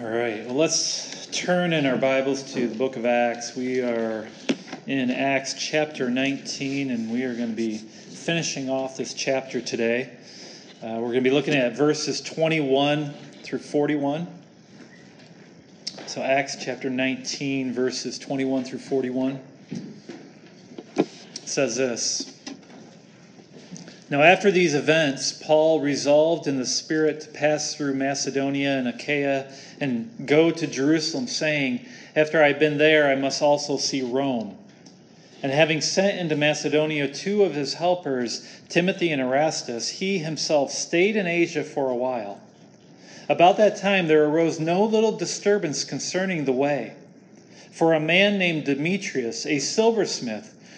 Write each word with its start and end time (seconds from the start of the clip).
All 0.00 0.08
right, 0.08 0.46
well, 0.46 0.54
let's 0.54 1.26
turn 1.32 1.74
in 1.74 1.84
our 1.84 1.98
Bibles 1.98 2.54
to 2.54 2.66
the 2.66 2.74
book 2.74 2.96
of 2.96 3.04
Acts. 3.04 3.54
We 3.54 3.80
are 3.80 4.26
in 4.86 5.10
Acts 5.10 5.52
chapter 5.52 6.08
19, 6.08 6.90
and 6.90 7.10
we 7.10 7.24
are 7.24 7.34
going 7.34 7.50
to 7.50 7.54
be 7.54 7.76
finishing 7.76 8.70
off 8.70 8.96
this 8.96 9.12
chapter 9.12 9.60
today. 9.60 10.10
Uh, 10.82 10.96
we're 10.96 11.08
going 11.08 11.16
to 11.16 11.20
be 11.20 11.30
looking 11.30 11.52
at 11.52 11.76
verses 11.76 12.22
21 12.22 13.12
through 13.42 13.58
41. 13.58 14.26
So, 16.06 16.22
Acts 16.22 16.56
chapter 16.64 16.88
19, 16.88 17.74
verses 17.74 18.18
21 18.18 18.64
through 18.64 18.78
41 18.78 19.40
says 21.44 21.76
this. 21.76 22.41
Now, 24.12 24.20
after 24.20 24.50
these 24.50 24.74
events, 24.74 25.32
Paul 25.32 25.80
resolved 25.80 26.46
in 26.46 26.58
the 26.58 26.66
Spirit 26.66 27.22
to 27.22 27.28
pass 27.28 27.74
through 27.74 27.94
Macedonia 27.94 28.76
and 28.76 28.86
Achaia 28.86 29.46
and 29.80 30.10
go 30.26 30.50
to 30.50 30.66
Jerusalem, 30.66 31.26
saying, 31.26 31.80
After 32.14 32.42
I've 32.42 32.58
been 32.58 32.76
there, 32.76 33.10
I 33.10 33.14
must 33.14 33.40
also 33.40 33.78
see 33.78 34.02
Rome. 34.02 34.58
And 35.42 35.50
having 35.50 35.80
sent 35.80 36.18
into 36.18 36.36
Macedonia 36.36 37.08
two 37.08 37.42
of 37.42 37.54
his 37.54 37.72
helpers, 37.72 38.46
Timothy 38.68 39.12
and 39.12 39.22
Erastus, 39.22 39.88
he 39.88 40.18
himself 40.18 40.72
stayed 40.72 41.16
in 41.16 41.26
Asia 41.26 41.64
for 41.64 41.88
a 41.88 41.96
while. 41.96 42.38
About 43.30 43.56
that 43.56 43.76
time, 43.76 44.08
there 44.08 44.26
arose 44.26 44.60
no 44.60 44.84
little 44.84 45.12
disturbance 45.12 45.84
concerning 45.84 46.44
the 46.44 46.52
way. 46.52 46.92
For 47.70 47.94
a 47.94 48.00
man 48.00 48.36
named 48.36 48.64
Demetrius, 48.64 49.46
a 49.46 49.58
silversmith, 49.58 50.54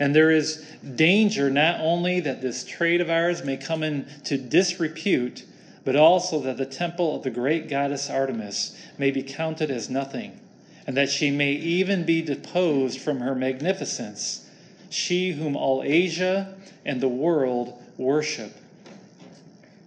And 0.00 0.14
there 0.14 0.30
is 0.30 0.64
danger 0.94 1.50
not 1.50 1.80
only 1.80 2.20
that 2.20 2.42
this 2.42 2.64
trade 2.64 3.00
of 3.00 3.10
ours 3.10 3.44
may 3.44 3.56
come 3.56 3.82
into 3.82 4.36
disrepute, 4.36 5.44
but 5.84 5.96
also 5.96 6.40
that 6.40 6.56
the 6.56 6.66
temple 6.66 7.16
of 7.16 7.22
the 7.22 7.30
great 7.30 7.68
goddess 7.68 8.08
Artemis 8.08 8.76
may 8.98 9.10
be 9.10 9.22
counted 9.22 9.70
as 9.70 9.90
nothing, 9.90 10.32
and 10.86 10.96
that 10.96 11.10
she 11.10 11.30
may 11.30 11.52
even 11.52 12.04
be 12.04 12.22
deposed 12.22 12.98
from 12.98 13.20
her 13.20 13.34
magnificence, 13.34 14.46
she 14.88 15.32
whom 15.32 15.56
all 15.56 15.82
Asia 15.84 16.54
and 16.84 17.00
the 17.00 17.08
world 17.08 17.80
worship. 17.98 18.52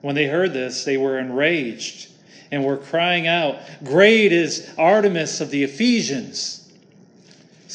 When 0.01 0.15
they 0.15 0.27
heard 0.27 0.53
this, 0.53 0.83
they 0.83 0.97
were 0.97 1.17
enraged 1.17 2.09
and 2.51 2.63
were 2.63 2.77
crying 2.77 3.27
out, 3.27 3.59
Great 3.83 4.31
is 4.31 4.69
Artemis 4.77 5.41
of 5.41 5.49
the 5.49 5.63
Ephesians! 5.63 6.66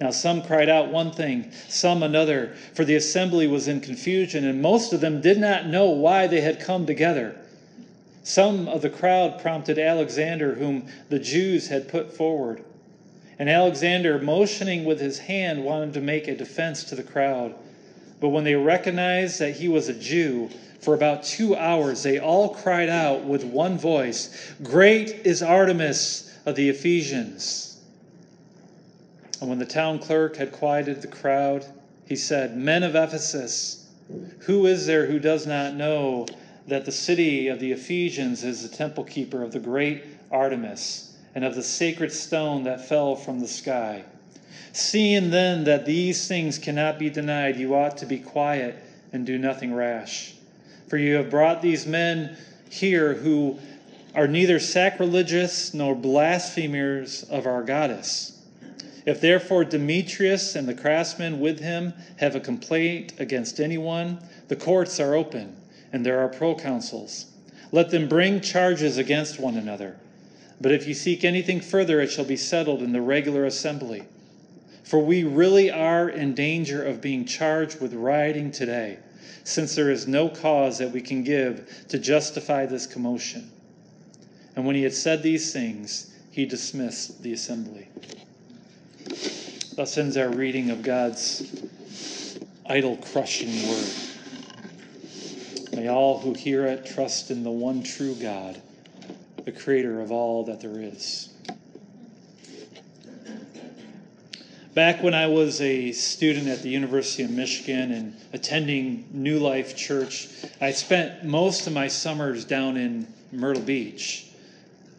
Now, 0.00 0.10
some 0.10 0.42
cried 0.42 0.68
out 0.68 0.92
one 0.92 1.10
thing, 1.10 1.50
some 1.68 2.02
another, 2.04 2.54
for 2.72 2.84
the 2.84 2.94
assembly 2.94 3.48
was 3.48 3.66
in 3.66 3.80
confusion, 3.80 4.44
and 4.44 4.62
most 4.62 4.92
of 4.92 5.00
them 5.00 5.20
did 5.20 5.38
not 5.38 5.66
know 5.66 5.90
why 5.90 6.28
they 6.28 6.40
had 6.40 6.60
come 6.60 6.86
together. 6.86 7.34
Some 8.22 8.68
of 8.68 8.82
the 8.82 8.90
crowd 8.90 9.40
prompted 9.40 9.78
Alexander, 9.78 10.54
whom 10.54 10.86
the 11.08 11.18
Jews 11.18 11.68
had 11.68 11.88
put 11.88 12.12
forward. 12.12 12.62
And 13.38 13.48
Alexander, 13.48 14.18
motioning 14.18 14.84
with 14.84 15.00
his 15.00 15.18
hand, 15.18 15.64
wanted 15.64 15.94
to 15.94 16.00
make 16.00 16.28
a 16.28 16.36
defense 16.36 16.84
to 16.84 16.94
the 16.94 17.02
crowd. 17.02 17.54
But 18.20 18.28
when 18.28 18.44
they 18.44 18.54
recognized 18.54 19.40
that 19.40 19.56
he 19.56 19.68
was 19.68 19.88
a 19.88 19.94
Jew, 19.94 20.50
for 20.80 20.94
about 20.94 21.24
two 21.24 21.56
hours 21.56 22.02
they 22.02 22.18
all 22.18 22.50
cried 22.50 22.88
out 22.88 23.24
with 23.24 23.44
one 23.44 23.78
voice 23.78 24.52
Great 24.62 25.26
is 25.26 25.42
Artemis 25.42 26.32
of 26.46 26.54
the 26.54 26.68
Ephesians! 26.68 27.67
And 29.40 29.48
when 29.48 29.58
the 29.60 29.66
town 29.66 30.00
clerk 30.00 30.36
had 30.36 30.50
quieted 30.50 31.00
the 31.00 31.08
crowd, 31.08 31.64
he 32.06 32.16
said, 32.16 32.56
Men 32.56 32.82
of 32.82 32.96
Ephesus, 32.96 33.86
who 34.40 34.66
is 34.66 34.86
there 34.86 35.06
who 35.06 35.20
does 35.20 35.46
not 35.46 35.74
know 35.74 36.26
that 36.66 36.84
the 36.84 36.92
city 36.92 37.48
of 37.48 37.60
the 37.60 37.70
Ephesians 37.72 38.42
is 38.42 38.68
the 38.68 38.76
temple 38.76 39.04
keeper 39.04 39.42
of 39.42 39.52
the 39.52 39.60
great 39.60 40.02
Artemis 40.30 41.16
and 41.34 41.44
of 41.44 41.54
the 41.54 41.62
sacred 41.62 42.10
stone 42.10 42.64
that 42.64 42.80
fell 42.88 43.14
from 43.14 43.38
the 43.38 43.46
sky? 43.46 44.02
Seeing 44.72 45.30
then 45.30 45.64
that 45.64 45.86
these 45.86 46.26
things 46.26 46.58
cannot 46.58 46.98
be 46.98 47.08
denied, 47.08 47.56
you 47.56 47.74
ought 47.74 47.96
to 47.98 48.06
be 48.06 48.18
quiet 48.18 48.76
and 49.12 49.24
do 49.24 49.38
nothing 49.38 49.72
rash. 49.72 50.34
For 50.88 50.96
you 50.96 51.14
have 51.14 51.30
brought 51.30 51.62
these 51.62 51.86
men 51.86 52.36
here 52.70 53.14
who 53.14 53.58
are 54.14 54.26
neither 54.26 54.58
sacrilegious 54.58 55.74
nor 55.74 55.94
blasphemers 55.94 57.22
of 57.24 57.46
our 57.46 57.62
goddess 57.62 58.37
if 59.08 59.22
therefore 59.22 59.64
Demetrius 59.64 60.54
and 60.54 60.68
the 60.68 60.74
craftsmen 60.74 61.40
with 61.40 61.60
him 61.60 61.94
have 62.18 62.36
a 62.36 62.40
complaint 62.40 63.14
against 63.18 63.58
anyone, 63.58 64.18
the 64.48 64.54
courts 64.54 65.00
are 65.00 65.14
open, 65.14 65.56
and 65.94 66.04
there 66.04 66.20
are 66.20 66.28
proconsuls. 66.28 67.24
Let 67.72 67.88
them 67.88 68.06
bring 68.06 68.42
charges 68.42 68.98
against 68.98 69.40
one 69.40 69.56
another. 69.56 69.96
But 70.60 70.72
if 70.72 70.86
you 70.86 70.92
seek 70.92 71.24
anything 71.24 71.62
further, 71.62 72.02
it 72.02 72.10
shall 72.10 72.26
be 72.26 72.36
settled 72.36 72.82
in 72.82 72.92
the 72.92 73.00
regular 73.00 73.46
assembly. 73.46 74.02
For 74.84 74.98
we 74.98 75.24
really 75.24 75.70
are 75.70 76.10
in 76.10 76.34
danger 76.34 76.84
of 76.84 77.00
being 77.00 77.24
charged 77.24 77.80
with 77.80 77.94
rioting 77.94 78.50
today, 78.50 78.98
since 79.42 79.74
there 79.74 79.90
is 79.90 80.06
no 80.06 80.28
cause 80.28 80.76
that 80.76 80.92
we 80.92 81.00
can 81.00 81.22
give 81.22 81.86
to 81.88 81.98
justify 81.98 82.66
this 82.66 82.86
commotion. 82.86 83.50
And 84.54 84.66
when 84.66 84.76
he 84.76 84.82
had 84.82 84.92
said 84.92 85.22
these 85.22 85.50
things, 85.50 86.12
he 86.30 86.44
dismissed 86.44 87.22
the 87.22 87.32
assembly. 87.32 87.88
Thus 89.74 89.96
ends 89.96 90.16
our 90.16 90.28
reading 90.28 90.70
of 90.70 90.82
God's 90.82 91.60
idol 92.66 92.96
crushing 92.96 93.68
word. 93.68 93.90
May 95.72 95.88
all 95.88 96.18
who 96.18 96.34
hear 96.34 96.66
it 96.66 96.84
trust 96.84 97.30
in 97.30 97.44
the 97.44 97.50
one 97.50 97.82
true 97.82 98.14
God, 98.14 98.60
the 99.44 99.52
creator 99.52 100.00
of 100.00 100.10
all 100.10 100.44
that 100.44 100.60
there 100.60 100.80
is. 100.82 101.32
Back 104.74 105.02
when 105.02 105.14
I 105.14 105.26
was 105.26 105.60
a 105.60 105.92
student 105.92 106.46
at 106.48 106.62
the 106.62 106.68
University 106.68 107.22
of 107.22 107.30
Michigan 107.30 107.92
and 107.92 108.16
attending 108.32 109.08
New 109.12 109.38
Life 109.38 109.76
Church, 109.76 110.28
I 110.60 110.72
spent 110.72 111.24
most 111.24 111.66
of 111.66 111.72
my 111.72 111.88
summers 111.88 112.44
down 112.44 112.76
in 112.76 113.06
Myrtle 113.32 113.62
Beach 113.62 114.26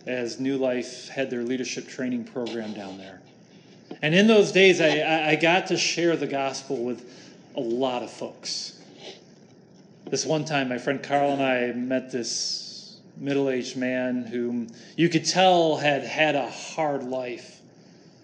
as 0.05 0.39
New 0.39 0.57
Life 0.57 1.09
had 1.09 1.29
their 1.29 1.43
leadership 1.43 1.87
training 1.87 2.23
program 2.25 2.73
down 2.73 2.97
there. 2.97 3.21
And 4.01 4.15
in 4.15 4.27
those 4.27 4.51
days, 4.51 4.79
I, 4.79 5.31
I 5.31 5.35
got 5.35 5.67
to 5.67 5.77
share 5.77 6.15
the 6.15 6.27
gospel 6.27 6.77
with 6.77 7.05
a 7.55 7.59
lot 7.59 8.03
of 8.03 8.11
folks. 8.11 8.79
This 10.09 10.25
one 10.25 10.45
time, 10.45 10.69
my 10.69 10.77
friend 10.77 11.03
Carl 11.03 11.31
and 11.31 11.43
I 11.43 11.71
met 11.73 12.11
this 12.11 12.99
middle 13.17 13.49
aged 13.49 13.75
man 13.75 14.23
whom 14.23 14.69
you 14.95 15.09
could 15.09 15.25
tell 15.25 15.75
had 15.75 16.03
had 16.03 16.35
a 16.35 16.49
hard 16.49 17.03
life. 17.03 17.59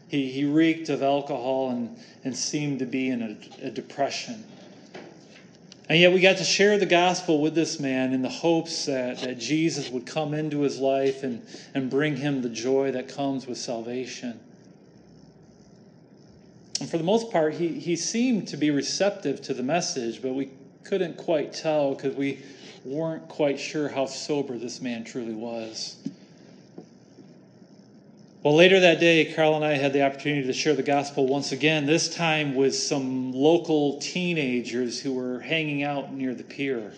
He, 0.08 0.32
he 0.32 0.46
reeked 0.46 0.90
of 0.90 1.04
alcohol 1.04 1.72
and, 1.72 1.98
and 2.24 2.36
seemed 2.36 2.80
to 2.80 2.86
be 2.86 3.10
in 3.10 3.22
a, 3.62 3.68
a 3.68 3.70
depression. 3.70 4.44
And 5.88 6.00
yet, 6.00 6.14
we 6.14 6.20
got 6.20 6.38
to 6.38 6.44
share 6.44 6.80
the 6.80 6.88
gospel 6.88 7.42
with 7.42 7.54
this 7.54 7.80
man 7.80 8.14
in 8.14 8.24
the 8.24 8.30
hopes 8.30 8.86
that, 8.86 9.20
that 9.20 9.38
Jesus 9.38 9.90
would 9.90 10.08
come 10.08 10.34
into 10.34 10.62
his 10.62 10.80
life 10.80 11.22
and, 11.22 11.46
and 11.76 11.92
bring 11.92 12.16
him 12.16 12.42
the 12.42 12.50
joy 12.50 12.92
that 12.94 13.08
comes 13.08 13.46
with 13.46 13.60
salvation. 13.60 14.40
And 16.80 16.90
for 16.90 16.98
the 16.98 17.04
most 17.04 17.32
part, 17.32 17.54
he, 17.54 17.80
he 17.80 17.96
seemed 17.96 18.48
to 18.50 18.58
be 18.58 18.72
receptive 18.72 19.42
to 19.44 19.54
the 19.54 19.64
message, 19.64 20.22
but 20.22 20.34
we 20.34 20.50
couldn't 20.84 21.18
quite 21.18 21.54
tell 21.54 21.96
because 21.96 22.16
we 22.16 22.44
weren't 22.84 23.28
quite 23.28 23.60
sure 23.60 23.88
how 23.88 24.06
sober 24.06 24.58
this 24.58 24.82
man 24.82 25.04
truly 25.04 25.34
was. 25.34 25.96
Well, 28.44 28.56
later 28.56 28.80
that 28.82 29.00
day, 29.00 29.34
Carl 29.34 29.56
and 29.56 29.66
I 29.66 29.74
had 29.74 29.92
the 29.92 30.04
opportunity 30.04 30.46
to 30.46 30.54
share 30.54 30.76
the 30.76 30.84
gospel 30.84 31.26
once 31.26 31.52
again, 31.52 31.88
this 31.88 32.14
time 32.14 32.54
with 32.54 32.76
some 32.76 33.32
local 33.32 33.98
teenagers 34.00 35.02
who 35.02 35.14
were 35.14 35.40
hanging 35.40 35.82
out 35.82 36.14
near 36.14 36.36
the 36.36 36.44
pier. 36.44 36.94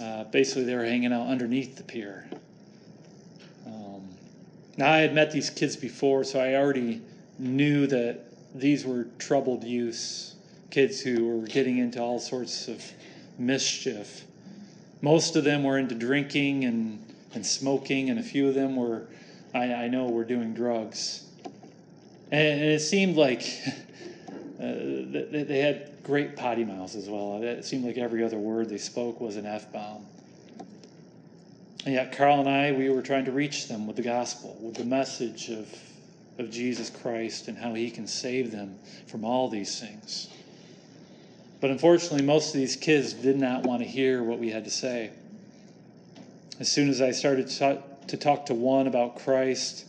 Uh, 0.00 0.24
basically, 0.24 0.64
they 0.64 0.74
were 0.74 0.84
hanging 0.86 1.12
out 1.12 1.26
underneath 1.26 1.76
the 1.76 1.82
pier. 1.82 2.26
Um, 3.66 4.08
now, 4.78 4.90
I 4.90 5.00
had 5.00 5.14
met 5.14 5.30
these 5.30 5.50
kids 5.50 5.76
before, 5.76 6.24
so 6.24 6.40
I 6.40 6.54
already 6.54 7.02
knew 7.38 7.86
that 7.88 8.24
these 8.54 8.84
were 8.84 9.08
troubled 9.18 9.64
youths, 9.64 10.34
kids 10.70 11.00
who 11.00 11.26
were 11.26 11.46
getting 11.46 11.78
into 11.78 12.00
all 12.00 12.18
sorts 12.18 12.68
of 12.68 12.82
mischief. 13.38 14.24
Most 15.02 15.36
of 15.36 15.44
them 15.44 15.64
were 15.64 15.78
into 15.78 15.94
drinking 15.94 16.64
and, 16.64 17.04
and 17.34 17.44
smoking, 17.44 18.10
and 18.10 18.18
a 18.18 18.22
few 18.22 18.48
of 18.48 18.54
them 18.54 18.76
were 18.76 19.06
I, 19.54 19.72
I 19.72 19.88
know 19.88 20.06
we're 20.06 20.24
doing 20.24 20.52
drugs. 20.52 21.22
And 22.32 22.60
it 22.60 22.80
seemed 22.80 23.16
like 23.16 23.42
uh, 24.60 24.62
they 24.62 25.60
had 25.60 25.90
great 26.02 26.36
potty 26.36 26.64
mouths 26.64 26.96
as 26.96 27.08
well. 27.08 27.40
It 27.42 27.64
seemed 27.64 27.84
like 27.84 27.96
every 27.96 28.24
other 28.24 28.38
word 28.38 28.68
they 28.68 28.78
spoke 28.78 29.20
was 29.20 29.36
an 29.36 29.46
F 29.46 29.72
bomb. 29.72 30.04
And 31.86 31.94
yet, 31.94 32.16
Carl 32.16 32.40
and 32.40 32.48
I, 32.48 32.72
we 32.72 32.88
were 32.88 33.02
trying 33.02 33.26
to 33.26 33.32
reach 33.32 33.68
them 33.68 33.86
with 33.86 33.96
the 33.96 34.02
gospel, 34.02 34.56
with 34.60 34.74
the 34.74 34.84
message 34.84 35.50
of, 35.50 35.68
of 36.38 36.50
Jesus 36.50 36.90
Christ 36.90 37.48
and 37.48 37.56
how 37.56 37.74
he 37.74 37.90
can 37.90 38.06
save 38.06 38.50
them 38.50 38.76
from 39.06 39.24
all 39.24 39.48
these 39.48 39.80
things. 39.80 40.28
But 41.60 41.70
unfortunately, 41.70 42.22
most 42.22 42.54
of 42.54 42.60
these 42.60 42.76
kids 42.76 43.12
did 43.12 43.38
not 43.38 43.62
want 43.62 43.82
to 43.82 43.88
hear 43.88 44.22
what 44.22 44.38
we 44.38 44.50
had 44.50 44.64
to 44.64 44.70
say. 44.70 45.10
As 46.60 46.70
soon 46.70 46.88
as 46.88 47.00
I 47.00 47.10
started 47.10 47.48
to 48.08 48.16
talk 48.16 48.46
to 48.46 48.54
one 48.54 48.86
about 48.86 49.16
Christ, 49.16 49.86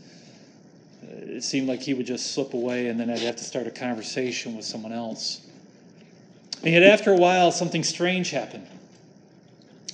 it 1.03 1.43
seemed 1.43 1.67
like 1.67 1.81
he 1.81 1.93
would 1.93 2.05
just 2.05 2.33
slip 2.33 2.53
away 2.53 2.87
and 2.87 2.99
then 2.99 3.09
I'd 3.09 3.19
have 3.19 3.35
to 3.35 3.43
start 3.43 3.67
a 3.67 3.71
conversation 3.71 4.55
with 4.55 4.65
someone 4.65 4.93
else. 4.93 5.41
And 6.63 6.73
yet, 6.73 6.83
after 6.83 7.11
a 7.11 7.17
while, 7.17 7.51
something 7.51 7.83
strange 7.83 8.31
happened. 8.31 8.67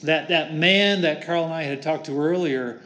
That, 0.04 0.30
that 0.30 0.54
man 0.54 1.02
that 1.02 1.26
Carl 1.26 1.46
and 1.46 1.54
I 1.54 1.64
had 1.64 1.82
talked 1.82 2.06
to 2.06 2.20
earlier 2.20 2.82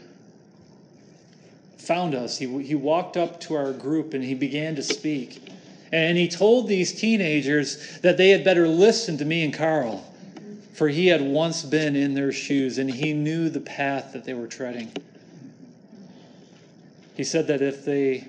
found 1.86 2.16
us. 2.16 2.38
He, 2.38 2.64
he 2.64 2.76
walked 2.76 3.18
up 3.18 3.40
to 3.42 3.56
our 3.56 3.72
group 3.72 4.14
and 4.14 4.24
he 4.24 4.34
began 4.34 4.76
to 4.76 4.84
speak. 4.84 5.42
And 5.92 6.18
he 6.18 6.28
told 6.28 6.68
these 6.68 6.94
teenagers 6.94 8.00
that 8.00 8.18
they 8.18 8.30
had 8.30 8.44
better 8.44 8.68
listen 8.68 9.18
to 9.18 9.26
me 9.26 9.44
and 9.44 9.54
Carl, 9.54 10.04
for 10.74 10.90
he 10.90 11.08
had 11.08 11.22
once 11.22 11.64
been 11.64 11.96
in 11.96 12.14
their 12.14 12.32
shoes 12.32 12.78
and 12.78 12.90
he 12.90 13.14
knew 13.14 13.50
the 13.50 13.62
path 13.62 14.14
that 14.14 14.26
they 14.26 14.34
were 14.34 14.48
treading. 14.48 14.92
He 17.16 17.24
said 17.24 17.48
that 17.48 17.62
if 17.62 17.86
they 17.86 18.28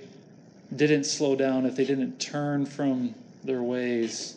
didn't 0.75 1.05
slow 1.05 1.35
down, 1.35 1.67
if 1.67 1.77
they 1.77 1.85
didn't 1.85 2.21
turn 2.21 2.67
from 2.67 3.15
their 3.43 3.63
ways, 3.63 4.37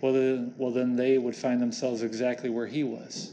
well, 0.00 0.12
then, 0.12 0.54
well, 0.56 0.70
then 0.70 0.96
they 0.96 1.18
would 1.18 1.36
find 1.36 1.60
themselves 1.60 2.02
exactly 2.02 2.50
where 2.50 2.66
he 2.66 2.84
was 2.84 3.32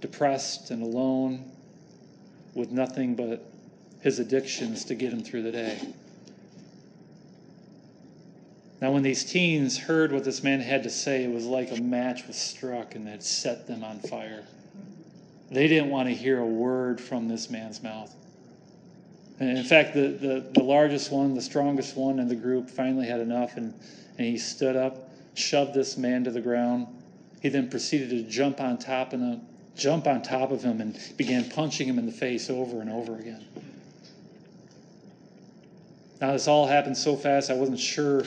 depressed 0.00 0.72
and 0.72 0.82
alone, 0.82 1.48
with 2.54 2.70
nothing 2.72 3.14
but 3.14 3.51
his 4.02 4.18
addictions 4.18 4.84
to 4.84 4.94
get 4.94 5.12
him 5.12 5.22
through 5.22 5.42
the 5.42 5.52
day. 5.52 5.78
Now, 8.80 8.90
when 8.90 9.04
these 9.04 9.24
teens 9.24 9.78
heard 9.78 10.10
what 10.10 10.24
this 10.24 10.42
man 10.42 10.58
had 10.58 10.82
to 10.82 10.90
say, 10.90 11.22
it 11.22 11.30
was 11.30 11.46
like 11.46 11.70
a 11.70 11.80
match 11.80 12.26
was 12.26 12.36
struck 12.36 12.96
and 12.96 13.06
had 13.06 13.22
set 13.22 13.68
them 13.68 13.84
on 13.84 14.00
fire. 14.00 14.42
They 15.52 15.68
didn't 15.68 15.90
want 15.90 16.08
to 16.08 16.14
hear 16.14 16.40
a 16.40 16.46
word 16.46 17.00
from 17.00 17.28
this 17.28 17.48
man's 17.48 17.80
mouth. 17.80 18.12
And 19.38 19.56
in 19.56 19.64
fact, 19.64 19.94
the, 19.94 20.08
the, 20.08 20.50
the 20.52 20.62
largest 20.64 21.12
one, 21.12 21.34
the 21.34 21.42
strongest 21.42 21.96
one 21.96 22.18
in 22.18 22.26
the 22.26 22.34
group, 22.34 22.68
finally 22.68 23.06
had 23.06 23.20
enough, 23.20 23.56
and, 23.56 23.72
and 24.18 24.26
he 24.26 24.36
stood 24.36 24.74
up, 24.74 25.10
shoved 25.34 25.74
this 25.74 25.96
man 25.96 26.24
to 26.24 26.32
the 26.32 26.40
ground. 26.40 26.88
He 27.40 27.50
then 27.50 27.70
proceeded 27.70 28.10
to 28.10 28.22
jump 28.22 28.60
on 28.60 28.78
top 28.78 29.12
him, 29.12 29.42
jump 29.76 30.08
on 30.08 30.22
top 30.22 30.50
of 30.50 30.62
him, 30.62 30.80
and 30.80 30.98
began 31.16 31.48
punching 31.50 31.86
him 31.86 32.00
in 32.00 32.06
the 32.06 32.12
face 32.12 32.50
over 32.50 32.80
and 32.80 32.90
over 32.90 33.16
again. 33.16 33.44
Now, 36.22 36.30
this 36.30 36.46
all 36.46 36.68
happened 36.68 36.96
so 36.96 37.16
fast, 37.16 37.50
I 37.50 37.54
wasn't 37.54 37.80
sure 37.80 38.22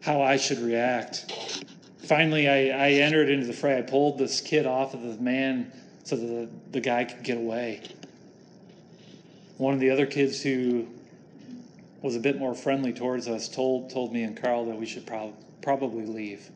how 0.00 0.20
I 0.20 0.36
should 0.36 0.58
react. 0.58 1.64
Finally, 1.98 2.48
I, 2.48 2.86
I 2.86 2.90
entered 2.94 3.30
into 3.30 3.46
the 3.46 3.52
fray. 3.52 3.78
I 3.78 3.82
pulled 3.82 4.18
this 4.18 4.40
kid 4.40 4.66
off 4.66 4.94
of 4.94 5.02
the 5.02 5.22
man 5.22 5.70
so 6.02 6.16
that 6.16 6.26
the, 6.26 6.48
the 6.72 6.80
guy 6.80 7.04
could 7.04 7.22
get 7.22 7.36
away. 7.36 7.82
One 9.58 9.74
of 9.74 9.78
the 9.78 9.90
other 9.90 10.06
kids 10.06 10.42
who 10.42 10.88
was 12.02 12.16
a 12.16 12.20
bit 12.20 12.36
more 12.36 12.52
friendly 12.52 12.92
towards 12.92 13.28
us 13.28 13.48
told 13.48 13.90
told 13.90 14.12
me 14.12 14.24
and 14.24 14.36
Carl 14.36 14.66
that 14.66 14.76
we 14.76 14.84
should 14.84 15.06
prob- 15.06 15.36
probably 15.62 16.06
leave. 16.06 16.50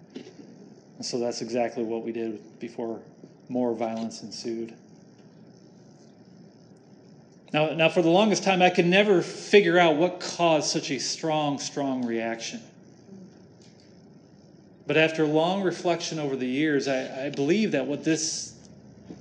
And 0.97 1.07
so 1.07 1.21
that's 1.21 1.41
exactly 1.41 1.85
what 1.85 2.03
we 2.03 2.11
did 2.11 2.59
before 2.59 3.01
more 3.49 3.75
violence 3.75 4.25
ensued. 4.25 4.75
Now, 7.53 7.71
now, 7.71 7.89
for 7.89 8.03
the 8.03 8.11
longest 8.11 8.43
time, 8.43 8.61
I 8.61 8.69
could 8.69 8.87
never 8.87 9.23
figure 9.23 9.79
out 9.79 9.97
what 9.97 10.21
caused 10.21 10.69
such 10.69 10.91
a 10.91 10.99
strong, 10.99 11.59
strong 11.59 12.05
reaction. 12.05 12.61
But 14.87 14.97
after 14.97 15.27
long 15.27 15.63
reflection 15.63 16.19
over 16.19 16.37
the 16.37 16.47
years, 16.47 16.89
I, 16.89 17.27
I 17.27 17.31
believe 17.31 17.73
that 17.73 17.87
what 17.87 18.05
this, 18.05 18.55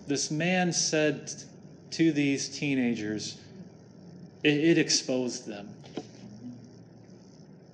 this 0.08 0.30
man 0.30 0.74
said 0.74 1.32
to 1.92 2.12
these 2.12 2.50
teenagers 2.50 3.40
it, 4.44 4.54
it 4.54 4.78
exposed 4.78 5.48
them. 5.48 5.70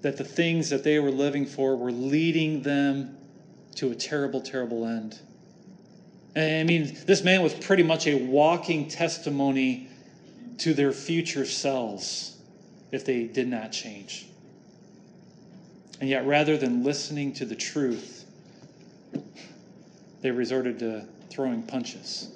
That 0.01 0.17
the 0.17 0.23
things 0.23 0.69
that 0.69 0.83
they 0.83 0.99
were 0.99 1.11
living 1.11 1.45
for 1.45 1.75
were 1.75 1.91
leading 1.91 2.61
them 2.61 3.17
to 3.75 3.91
a 3.91 3.95
terrible, 3.95 4.41
terrible 4.41 4.85
end. 4.85 5.19
I 6.35 6.63
mean, 6.63 6.97
this 7.05 7.23
man 7.23 7.41
was 7.41 7.53
pretty 7.53 7.83
much 7.83 8.07
a 8.07 8.15
walking 8.15 8.87
testimony 8.87 9.87
to 10.63 10.73
their 10.73 10.93
future 10.93 11.45
selves 11.45 12.37
if 12.93 13.03
they 13.03 13.25
did 13.25 13.49
not 13.49 13.73
change. 13.73 14.27
And 15.99 16.09
yet, 16.09 16.25
rather 16.25 16.55
than 16.55 16.85
listening 16.85 17.33
to 17.33 17.45
the 17.45 17.55
truth, 17.55 18.23
they 20.21 20.31
resorted 20.31 20.79
to 20.79 21.03
throwing 21.29 21.63
punches. 21.63 22.31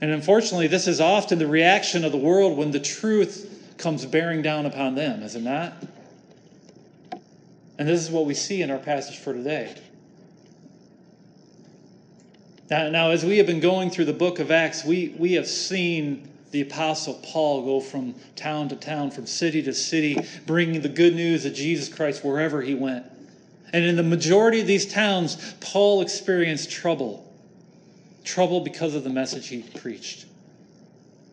And 0.00 0.10
unfortunately, 0.10 0.66
this 0.66 0.88
is 0.88 1.00
often 1.00 1.38
the 1.38 1.46
reaction 1.46 2.04
of 2.04 2.10
the 2.10 2.18
world 2.18 2.58
when 2.58 2.72
the 2.72 2.80
truth 2.80 3.76
comes 3.78 4.04
bearing 4.04 4.42
down 4.42 4.66
upon 4.66 4.96
them, 4.96 5.22
is 5.22 5.36
it 5.36 5.42
not? 5.42 5.74
And 7.78 7.88
this 7.88 8.02
is 8.02 8.10
what 8.10 8.26
we 8.26 8.34
see 8.34 8.62
in 8.62 8.72
our 8.72 8.78
passage 8.78 9.18
for 9.18 9.32
today. 9.32 9.76
Now, 12.70 12.88
now, 12.90 13.10
as 13.10 13.24
we 13.24 13.38
have 13.38 13.46
been 13.46 13.60
going 13.60 13.90
through 13.90 14.04
the 14.06 14.12
book 14.12 14.38
of 14.38 14.50
Acts, 14.50 14.84
we, 14.84 15.14
we 15.18 15.32
have 15.34 15.46
seen 15.46 16.28
the 16.50 16.60
Apostle 16.62 17.14
Paul 17.22 17.64
go 17.64 17.80
from 17.80 18.14
town 18.36 18.68
to 18.68 18.76
town, 18.76 19.10
from 19.10 19.26
city 19.26 19.62
to 19.62 19.72
city, 19.72 20.18
bringing 20.46 20.80
the 20.80 20.88
good 20.88 21.14
news 21.14 21.44
of 21.44 21.54
Jesus 21.54 21.88
Christ 21.88 22.24
wherever 22.24 22.62
he 22.62 22.74
went. 22.74 23.06
And 23.72 23.84
in 23.84 23.96
the 23.96 24.02
majority 24.02 24.60
of 24.60 24.66
these 24.66 24.90
towns, 24.90 25.54
Paul 25.60 26.00
experienced 26.02 26.70
trouble 26.70 27.24
trouble 28.24 28.60
because 28.60 28.94
of 28.94 29.04
the 29.04 29.10
message 29.10 29.48
he 29.48 29.62
preached. 29.62 30.26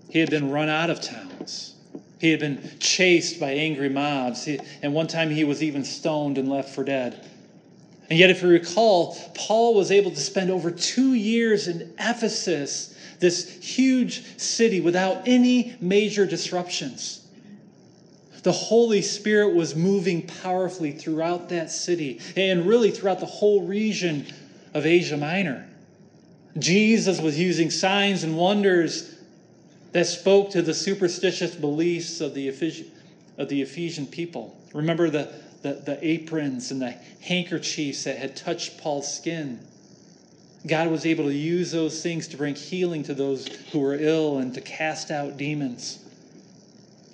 He 0.09 0.19
had 0.19 0.29
been 0.29 0.49
run 0.49 0.69
out 0.69 0.89
of 0.89 1.01
towns. 1.01 1.75
He 2.19 2.31
had 2.31 2.39
been 2.39 2.71
chased 2.79 3.37
by 3.37 3.51
angry 3.51 3.89
mobs. 3.89 4.45
He, 4.45 4.59
and 4.81 4.93
one 4.93 5.07
time 5.07 5.29
he 5.29 5.43
was 5.43 5.61
even 5.61 5.83
stoned 5.83 6.37
and 6.37 6.49
left 6.49 6.69
for 6.69 6.85
dead. 6.85 7.29
And 8.09 8.19
yet, 8.19 8.29
if 8.29 8.41
you 8.41 8.49
recall, 8.49 9.17
Paul 9.33 9.73
was 9.73 9.91
able 9.91 10.11
to 10.11 10.19
spend 10.19 10.51
over 10.51 10.69
two 10.69 11.13
years 11.13 11.67
in 11.67 11.93
Ephesus, 11.99 12.95
this 13.19 13.49
huge 13.63 14.23
city, 14.39 14.79
without 14.79 15.27
any 15.27 15.75
major 15.81 16.25
disruptions. 16.25 17.21
The 18.43 18.51
Holy 18.51 19.01
Spirit 19.01 19.55
was 19.55 19.75
moving 19.75 20.27
powerfully 20.27 20.91
throughout 20.91 21.49
that 21.49 21.71
city 21.71 22.19
and 22.37 22.67
really 22.67 22.91
throughout 22.91 23.19
the 23.19 23.25
whole 23.25 23.63
region 23.63 24.27
of 24.75 24.85
Asia 24.85 25.17
Minor. 25.17 25.65
Jesus 26.59 27.19
was 27.19 27.39
using 27.39 27.71
signs 27.71 28.23
and 28.23 28.37
wonders 28.37 29.15
that 29.93 30.05
spoke 30.05 30.51
to 30.51 30.61
the 30.61 30.75
superstitious 30.75 31.55
beliefs 31.55 32.21
of 32.21 32.35
the 32.35 32.47
Ephesian, 32.47 32.91
of 33.39 33.49
the 33.49 33.63
Ephesian 33.63 34.05
people. 34.05 34.55
Remember 34.73 35.09
the, 35.09 35.33
the, 35.65 35.73
the 35.73 36.07
aprons 36.07 36.69
and 36.69 36.79
the 36.79 36.91
handkerchiefs 37.21 38.03
that 38.03 38.19
had 38.19 38.35
touched 38.35 38.77
Paul's 38.77 39.11
skin. 39.11 39.59
God 40.67 40.89
was 40.89 41.07
able 41.07 41.23
to 41.23 41.33
use 41.33 41.71
those 41.71 42.03
things 42.03 42.27
to 42.27 42.37
bring 42.37 42.53
healing 42.53 43.01
to 43.03 43.15
those 43.15 43.47
who 43.71 43.79
were 43.79 43.95
ill 43.95 44.37
and 44.37 44.53
to 44.53 44.61
cast 44.61 45.09
out 45.09 45.37
demons. 45.37 45.99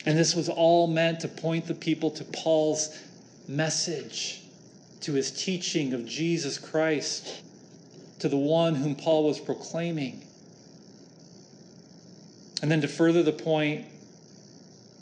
And 0.06 0.18
this 0.18 0.36
was 0.36 0.50
all 0.50 0.88
meant 0.88 1.22
to 1.22 1.30
point 1.30 1.66
the 1.66 1.76
people 1.76 2.12
to 2.12 2.26
Paul's 2.26 3.00
message, 3.48 4.42
to 5.02 5.14
his 5.14 5.32
teaching 5.32 5.94
of 5.94 6.06
Jesus 6.06 6.58
Christ 6.58 7.42
to 8.20 8.28
the 8.28 8.38
one 8.38 8.76
whom 8.76 8.96
Paul 8.96 9.28
was 9.28 9.40
proclaiming. 9.40 10.26
And 12.62 12.70
then 12.70 12.82
to 12.82 12.88
further 12.90 13.24
the 13.24 13.32
point 13.32 13.86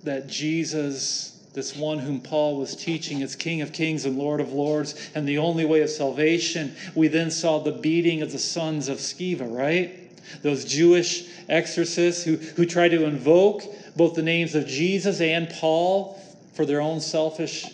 that 0.04 0.28
Jesus, 0.28 1.39
this 1.54 1.76
one 1.76 2.00
whom 2.00 2.22
Paul 2.22 2.58
was 2.58 2.76
teaching, 2.76 3.22
is 3.22 3.36
King 3.36 3.62
of 3.62 3.74
kings 3.74 4.06
and 4.06 4.18
Lord 4.18 4.40
of 4.40 4.54
lords, 4.54 5.10
and 5.16 5.28
the 5.28 5.40
only 5.40 5.66
way 5.66 5.82
of 5.82 5.90
salvation, 5.90 6.76
we 6.96 7.08
then 7.08 7.32
saw 7.32 7.60
the 7.60 7.72
beating 7.72 8.22
of 8.22 8.32
the 8.32 8.40
sons 8.40 8.88
of 8.88 8.98
Sceva, 8.98 9.52
right? 9.52 9.96
Those 10.44 10.64
Jewish 10.66 11.28
exorcists 11.48 12.24
who, 12.24 12.36
who 12.36 12.66
tried 12.66 12.90
to 12.90 13.06
invoke 13.06 13.64
both 13.96 14.14
the 14.14 14.22
names 14.22 14.54
of 14.54 14.68
Jesus 14.68 15.22
and 15.22 15.50
Paul 15.50 16.22
for 16.54 16.66
their 16.66 16.82
own 16.82 17.02
selfish 17.02 17.66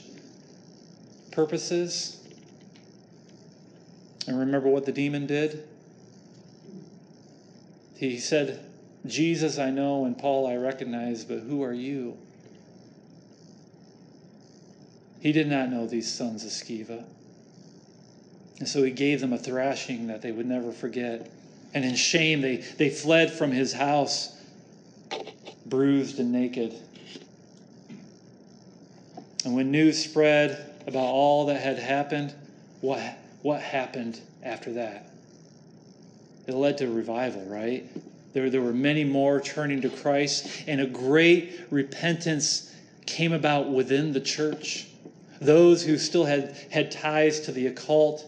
purposes. 1.31 2.23
And 4.27 4.39
remember 4.39 4.69
what 4.69 4.85
the 4.85 4.91
demon 4.91 5.27
did? 5.27 5.67
He 7.97 8.19
said, 8.19 8.65
Jesus 9.05 9.59
I 9.59 9.69
know 9.69 10.05
and 10.05 10.17
Paul 10.17 10.47
I 10.47 10.55
recognize, 10.55 11.25
but 11.25 11.39
who 11.39 11.61
are 11.63 11.73
you? 11.73 12.17
He 15.25 15.31
did 15.31 15.47
not 15.47 15.71
know 15.71 15.87
these 15.87 16.07
sons 16.07 16.43
of 16.43 16.51
Sceva. 16.51 17.03
And 18.59 18.69
so 18.69 18.83
he 18.83 18.91
gave 18.91 19.21
them 19.21 19.33
a 19.33 19.39
thrashing 19.39 20.05
that 20.05 20.21
they 20.21 20.31
would 20.31 20.45
never 20.45 20.71
forget. 20.71 21.31
And 21.73 21.83
in 21.83 21.95
shame, 21.95 22.41
they, 22.41 22.57
they 22.57 22.91
fled 22.91 23.31
from 23.31 23.51
his 23.51 23.73
house, 23.73 24.39
bruised 25.65 26.19
and 26.19 26.31
naked. 26.31 26.75
And 29.43 29.55
when 29.55 29.71
news 29.71 29.97
spread 29.97 30.63
about 30.85 31.07
all 31.07 31.47
that 31.47 31.59
had 31.59 31.79
happened, 31.79 32.31
what, 32.81 33.01
what 33.41 33.61
happened 33.61 34.19
after 34.43 34.73
that? 34.73 35.09
It 36.45 36.53
led 36.53 36.77
to 36.77 36.87
revival, 36.87 37.43
right? 37.45 37.83
There, 38.33 38.51
there 38.51 38.61
were 38.61 38.73
many 38.73 39.03
more 39.03 39.41
turning 39.41 39.81
to 39.81 39.89
Christ, 39.89 40.65
and 40.67 40.79
a 40.79 40.85
great 40.85 41.61
repentance 41.71 42.71
came 43.07 43.33
about 43.33 43.71
within 43.71 44.13
the 44.13 44.21
church. 44.21 44.89
Those 45.41 45.83
who 45.83 45.97
still 45.97 46.25
had, 46.25 46.55
had 46.71 46.91
ties 46.91 47.41
to 47.41 47.51
the 47.51 47.67
occult 47.67 48.25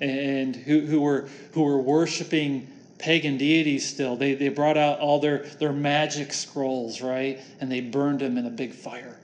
and 0.00 0.54
who, 0.54 0.80
who, 0.80 1.00
were, 1.00 1.28
who 1.52 1.62
were 1.62 1.80
worshiping 1.80 2.68
pagan 2.98 3.36
deities 3.36 3.86
still, 3.86 4.16
they, 4.16 4.34
they 4.34 4.48
brought 4.48 4.76
out 4.76 5.00
all 5.00 5.20
their, 5.20 5.38
their 5.58 5.72
magic 5.72 6.32
scrolls, 6.32 7.00
right? 7.00 7.40
And 7.60 7.70
they 7.70 7.80
burned 7.80 8.20
them 8.20 8.38
in 8.38 8.46
a 8.46 8.50
big 8.50 8.72
fire. 8.72 9.18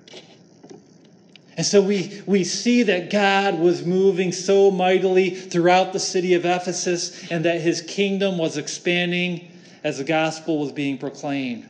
And 1.56 1.66
so 1.66 1.82
we, 1.82 2.22
we 2.26 2.44
see 2.44 2.82
that 2.84 3.10
God 3.10 3.58
was 3.58 3.84
moving 3.84 4.32
so 4.32 4.70
mightily 4.70 5.30
throughout 5.30 5.92
the 5.92 6.00
city 6.00 6.34
of 6.34 6.46
Ephesus 6.46 7.30
and 7.30 7.44
that 7.44 7.60
his 7.60 7.82
kingdom 7.82 8.38
was 8.38 8.56
expanding 8.56 9.50
as 9.84 9.98
the 9.98 10.04
gospel 10.04 10.58
was 10.58 10.72
being 10.72 10.96
proclaimed. 10.96 11.68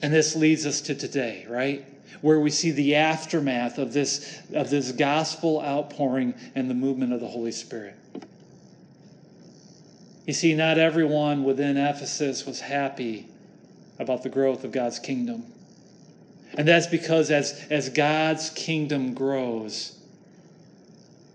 And 0.00 0.12
this 0.12 0.34
leads 0.34 0.64
us 0.66 0.80
to 0.82 0.94
today, 0.94 1.46
right? 1.48 1.84
Where 2.20 2.40
we 2.40 2.50
see 2.50 2.70
the 2.70 2.94
aftermath 2.96 3.78
of 3.78 3.92
this, 3.92 4.40
of 4.54 4.70
this 4.70 4.92
gospel 4.92 5.60
outpouring 5.60 6.34
and 6.54 6.68
the 6.68 6.74
movement 6.74 7.12
of 7.12 7.20
the 7.20 7.28
Holy 7.28 7.52
Spirit. 7.52 7.96
You 10.26 10.32
see, 10.32 10.54
not 10.54 10.78
everyone 10.78 11.42
within 11.42 11.76
Ephesus 11.76 12.46
was 12.46 12.60
happy 12.60 13.28
about 13.98 14.22
the 14.22 14.28
growth 14.28 14.64
of 14.64 14.70
God's 14.70 14.98
kingdom. 14.98 15.44
And 16.54 16.68
that's 16.68 16.86
because 16.86 17.30
as, 17.30 17.66
as 17.70 17.88
God's 17.88 18.50
kingdom 18.50 19.14
grows, 19.14 19.98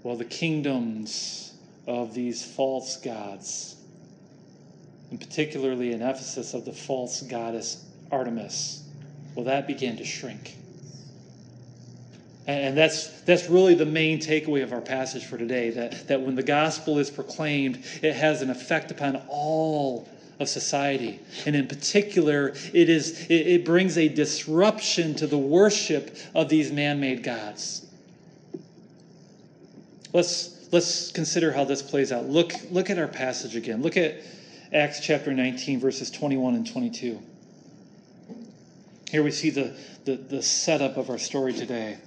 well, 0.04 0.16
the 0.16 0.26
kingdoms 0.26 1.54
of 1.88 2.14
these 2.14 2.46
false 2.46 2.98
gods, 2.98 3.76
and 5.10 5.20
particularly 5.20 5.92
in 5.92 6.02
Ephesus 6.02 6.54
of 6.54 6.66
the 6.66 6.74
false 6.74 7.22
goddess 7.24 7.84
Artemis, 8.12 8.84
well, 9.36 9.46
that 9.46 9.68
began 9.68 9.98
to 9.98 10.06
shrink. 10.06 10.56
And 12.48 12.78
that's, 12.78 13.10
that's 13.24 13.50
really 13.50 13.76
the 13.76 13.86
main 13.86 14.20
takeaway 14.20 14.64
of 14.64 14.72
our 14.72 14.80
passage 14.80 15.26
for 15.26 15.38
today 15.38 15.70
that, 15.72 16.08
that 16.08 16.22
when 16.22 16.36
the 16.36 16.44
gospel 16.44 16.98
is 16.98 17.10
proclaimed, 17.10 17.84
it 18.02 18.16
has 18.16 18.42
an 18.42 18.50
effect 18.50 18.90
upon 18.90 19.22
all 19.28 20.08
of 20.40 20.48
society. 20.48 21.20
And 21.46 21.58
in 21.58 21.68
particular, 21.68 22.54
it, 22.74 22.90
is, 22.90 23.26
it, 23.26 23.34
it 23.34 23.66
brings 23.66 23.98
a 23.98 24.08
disruption 24.08 25.14
to 25.16 25.28
the 25.28 25.38
worship 25.38 26.16
of 26.34 26.48
these 26.48 26.72
man 26.72 27.02
made 27.02 27.22
gods. 27.22 27.86
Let's, 30.14 30.70
let's 30.72 31.12
consider 31.12 31.52
how 31.52 31.66
this 31.66 31.82
plays 31.82 32.14
out. 32.14 32.28
Look, 32.28 32.54
look 32.72 32.90
at 32.90 32.98
our 32.98 33.10
passage 33.10 33.58
again. 33.58 33.82
Look 33.82 33.98
at 33.98 34.22
Acts 34.72 35.02
chapter 35.02 35.34
19, 35.34 35.82
verses 35.82 36.10
21 36.12 36.56
and 36.56 36.72
22. 36.72 37.22
Here 39.12 39.24
we 39.24 39.32
see 39.32 39.50
the, 39.50 39.76
the, 40.06 40.16
the 40.16 40.42
setup 40.42 40.96
of 40.96 41.10
our 41.10 41.18
story 41.18 41.52
today. 41.52 41.98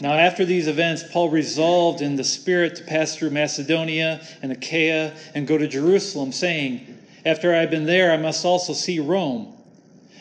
Now, 0.00 0.12
after 0.12 0.44
these 0.44 0.68
events, 0.68 1.02
Paul 1.02 1.28
resolved 1.30 2.02
in 2.02 2.16
the 2.16 2.24
Spirit 2.24 2.76
to 2.76 2.84
pass 2.84 3.16
through 3.16 3.30
Macedonia 3.30 4.20
and 4.42 4.52
Achaia 4.52 5.12
and 5.34 5.46
go 5.46 5.58
to 5.58 5.66
Jerusalem, 5.66 6.30
saying, 6.30 6.98
after 7.26 7.54
I 7.54 7.58
have 7.58 7.70
been 7.70 7.86
there, 7.86 8.12
I 8.12 8.16
must 8.16 8.44
also 8.44 8.72
see 8.72 9.00
Rome. 9.00 9.54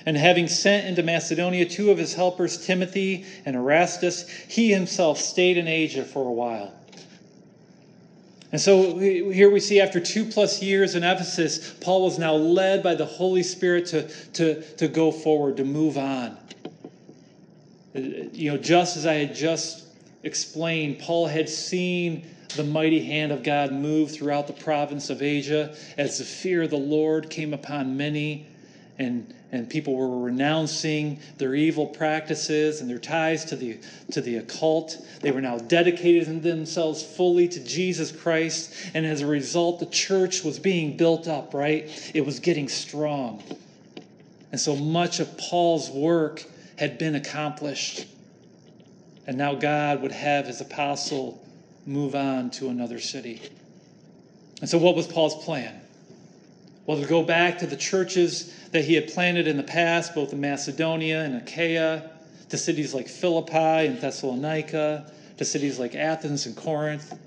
And 0.06 0.18
having 0.18 0.48
sent 0.48 0.88
into 0.88 1.04
Macedonia 1.04 1.66
two 1.66 1.92
of 1.92 1.98
his 1.98 2.14
helpers, 2.14 2.66
Timothy 2.66 3.26
and 3.46 3.56
Erastus, 3.56 4.28
he 4.30 4.72
himself 4.72 5.20
stayed 5.20 5.58
in 5.58 5.68
Asia 5.68 6.04
for 6.04 6.28
a 6.28 6.32
while. 6.32 6.74
And 8.52 8.62
so 8.62 8.98
here 8.98 9.50
we 9.50 9.60
see 9.60 9.82
after 9.82 10.00
two 10.00 10.26
plus 10.26 10.62
years 10.62 10.96
in 10.96 11.04
Ephesus, 11.04 11.74
Paul 11.82 12.06
was 12.06 12.18
now 12.18 12.34
led 12.34 12.82
by 12.82 12.96
the 12.96 13.06
Holy 13.06 13.44
Spirit 13.44 13.86
to, 13.88 14.08
to, 14.34 14.62
to 14.78 14.88
go 14.88 15.12
forward, 15.12 15.58
to 15.58 15.66
move 15.66 15.98
on. 15.98 16.38
Uh, 17.96 18.00
you 18.34 18.52
know, 18.52 18.58
just 18.58 18.98
as 18.98 19.06
I 19.06 19.14
had 19.16 19.36
just 19.36 19.86
explained, 20.24 21.00
Paul 21.00 21.28
had 21.28 21.50
seen 21.50 22.26
the 22.56 22.64
mighty 22.64 23.04
hand 23.04 23.32
of 23.32 23.44
God 23.44 23.72
move 23.72 24.12
throughout 24.12 24.48
the 24.48 24.54
province 24.54 25.10
of 25.10 25.22
Asia 25.22 25.76
as 25.98 26.18
the 26.18 26.24
fear 26.24 26.64
of 26.64 26.70
the 26.70 26.78
Lord 26.78 27.30
came 27.30 27.54
upon 27.54 27.98
many 27.98 28.48
and 29.00 29.34
and 29.52 29.70
people 29.70 29.96
were 29.96 30.20
renouncing 30.20 31.20
their 31.38 31.56
evil 31.56 31.88
practices 31.88 32.82
and 32.82 32.90
their 32.90 32.98
ties 32.98 33.46
to 33.46 33.56
the 33.56 33.78
to 34.12 34.22
the 34.22 34.38
occult. 34.38 34.98
They 35.22 35.32
were 35.32 35.42
now 35.42 35.58
dedicating 35.58 36.42
themselves 36.42 37.02
fully 37.02 37.48
to 37.50 37.64
Jesus 37.64 38.12
Christ, 38.12 38.74
and 38.94 39.06
as 39.06 39.22
a 39.22 39.28
result, 39.28 39.80
the 39.80 39.86
church 39.86 40.44
was 40.44 40.60
being 40.60 40.98
built 40.98 41.28
up. 41.28 41.54
Right, 41.54 42.12
it 42.14 42.26
was 42.26 42.40
getting 42.40 42.68
strong, 42.68 43.42
and 44.52 44.60
so 44.60 44.76
much 44.76 45.20
of 45.20 45.38
Paul's 45.38 45.90
work 45.90 46.44
had 46.78 46.98
been 46.98 47.16
accomplished, 47.16 48.06
and 49.26 49.38
now 49.38 49.56
God 49.56 50.02
would 50.02 50.12
have 50.12 50.48
His 50.48 50.62
apostle 50.62 51.44
move 51.86 52.16
on 52.16 52.50
to 52.52 52.70
another 52.70 53.00
city. 53.00 53.42
And 54.62 54.70
so, 54.70 54.78
what 54.78 54.96
was 54.96 55.08
Paul's 55.08 55.44
plan? 55.44 55.82
Well, 56.86 57.02
to 57.02 57.08
go 57.08 57.22
back 57.22 57.58
to 57.60 57.68
the 57.68 57.76
churches 57.76 58.54
that 58.72 58.86
he 58.86 58.94
had 58.94 59.08
planted 59.10 59.48
in 59.48 59.58
the 59.58 59.64
past, 59.64 60.16
both 60.16 60.32
in 60.32 60.40
Macedonia 60.40 61.24
and 61.24 61.36
Achaia, 61.36 62.12
to 62.50 62.58
cities 62.58 62.94
like 62.94 63.08
Philippi 63.08 63.88
and 63.88 64.00
Thessalonica, 64.00 65.12
to 65.38 65.46
cities 65.46 65.80
like 65.80 65.96
Athens 65.96 66.46
and 66.46 66.56
Corinth. 66.56 67.18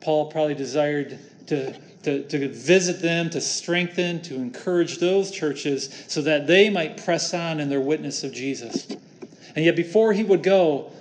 Paul 0.00 0.30
probably 0.30 0.54
desired 0.54 1.18
to, 1.48 1.74
to, 2.02 2.22
to 2.28 2.48
visit 2.48 3.00
them, 3.00 3.28
to 3.30 3.40
strengthen, 3.40 4.22
to 4.22 4.34
encourage 4.36 4.98
those 4.98 5.30
churches 5.30 6.04
so 6.08 6.22
that 6.22 6.46
they 6.46 6.70
might 6.70 7.02
press 7.04 7.34
on 7.34 7.60
in 7.60 7.68
their 7.68 7.80
witness 7.80 8.24
of 8.24 8.32
Jesus. 8.32 8.88
And 9.54 9.64
yet, 9.64 9.76
before 9.76 10.12
he 10.12 10.24
would 10.24 10.42
go, 10.42 10.92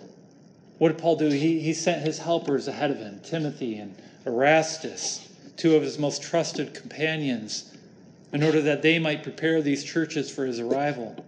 what 0.77 0.89
did 0.89 0.98
Paul 0.98 1.15
do? 1.15 1.29
He, 1.29 1.60
he 1.60 1.74
sent 1.74 2.01
his 2.06 2.18
helpers 2.18 2.68
ahead 2.68 2.91
of 2.91 2.98
him 2.98 3.20
Timothy 3.24 3.77
and 3.77 3.96
Erastus, 4.25 5.27
two 5.56 5.75
of 5.75 5.84
his 5.84 5.98
most 5.98 6.22
trusted 6.22 6.74
companions, 6.74 7.74
in 8.34 8.44
order 8.44 8.62
that 8.62 8.82
they 8.82 9.00
might 9.00 9.24
prepare 9.24 9.62
these 9.62 9.84
churches 9.84 10.29
for 10.29 10.46
his 10.46 10.60
arrival. 10.60 11.25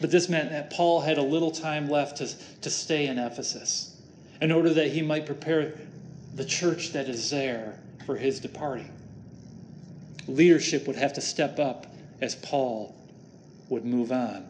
But 0.00 0.10
this 0.10 0.28
meant 0.28 0.50
that 0.50 0.70
Paul 0.70 1.00
had 1.00 1.16
a 1.16 1.22
little 1.22 1.50
time 1.50 1.88
left 1.88 2.18
to, 2.18 2.28
to 2.60 2.70
stay 2.70 3.06
in 3.06 3.18
Ephesus 3.18 3.96
in 4.42 4.52
order 4.52 4.74
that 4.74 4.88
he 4.88 5.00
might 5.00 5.24
prepare 5.24 5.74
the 6.34 6.44
church 6.44 6.92
that 6.92 7.08
is 7.08 7.30
there 7.30 7.78
for 8.06 8.16
his 8.16 8.40
departing. 8.40 8.90
Leadership 10.28 10.86
would 10.86 10.96
have 10.96 11.12
to 11.14 11.20
step 11.20 11.58
up 11.58 11.86
as 12.22 12.36
Paul 12.36 12.94
would 13.68 13.84
move 13.84 14.12
on. 14.12 14.46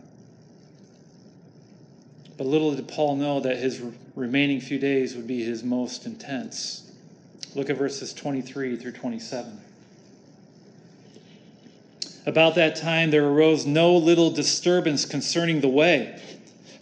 But 2.36 2.46
little 2.46 2.74
did 2.74 2.86
Paul 2.86 3.16
know 3.16 3.40
that 3.40 3.56
his 3.56 3.82
remaining 4.14 4.60
few 4.60 4.78
days 4.78 5.16
would 5.16 5.26
be 5.26 5.42
his 5.42 5.64
most 5.64 6.04
intense. 6.04 6.92
Look 7.54 7.70
at 7.70 7.78
verses 7.78 8.12
23 8.12 8.76
through 8.76 8.92
27. 8.92 9.60
About 12.26 12.56
that 12.56 12.76
time 12.76 13.10
there 13.10 13.24
arose 13.24 13.64
no 13.64 13.96
little 13.96 14.30
disturbance 14.30 15.04
concerning 15.04 15.60
the 15.60 15.68
way. 15.68 16.20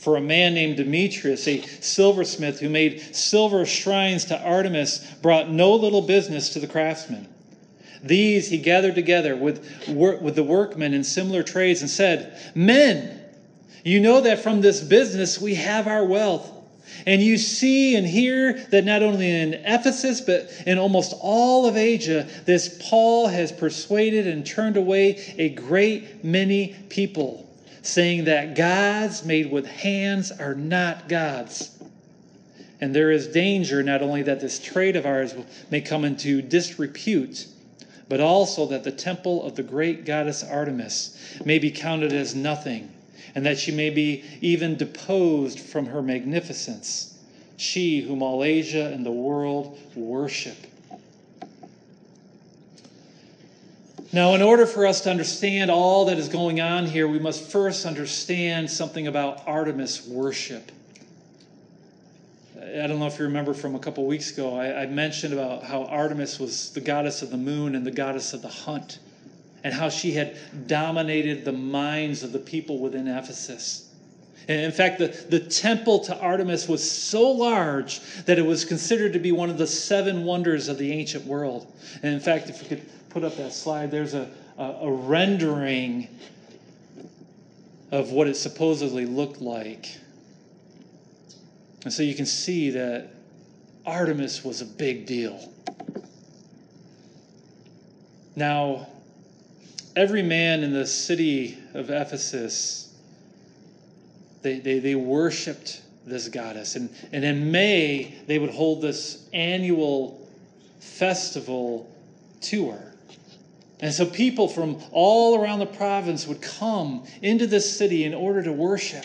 For 0.04 0.18
a 0.18 0.20
man 0.20 0.52
named 0.52 0.76
Demetrius, 0.76 1.48
a 1.48 1.62
silversmith 1.80 2.60
who 2.60 2.68
made 2.68 3.16
silver 3.16 3.64
shrines 3.64 4.26
to 4.26 4.38
Artemis, 4.38 4.98
brought 5.22 5.50
no 5.50 5.74
little 5.74 6.02
business 6.02 6.50
to 6.50 6.58
the 6.58 6.66
craftsmen. 6.66 7.26
These 8.02 8.50
he 8.50 8.58
gathered 8.58 8.96
together 8.96 9.34
with, 9.34 9.66
with 9.88 10.34
the 10.34 10.42
workmen 10.42 10.92
in 10.92 11.04
similar 11.04 11.42
trades 11.42 11.80
and 11.80 11.88
said, 11.88 12.36
Men, 12.54 13.18
you 13.82 13.98
know 13.98 14.20
that 14.20 14.40
from 14.40 14.60
this 14.60 14.82
business 14.82 15.40
we 15.40 15.54
have 15.54 15.86
our 15.86 16.04
wealth. 16.04 16.50
And 17.06 17.22
you 17.22 17.38
see 17.38 17.96
and 17.96 18.06
hear 18.06 18.52
that 18.72 18.84
not 18.84 19.02
only 19.02 19.30
in 19.30 19.54
Ephesus, 19.54 20.20
but 20.20 20.50
in 20.66 20.76
almost 20.76 21.14
all 21.18 21.64
of 21.64 21.78
Asia, 21.78 22.28
this 22.44 22.78
Paul 22.90 23.28
has 23.28 23.50
persuaded 23.52 24.26
and 24.26 24.44
turned 24.44 24.76
away 24.76 25.18
a 25.38 25.48
great 25.48 26.22
many 26.22 26.74
people, 26.90 27.43
saying 27.84 28.24
that 28.24 28.56
gods 28.56 29.24
made 29.24 29.50
with 29.50 29.66
hands 29.66 30.32
are 30.32 30.54
not 30.54 31.08
gods. 31.08 31.78
And 32.80 32.94
there 32.94 33.10
is 33.10 33.28
danger 33.28 33.82
not 33.82 34.02
only 34.02 34.22
that 34.22 34.40
this 34.40 34.58
trade 34.58 34.96
of 34.96 35.06
ours 35.06 35.34
may 35.70 35.80
come 35.80 36.04
into 36.04 36.42
disrepute, 36.42 37.46
but 38.08 38.20
also 38.20 38.66
that 38.66 38.84
the 38.84 38.90
temple 38.90 39.44
of 39.44 39.54
the 39.54 39.62
great 39.62 40.04
goddess 40.04 40.42
Artemis 40.42 41.38
may 41.44 41.58
be 41.58 41.70
counted 41.70 42.12
as 42.12 42.34
nothing 42.34 42.90
and 43.34 43.44
that 43.44 43.58
she 43.58 43.72
may 43.72 43.90
be 43.90 44.24
even 44.40 44.76
deposed 44.76 45.60
from 45.60 45.86
her 45.86 46.02
magnificence, 46.02 47.18
she 47.56 48.00
whom 48.00 48.22
all 48.22 48.44
Asia 48.44 48.90
and 48.92 49.04
the 49.04 49.12
world 49.12 49.78
worship. 49.94 50.56
Now, 54.14 54.36
in 54.36 54.42
order 54.42 54.64
for 54.64 54.86
us 54.86 55.00
to 55.00 55.10
understand 55.10 55.72
all 55.72 56.04
that 56.04 56.18
is 56.18 56.28
going 56.28 56.60
on 56.60 56.86
here, 56.86 57.08
we 57.08 57.18
must 57.18 57.50
first 57.50 57.84
understand 57.84 58.70
something 58.70 59.08
about 59.08 59.42
Artemis 59.44 60.06
worship. 60.06 60.70
I 62.56 62.86
don't 62.86 63.00
know 63.00 63.08
if 63.08 63.18
you 63.18 63.24
remember 63.24 63.54
from 63.54 63.74
a 63.74 63.80
couple 63.80 64.06
weeks 64.06 64.30
ago, 64.30 64.54
I, 64.54 64.82
I 64.82 64.86
mentioned 64.86 65.34
about 65.34 65.64
how 65.64 65.86
Artemis 65.86 66.38
was 66.38 66.70
the 66.70 66.80
goddess 66.80 67.22
of 67.22 67.30
the 67.30 67.36
moon 67.36 67.74
and 67.74 67.84
the 67.84 67.90
goddess 67.90 68.32
of 68.32 68.40
the 68.40 68.48
hunt 68.48 69.00
and 69.64 69.74
how 69.74 69.88
she 69.88 70.12
had 70.12 70.36
dominated 70.68 71.44
the 71.44 71.50
minds 71.52 72.22
of 72.22 72.30
the 72.30 72.38
people 72.38 72.78
within 72.78 73.08
Ephesus. 73.08 73.90
And 74.46 74.60
in 74.60 74.70
fact, 74.70 75.00
the, 75.00 75.08
the 75.08 75.40
temple 75.40 75.98
to 76.00 76.16
Artemis 76.20 76.68
was 76.68 76.88
so 76.88 77.32
large 77.32 78.00
that 78.26 78.38
it 78.38 78.46
was 78.46 78.64
considered 78.64 79.14
to 79.14 79.18
be 79.18 79.32
one 79.32 79.50
of 79.50 79.58
the 79.58 79.66
seven 79.66 80.22
wonders 80.22 80.68
of 80.68 80.78
the 80.78 80.92
ancient 80.92 81.26
world. 81.26 81.66
And 82.00 82.14
in 82.14 82.20
fact, 82.20 82.48
if 82.48 82.62
we 82.62 82.68
could 82.68 82.82
put 83.14 83.22
up 83.22 83.36
that 83.36 83.52
slide, 83.52 83.92
there's 83.92 84.12
a, 84.12 84.28
a, 84.58 84.64
a 84.64 84.90
rendering 84.90 86.08
of 87.92 88.10
what 88.10 88.26
it 88.26 88.34
supposedly 88.34 89.06
looked 89.06 89.40
like. 89.40 89.96
And 91.84 91.92
so 91.92 92.02
you 92.02 92.16
can 92.16 92.26
see 92.26 92.70
that 92.70 93.10
Artemis 93.86 94.44
was 94.44 94.62
a 94.62 94.64
big 94.64 95.06
deal. 95.06 95.52
Now, 98.34 98.88
every 99.94 100.22
man 100.22 100.64
in 100.64 100.72
the 100.72 100.86
city 100.86 101.56
of 101.72 101.90
Ephesus, 101.90 102.92
they, 104.42 104.58
they, 104.58 104.80
they 104.80 104.96
worshiped 104.96 105.82
this 106.04 106.26
goddess. 106.26 106.74
And, 106.74 106.90
and 107.12 107.24
in 107.24 107.52
May, 107.52 108.16
they 108.26 108.40
would 108.40 108.50
hold 108.50 108.82
this 108.82 109.28
annual 109.32 110.28
festival 110.80 111.88
to 112.40 112.70
her. 112.70 112.93
And 113.80 113.92
so 113.92 114.06
people 114.06 114.48
from 114.48 114.80
all 114.92 115.38
around 115.38 115.58
the 115.58 115.66
province 115.66 116.26
would 116.26 116.40
come 116.40 117.04
into 117.22 117.46
this 117.46 117.76
city 117.76 118.04
in 118.04 118.14
order 118.14 118.42
to 118.42 118.52
worship. 118.52 119.04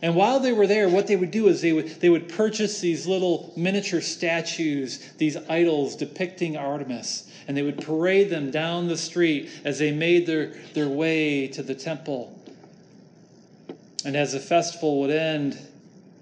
And 0.00 0.14
while 0.14 0.38
they 0.38 0.52
were 0.52 0.66
there, 0.66 0.88
what 0.88 1.06
they 1.08 1.16
would 1.16 1.32
do 1.32 1.48
is 1.48 1.60
they 1.60 1.72
would, 1.72 1.88
they 2.00 2.08
would 2.08 2.28
purchase 2.28 2.80
these 2.80 3.06
little 3.06 3.52
miniature 3.56 4.00
statues, 4.00 4.98
these 5.18 5.36
idols 5.48 5.96
depicting 5.96 6.56
Artemis, 6.56 7.28
and 7.48 7.56
they 7.56 7.62
would 7.62 7.82
parade 7.82 8.30
them 8.30 8.50
down 8.50 8.86
the 8.86 8.96
street 8.96 9.50
as 9.64 9.78
they 9.78 9.90
made 9.90 10.26
their, 10.26 10.52
their 10.74 10.88
way 10.88 11.48
to 11.48 11.62
the 11.62 11.74
temple. 11.74 12.38
And 14.04 14.14
as 14.16 14.32
the 14.32 14.40
festival 14.40 15.00
would 15.00 15.10
end, 15.10 15.58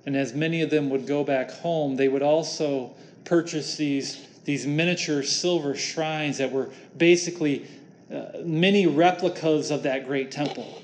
and 0.07 0.17
as 0.17 0.33
many 0.33 0.63
of 0.63 0.71
them 0.71 0.89
would 0.89 1.07
go 1.07 1.25
back 1.25 1.51
home, 1.51 1.97
they 1.97 2.09
would 2.09 2.23
also 2.23 2.95
purchase 3.25 3.77
these, 3.77 4.25
these 4.47 4.65
miniature 4.65 5.25
silver 5.25 5.75
shrines 5.75 6.39
that 6.39 6.51
were 6.51 6.71
basically 6.97 7.67
uh, 8.13 8.39
many 8.45 8.87
replicas 8.87 9.73
of 9.73 9.83
that 9.83 10.07
great 10.07 10.31
temple. 10.31 10.83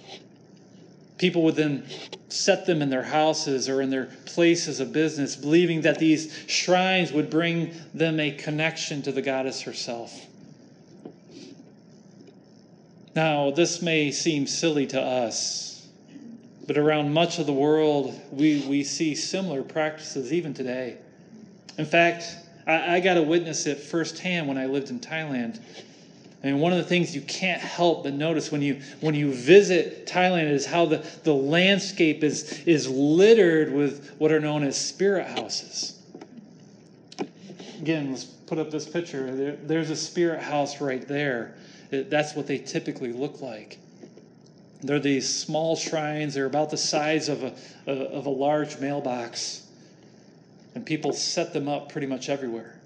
People 1.17 1.45
would 1.45 1.55
then 1.55 1.87
set 2.29 2.67
them 2.67 2.83
in 2.83 2.91
their 2.91 3.05
houses 3.05 3.69
or 3.69 3.81
in 3.81 3.89
their 3.89 4.07
places 4.27 4.81
of 4.81 4.93
business, 4.93 5.37
believing 5.37 5.83
that 5.83 6.01
these 6.01 6.45
shrines 6.49 7.13
would 7.13 7.31
bring 7.31 7.73
them 7.95 8.19
a 8.19 8.33
connection 8.33 9.01
to 9.03 9.13
the 9.13 9.23
goddess 9.23 9.61
herself. 9.61 10.27
Now, 13.15 13.53
this 13.53 13.81
may 13.81 14.11
seem 14.11 14.49
silly 14.49 14.87
to 14.89 15.01
us, 15.01 15.87
but 16.67 16.77
around 16.77 17.15
much 17.15 17.39
of 17.39 17.47
the 17.47 17.53
world, 17.53 18.21
we, 18.33 18.67
we 18.67 18.83
see 18.83 19.15
similar 19.15 19.63
practices 19.63 20.33
even 20.33 20.53
today. 20.53 20.97
In 21.79 21.87
fact, 21.87 22.25
I, 22.67 22.97
I 22.97 23.01
got 23.01 23.15
to 23.15 23.23
witness 23.23 23.67
it 23.67 23.79
firsthand 23.79 24.49
when 24.49 24.59
I 24.59 24.67
lived 24.67 24.91
in 24.91 25.01
Thailand. 25.01 25.61
Mean, 26.43 26.59
one 26.59 26.73
of 26.73 26.79
the 26.79 26.85
things 26.85 27.15
you 27.15 27.21
can't 27.21 27.61
help 27.61 28.03
but 28.03 28.15
notice 28.15 28.51
when 28.51 28.63
you 28.63 28.81
when 29.01 29.15
you 29.15 29.33
visit 29.33 30.07
Thailand 30.07 30.51
is 30.51 30.67
how 30.67 30.87
the, 30.87 31.07
the 31.23 31.35
landscape 31.35 32.25
is 32.25 32.63
is 32.67 32.89
littered 32.89 33.73
with 33.73 34.15
what 34.19 34.33
are 34.33 34.41
known 34.41 34.65
as 34.65 34.77
spirit 34.77 35.29
houses. 35.29 36.01
Again, 37.81 38.11
let's 38.11 38.25
put 38.25 38.59
up 38.59 38.71
this 38.71 38.89
picture. 38.89 39.35
There, 39.35 39.53
there's 39.53 39.91
a 39.91 39.97
spirit 39.97 40.43
house 40.43 40.81
right 40.81 41.07
there. 41.07 41.55
It, 41.91 42.11
that's 42.11 42.35
what 42.35 42.47
they 42.47 42.59
typically 42.59 43.13
look 43.13 43.41
like. 43.41 43.79
They're 44.83 44.99
these 44.99 45.33
small 45.33 45.77
shrines. 45.77 46.35
They're 46.35 46.47
about 46.47 46.71
the 46.71 46.77
size 46.77 47.29
of 47.29 47.45
a, 47.45 47.55
a 47.87 47.93
of 47.93 48.27
a 48.27 48.31
large 48.31 48.81
mailbox, 48.81 49.62
and 50.75 50.85
people 50.85 51.13
set 51.13 51.53
them 51.53 51.69
up 51.69 51.91
pretty 51.91 52.07
much 52.07 52.29
everywhere. 52.29 52.81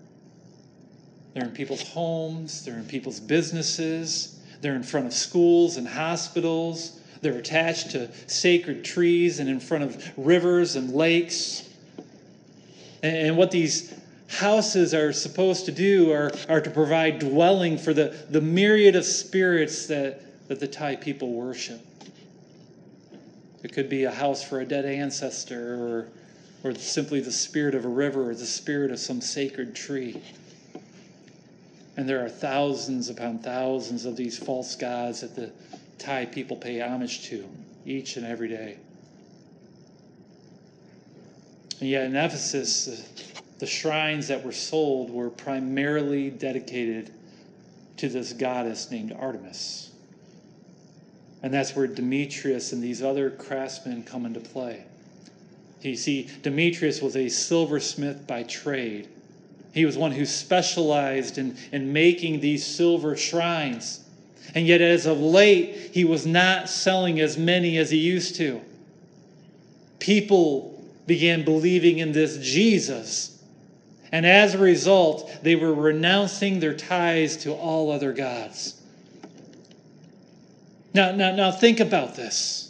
They're 1.34 1.44
in 1.44 1.52
people's 1.52 1.82
homes, 1.82 2.64
they're 2.64 2.78
in 2.78 2.86
people's 2.86 3.20
businesses, 3.20 4.40
they're 4.60 4.74
in 4.74 4.82
front 4.82 5.06
of 5.06 5.12
schools 5.12 5.76
and 5.76 5.86
hospitals, 5.86 7.00
they're 7.20 7.38
attached 7.38 7.90
to 7.90 8.10
sacred 8.26 8.84
trees 8.84 9.38
and 9.38 9.48
in 9.48 9.60
front 9.60 9.84
of 9.84 10.12
rivers 10.16 10.76
and 10.76 10.92
lakes. 10.92 11.68
And 13.02 13.36
what 13.36 13.50
these 13.50 13.94
houses 14.28 14.94
are 14.94 15.12
supposed 15.12 15.66
to 15.66 15.72
do 15.72 16.12
are, 16.12 16.30
are 16.48 16.60
to 16.60 16.70
provide 16.70 17.18
dwelling 17.18 17.78
for 17.78 17.92
the, 17.92 18.16
the 18.30 18.40
myriad 18.40 18.96
of 18.96 19.04
spirits 19.04 19.86
that, 19.86 20.48
that 20.48 20.58
the 20.58 20.66
Thai 20.66 20.96
people 20.96 21.32
worship. 21.32 21.80
It 23.62 23.72
could 23.72 23.88
be 23.88 24.04
a 24.04 24.10
house 24.10 24.42
for 24.42 24.60
a 24.60 24.64
dead 24.64 24.84
ancestor 24.84 25.74
or, 25.74 26.08
or 26.62 26.74
simply 26.74 27.20
the 27.20 27.32
spirit 27.32 27.74
of 27.74 27.84
a 27.84 27.88
river 27.88 28.30
or 28.30 28.34
the 28.34 28.46
spirit 28.46 28.90
of 28.90 28.98
some 28.98 29.20
sacred 29.20 29.74
tree. 29.74 30.20
And 31.96 32.08
there 32.08 32.24
are 32.24 32.28
thousands 32.28 33.08
upon 33.08 33.38
thousands 33.38 34.04
of 34.04 34.16
these 34.16 34.38
false 34.38 34.76
gods 34.76 35.20
that 35.20 35.34
the 35.34 35.50
Thai 35.98 36.26
people 36.26 36.56
pay 36.56 36.80
homage 36.80 37.24
to 37.28 37.48
each 37.86 38.16
and 38.16 38.26
every 38.26 38.48
day. 38.48 38.76
And 41.80 41.88
yet 41.88 42.04
in 42.04 42.16
Ephesus, 42.16 43.08
the 43.58 43.66
shrines 43.66 44.28
that 44.28 44.44
were 44.44 44.52
sold 44.52 45.10
were 45.10 45.30
primarily 45.30 46.30
dedicated 46.30 47.10
to 47.98 48.08
this 48.08 48.32
goddess 48.32 48.90
named 48.90 49.12
Artemis. 49.12 49.90
And 51.42 51.52
that's 51.52 51.76
where 51.76 51.86
Demetrius 51.86 52.72
and 52.72 52.82
these 52.82 53.02
other 53.02 53.30
craftsmen 53.30 54.02
come 54.02 54.26
into 54.26 54.40
play. 54.40 54.84
You 55.86 55.96
see, 55.96 56.28
Demetrius 56.42 57.00
was 57.00 57.16
a 57.16 57.28
silversmith 57.28 58.26
by 58.26 58.42
trade. 58.42 59.08
He 59.72 59.84
was 59.84 59.96
one 59.96 60.12
who 60.12 60.24
specialized 60.26 61.38
in, 61.38 61.56
in 61.70 61.92
making 61.92 62.40
these 62.40 62.64
silver 62.64 63.16
shrines. 63.16 64.00
And 64.54 64.66
yet, 64.66 64.80
as 64.80 65.06
of 65.06 65.20
late, 65.20 65.90
he 65.92 66.04
was 66.04 66.26
not 66.26 66.68
selling 66.68 67.20
as 67.20 67.36
many 67.36 67.78
as 67.78 67.90
he 67.90 67.98
used 67.98 68.36
to. 68.36 68.60
People 69.98 70.84
began 71.06 71.44
believing 71.44 71.98
in 71.98 72.12
this 72.12 72.38
Jesus. 72.38 73.42
And 74.12 74.24
as 74.24 74.54
a 74.54 74.58
result, 74.58 75.30
they 75.42 75.56
were 75.56 75.74
renouncing 75.74 76.58
their 76.58 76.74
ties 76.74 77.36
to 77.38 77.52
all 77.52 77.90
other 77.90 78.12
gods. 78.12 78.80
Now, 80.94 81.12
now, 81.12 81.34
now 81.34 81.52
think 81.52 81.80
about 81.80 82.16
this. 82.16 82.65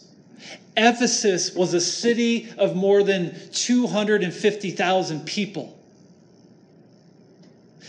Ephesus 0.76 1.54
was 1.54 1.74
a 1.74 1.80
city 1.80 2.48
of 2.58 2.76
more 2.76 3.02
than 3.02 3.34
250,000 3.52 5.24
people. 5.24 5.76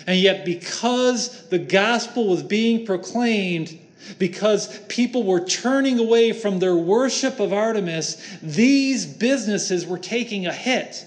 And 0.05 0.17
yet, 0.19 0.45
because 0.45 1.47
the 1.49 1.59
gospel 1.59 2.27
was 2.27 2.41
being 2.41 2.85
proclaimed, 2.85 3.77
because 4.19 4.79
people 4.83 5.23
were 5.23 5.43
turning 5.43 5.99
away 5.99 6.31
from 6.31 6.59
their 6.59 6.75
worship 6.75 7.39
of 7.41 7.51
Artemis, 7.51 8.37
these 8.41 9.05
businesses 9.05 9.85
were 9.85 9.97
taking 9.97 10.45
a 10.45 10.53
hit. 10.53 11.05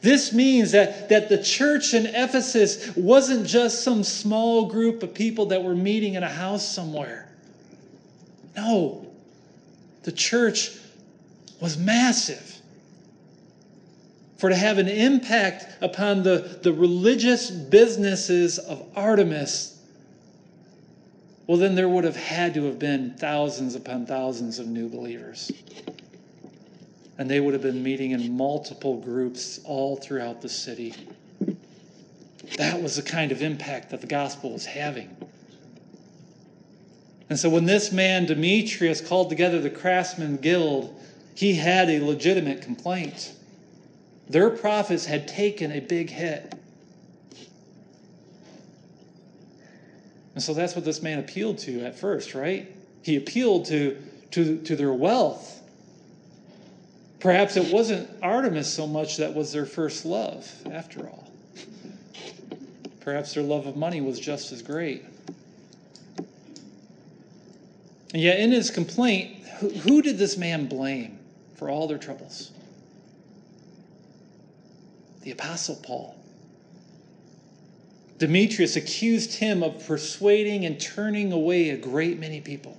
This 0.00 0.32
means 0.32 0.72
that, 0.72 1.08
that 1.08 1.28
the 1.28 1.42
church 1.42 1.92
in 1.92 2.06
Ephesus 2.06 2.96
wasn't 2.96 3.46
just 3.46 3.82
some 3.82 4.04
small 4.04 4.66
group 4.66 5.02
of 5.02 5.12
people 5.12 5.46
that 5.46 5.62
were 5.62 5.74
meeting 5.74 6.14
in 6.14 6.22
a 6.22 6.28
house 6.28 6.66
somewhere. 6.66 7.28
No, 8.56 9.07
the 10.02 10.12
church 10.12 10.70
was 11.60 11.76
massive. 11.76 12.56
For 14.38 14.50
to 14.50 14.56
have 14.56 14.78
an 14.78 14.88
impact 14.88 15.66
upon 15.82 16.22
the, 16.22 16.60
the 16.62 16.72
religious 16.72 17.50
businesses 17.50 18.58
of 18.58 18.86
Artemis, 18.94 19.82
well, 21.46 21.58
then 21.58 21.74
there 21.74 21.88
would 21.88 22.04
have 22.04 22.16
had 22.16 22.54
to 22.54 22.64
have 22.64 22.78
been 22.78 23.14
thousands 23.14 23.74
upon 23.74 24.06
thousands 24.06 24.58
of 24.58 24.68
new 24.68 24.88
believers 24.88 25.50
and 27.18 27.28
they 27.28 27.40
would 27.40 27.52
have 27.52 27.62
been 27.62 27.82
meeting 27.82 28.12
in 28.12 28.36
multiple 28.36 28.96
groups 28.96 29.60
all 29.64 29.96
throughout 29.96 30.40
the 30.40 30.48
city. 30.48 30.94
That 32.56 32.80
was 32.80 32.96
the 32.96 33.02
kind 33.02 33.32
of 33.32 33.42
impact 33.42 33.90
that 33.90 34.00
the 34.00 34.06
gospel 34.06 34.52
was 34.52 34.64
having. 34.64 35.14
And 37.30 37.38
so 37.38 37.50
when 37.50 37.66
this 37.66 37.92
man, 37.92 38.26
Demetrius, 38.26 39.00
called 39.00 39.28
together 39.28 39.60
the 39.60 39.70
craftsman 39.70 40.36
guild, 40.38 40.98
he 41.34 41.54
had 41.54 41.90
a 41.90 42.00
legitimate 42.00 42.62
complaint. 42.62 43.32
Their 44.28 44.50
profits 44.50 45.04
had 45.04 45.28
taken 45.28 45.72
a 45.72 45.80
big 45.80 46.10
hit. 46.10 46.54
And 50.34 50.42
so 50.42 50.54
that's 50.54 50.76
what 50.76 50.84
this 50.84 51.02
man 51.02 51.18
appealed 51.18 51.58
to 51.58 51.84
at 51.84 51.98
first, 51.98 52.34
right? 52.34 52.72
He 53.02 53.16
appealed 53.16 53.66
to, 53.66 54.00
to, 54.32 54.58
to 54.62 54.76
their 54.76 54.92
wealth. 54.92 55.62
Perhaps 57.20 57.56
it 57.56 57.72
wasn't 57.72 58.08
Artemis 58.22 58.72
so 58.72 58.86
much 58.86 59.16
that 59.16 59.34
was 59.34 59.52
their 59.52 59.66
first 59.66 60.04
love, 60.04 60.48
after 60.70 61.08
all. 61.08 61.28
Perhaps 63.00 63.34
their 63.34 63.42
love 63.42 63.66
of 63.66 63.76
money 63.76 64.00
was 64.00 64.20
just 64.20 64.52
as 64.52 64.62
great. 64.62 65.04
And 68.12 68.22
yet, 68.22 68.40
in 68.40 68.52
his 68.52 68.70
complaint, 68.70 69.44
who, 69.58 69.68
who 69.70 70.02
did 70.02 70.18
this 70.18 70.36
man 70.36 70.66
blame 70.66 71.18
for 71.56 71.68
all 71.68 71.86
their 71.88 71.98
troubles? 71.98 72.52
The 75.22 75.30
Apostle 75.32 75.76
Paul. 75.82 76.14
Demetrius 78.18 78.76
accused 78.76 79.34
him 79.34 79.62
of 79.62 79.86
persuading 79.86 80.64
and 80.64 80.80
turning 80.80 81.32
away 81.32 81.70
a 81.70 81.76
great 81.76 82.18
many 82.18 82.40
people. 82.40 82.76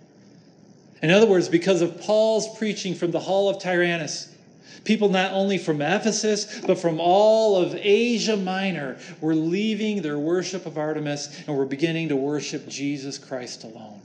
In 1.02 1.12
other 1.12 1.28
words, 1.28 1.48
because 1.48 1.82
of 1.82 2.02
Paul's 2.02 2.58
preaching 2.58 2.94
from 2.94 3.12
the 3.12 3.20
hall 3.20 3.50
of 3.50 3.62
Tyrannus, 3.62 4.36
people 4.84 5.08
not 5.08 5.32
only 5.32 5.58
from 5.58 5.82
Ephesus, 5.82 6.60
but 6.66 6.78
from 6.78 7.00
all 7.00 7.56
of 7.56 7.74
Asia 7.76 8.36
Minor 8.36 8.98
were 9.22 9.36
leaving 9.36 10.02
their 10.02 10.20
worship 10.20 10.66
of 10.66 10.78
Artemis 10.78 11.44
and 11.48 11.56
were 11.56 11.66
beginning 11.66 12.10
to 12.10 12.18
worship 12.18 12.68
Jesus 12.68 13.18
Christ 13.18 13.64
alone. 13.64 14.02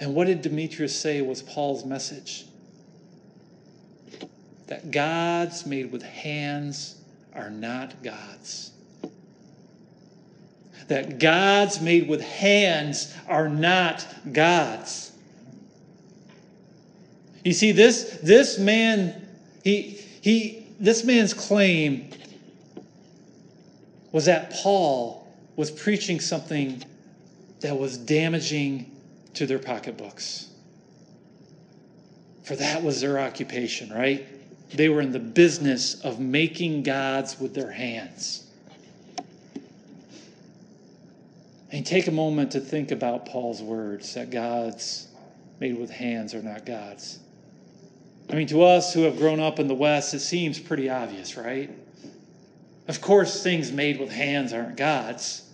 And 0.00 0.14
what 0.14 0.26
did 0.26 0.42
Demetrius 0.42 0.98
say 0.98 1.20
was 1.22 1.42
Paul's 1.42 1.84
message? 1.84 2.46
That 4.66 4.90
gods 4.90 5.66
made 5.66 5.90
with 5.90 6.02
hands 6.02 7.00
are 7.34 7.50
not 7.50 8.02
gods 8.02 8.72
that 10.88 11.18
gods 11.18 11.80
made 11.80 12.08
with 12.08 12.22
hands 12.22 13.14
are 13.28 13.48
not 13.48 14.04
gods. 14.32 15.12
You 17.44 17.52
see, 17.52 17.72
this, 17.72 18.18
this 18.22 18.58
man, 18.58 19.26
he, 19.62 20.00
he, 20.20 20.66
this 20.80 21.04
man's 21.04 21.32
claim 21.32 22.10
was 24.12 24.24
that 24.24 24.50
Paul 24.50 25.28
was 25.56 25.70
preaching 25.70 26.20
something 26.20 26.82
that 27.60 27.78
was 27.78 27.98
damaging 27.98 28.90
to 29.38 29.46
their 29.46 29.60
pocketbooks. 29.60 30.48
For 32.42 32.56
that 32.56 32.82
was 32.82 33.00
their 33.00 33.20
occupation, 33.20 33.88
right? 33.90 34.26
They 34.74 34.88
were 34.88 35.00
in 35.00 35.12
the 35.12 35.20
business 35.20 36.00
of 36.02 36.18
making 36.18 36.82
gods 36.82 37.38
with 37.38 37.54
their 37.54 37.70
hands. 37.70 38.50
And 41.70 41.86
take 41.86 42.08
a 42.08 42.10
moment 42.10 42.50
to 42.52 42.60
think 42.60 42.90
about 42.90 43.26
Paul's 43.26 43.62
words 43.62 44.12
that 44.14 44.30
gods 44.30 45.06
made 45.60 45.78
with 45.78 45.90
hands 45.90 46.34
are 46.34 46.42
not 46.42 46.66
gods. 46.66 47.20
I 48.30 48.34
mean, 48.34 48.48
to 48.48 48.62
us 48.62 48.92
who 48.92 49.02
have 49.02 49.18
grown 49.18 49.38
up 49.38 49.60
in 49.60 49.68
the 49.68 49.74
West, 49.74 50.14
it 50.14 50.20
seems 50.20 50.58
pretty 50.58 50.90
obvious, 50.90 51.36
right? 51.36 51.70
Of 52.88 53.00
course, 53.00 53.40
things 53.42 53.70
made 53.70 54.00
with 54.00 54.10
hands 54.10 54.52
aren't 54.52 54.76
gods. 54.76 55.47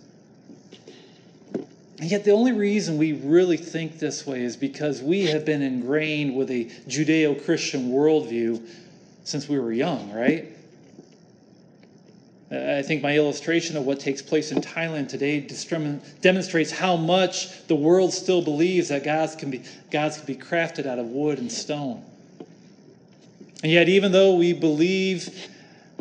And 1.99 2.11
yet, 2.11 2.25
the 2.25 2.31
only 2.31 2.51
reason 2.51 2.97
we 2.97 3.13
really 3.13 3.55
think 3.55 3.99
this 3.99 4.27
way 4.27 4.43
is 4.43 4.57
because 4.57 5.01
we 5.01 5.27
have 5.27 5.45
been 5.45 5.61
ingrained 5.61 6.35
with 6.35 6.51
a 6.51 6.65
Judeo 6.87 7.43
Christian 7.45 7.89
worldview 7.89 8.61
since 9.23 9.47
we 9.47 9.57
were 9.57 9.71
young, 9.71 10.11
right? 10.11 10.51
I 12.51 12.83
think 12.83 13.01
my 13.01 13.15
illustration 13.15 13.75
of 13.75 13.85
what 13.85 13.99
takes 13.99 14.21
place 14.21 14.51
in 14.51 14.61
Thailand 14.61 15.07
today 15.07 15.47
demonstrates 16.21 16.71
how 16.71 16.95
much 16.95 17.65
the 17.67 17.75
world 17.75 18.13
still 18.13 18.41
believes 18.41 18.89
that 18.89 19.03
gods 19.03 19.35
can 19.35 19.49
be, 19.49 19.63
gods 19.89 20.17
can 20.17 20.25
be 20.25 20.35
crafted 20.35 20.85
out 20.85 20.99
of 20.99 21.07
wood 21.07 21.39
and 21.39 21.51
stone. 21.51 22.03
And 23.63 23.71
yet, 23.71 23.89
even 23.89 24.11
though 24.11 24.35
we 24.35 24.53
believe 24.53 25.49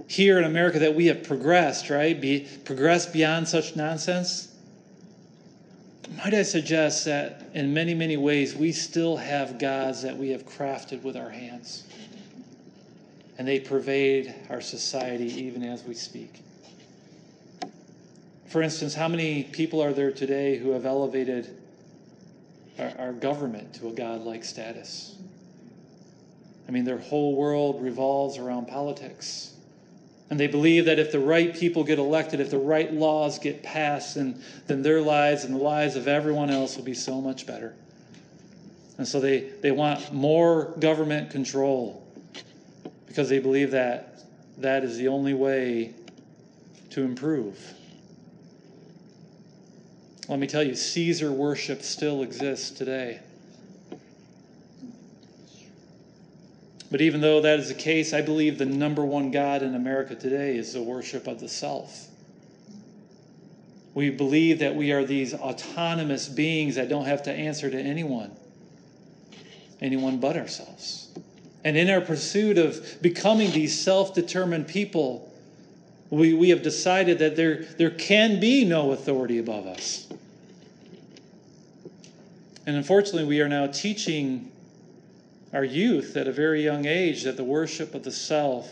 here 0.07 0.39
in 0.39 0.45
America 0.45 0.81
that 0.81 0.95
we 0.95 1.07
have 1.07 1.23
progressed, 1.23 1.89
right, 1.89 2.21
be, 2.21 2.47
progressed 2.65 3.13
beyond 3.13 3.49
such 3.49 3.75
nonsense, 3.75 4.54
might 6.17 6.35
I 6.35 6.43
suggest 6.43 7.05
that 7.07 7.43
in 7.55 7.73
many, 7.73 7.95
many 7.95 8.17
ways 8.17 8.55
we 8.55 8.73
still 8.73 9.17
have 9.17 9.59
gods 9.59 10.03
that 10.03 10.17
we 10.17 10.31
have 10.31 10.47
crafted 10.47 11.03
with 11.03 11.17
our 11.17 11.31
hands 11.31 11.85
and 13.39 13.47
they 13.49 13.59
pervade 13.59 14.35
our 14.51 14.61
society 14.61 15.33
even 15.43 15.63
as 15.63 15.83
we 15.85 15.95
speak. 15.95 16.43
For 18.47 18.63
instance, 18.63 18.95
how 18.95 19.09
many 19.09 19.43
people 19.43 19.83
are 19.83 19.93
there 19.93 20.13
today 20.13 20.59
who 20.59 20.71
have 20.71 20.87
elevated 20.87 21.57
our, 22.79 22.93
our 22.99 23.13
government 23.13 23.75
to 23.75 23.89
a 23.89 23.93
godlike 23.93 24.45
status? 24.45 25.17
I 26.69 26.71
mean, 26.71 26.85
their 26.85 26.99
whole 26.99 27.35
world 27.35 27.83
revolves 27.83 28.39
around 28.39 28.69
politics. 28.69 29.54
And 30.31 30.41
they 30.41 30.47
believe 30.47 30.87
that 30.87 30.99
if 30.99 31.13
the 31.13 31.21
right 31.21 31.55
people 31.55 31.85
get 31.85 31.99
elected, 31.99 32.41
if 32.41 32.51
the 32.51 32.59
right 32.59 32.93
laws 32.93 33.39
get 33.39 33.63
passed, 33.63 34.15
then, 34.15 34.41
then 34.67 34.83
their 34.83 35.01
lives 35.01 35.45
and 35.45 35.55
the 35.55 35.59
lives 35.59 35.97
of 35.97 36.09
everyone 36.09 36.51
else 36.51 36.77
will 36.77 36.85
be 36.85 36.95
so 36.95 37.21
much 37.21 37.47
better. 37.47 37.75
And 38.97 39.07
so 39.07 39.21
they, 39.21 39.51
they 39.61 39.71
want 39.71 40.13
more 40.13 40.75
government 40.79 41.31
control 41.31 42.07
because 43.07 43.29
they 43.29 43.39
believe 43.39 43.73
that 43.73 44.23
that 44.59 44.85
is 44.85 44.97
the 44.97 45.09
only 45.09 45.35
way 45.35 45.95
to 46.91 47.03
improve. 47.03 47.75
Let 50.29 50.39
me 50.39 50.47
tell 50.47 50.63
you, 50.63 50.75
Caesar 50.75 51.33
worship 51.33 51.83
still 51.83 52.23
exists 52.23 52.71
today. 52.71 53.21
But 56.95 57.01
even 57.01 57.21
though 57.21 57.41
that 57.41 57.59
is 57.59 57.67
the 57.67 57.75
case, 57.75 58.13
I 58.13 58.23
believe 58.23 58.57
the 58.57 58.67
number 58.67 59.05
one 59.05 59.33
God 59.33 59.65
in 59.65 59.75
America 59.75 60.15
today 60.15 60.57
is 60.57 60.75
the 60.75 60.81
worship 60.81 61.27
of 61.27 61.41
the 61.41 61.49
self. 61.49 62.07
We 63.95 64.11
believe 64.11 64.61
that 64.61 64.77
we 64.77 64.93
are 64.93 65.05
these 65.05 65.35
autonomous 65.35 66.29
beings 66.29 66.77
that 66.77 66.89
don't 66.89 67.07
have 67.07 67.25
to 67.25 67.33
answer 67.33 67.69
to 67.69 67.77
anyone, 67.77 68.31
anyone 69.81 70.21
but 70.21 70.37
ourselves. 70.37 71.09
And 71.65 71.77
in 71.77 71.91
our 71.91 72.01
pursuit 72.01 72.59
of 72.59 73.03
becoming 73.03 73.51
these 73.51 73.77
self 73.77 74.15
determined 74.15 74.69
people, 74.69 75.35
we, 76.11 76.33
we 76.33 76.51
have 76.51 76.63
decided 76.63 77.19
that 77.19 77.35
there, 77.35 77.65
there 77.77 77.91
can 77.91 78.39
be 78.39 78.65
no 78.65 78.93
authority 78.93 79.41
above 79.41 79.67
us. 79.67 80.07
And 82.67 82.77
unfortunately, 82.77 83.25
we 83.25 83.41
are 83.41 83.49
now 83.49 83.67
teaching 83.67 84.53
our 85.55 85.65
youth 85.65 86.17
at 86.17 86.27
a 86.27 86.33
very 86.33 86.63
young 86.63 86.85
age 86.85 87.23
that 87.23 87.37
the 87.37 87.45
worship 87.45 87.95
of 87.95 88.03
the 88.03 88.11
self 88.11 88.69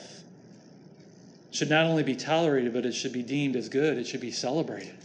should 1.52 1.70
not 1.70 1.86
only 1.86 2.02
be 2.02 2.16
tolerated, 2.16 2.72
but 2.72 2.84
it 2.84 2.92
should 2.92 3.12
be 3.12 3.22
deemed 3.22 3.54
as 3.54 3.68
good, 3.68 3.98
it 3.98 4.06
should 4.06 4.20
be 4.20 4.32
celebrated. 4.32 4.96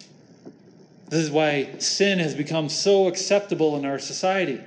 This 1.09 1.21
is 1.21 1.31
why 1.31 1.75
sin 1.77 2.19
has 2.19 2.33
become 2.33 2.67
so 2.67 3.07
acceptable 3.07 3.77
in 3.77 3.85
our 3.85 3.99
society. 3.99 4.59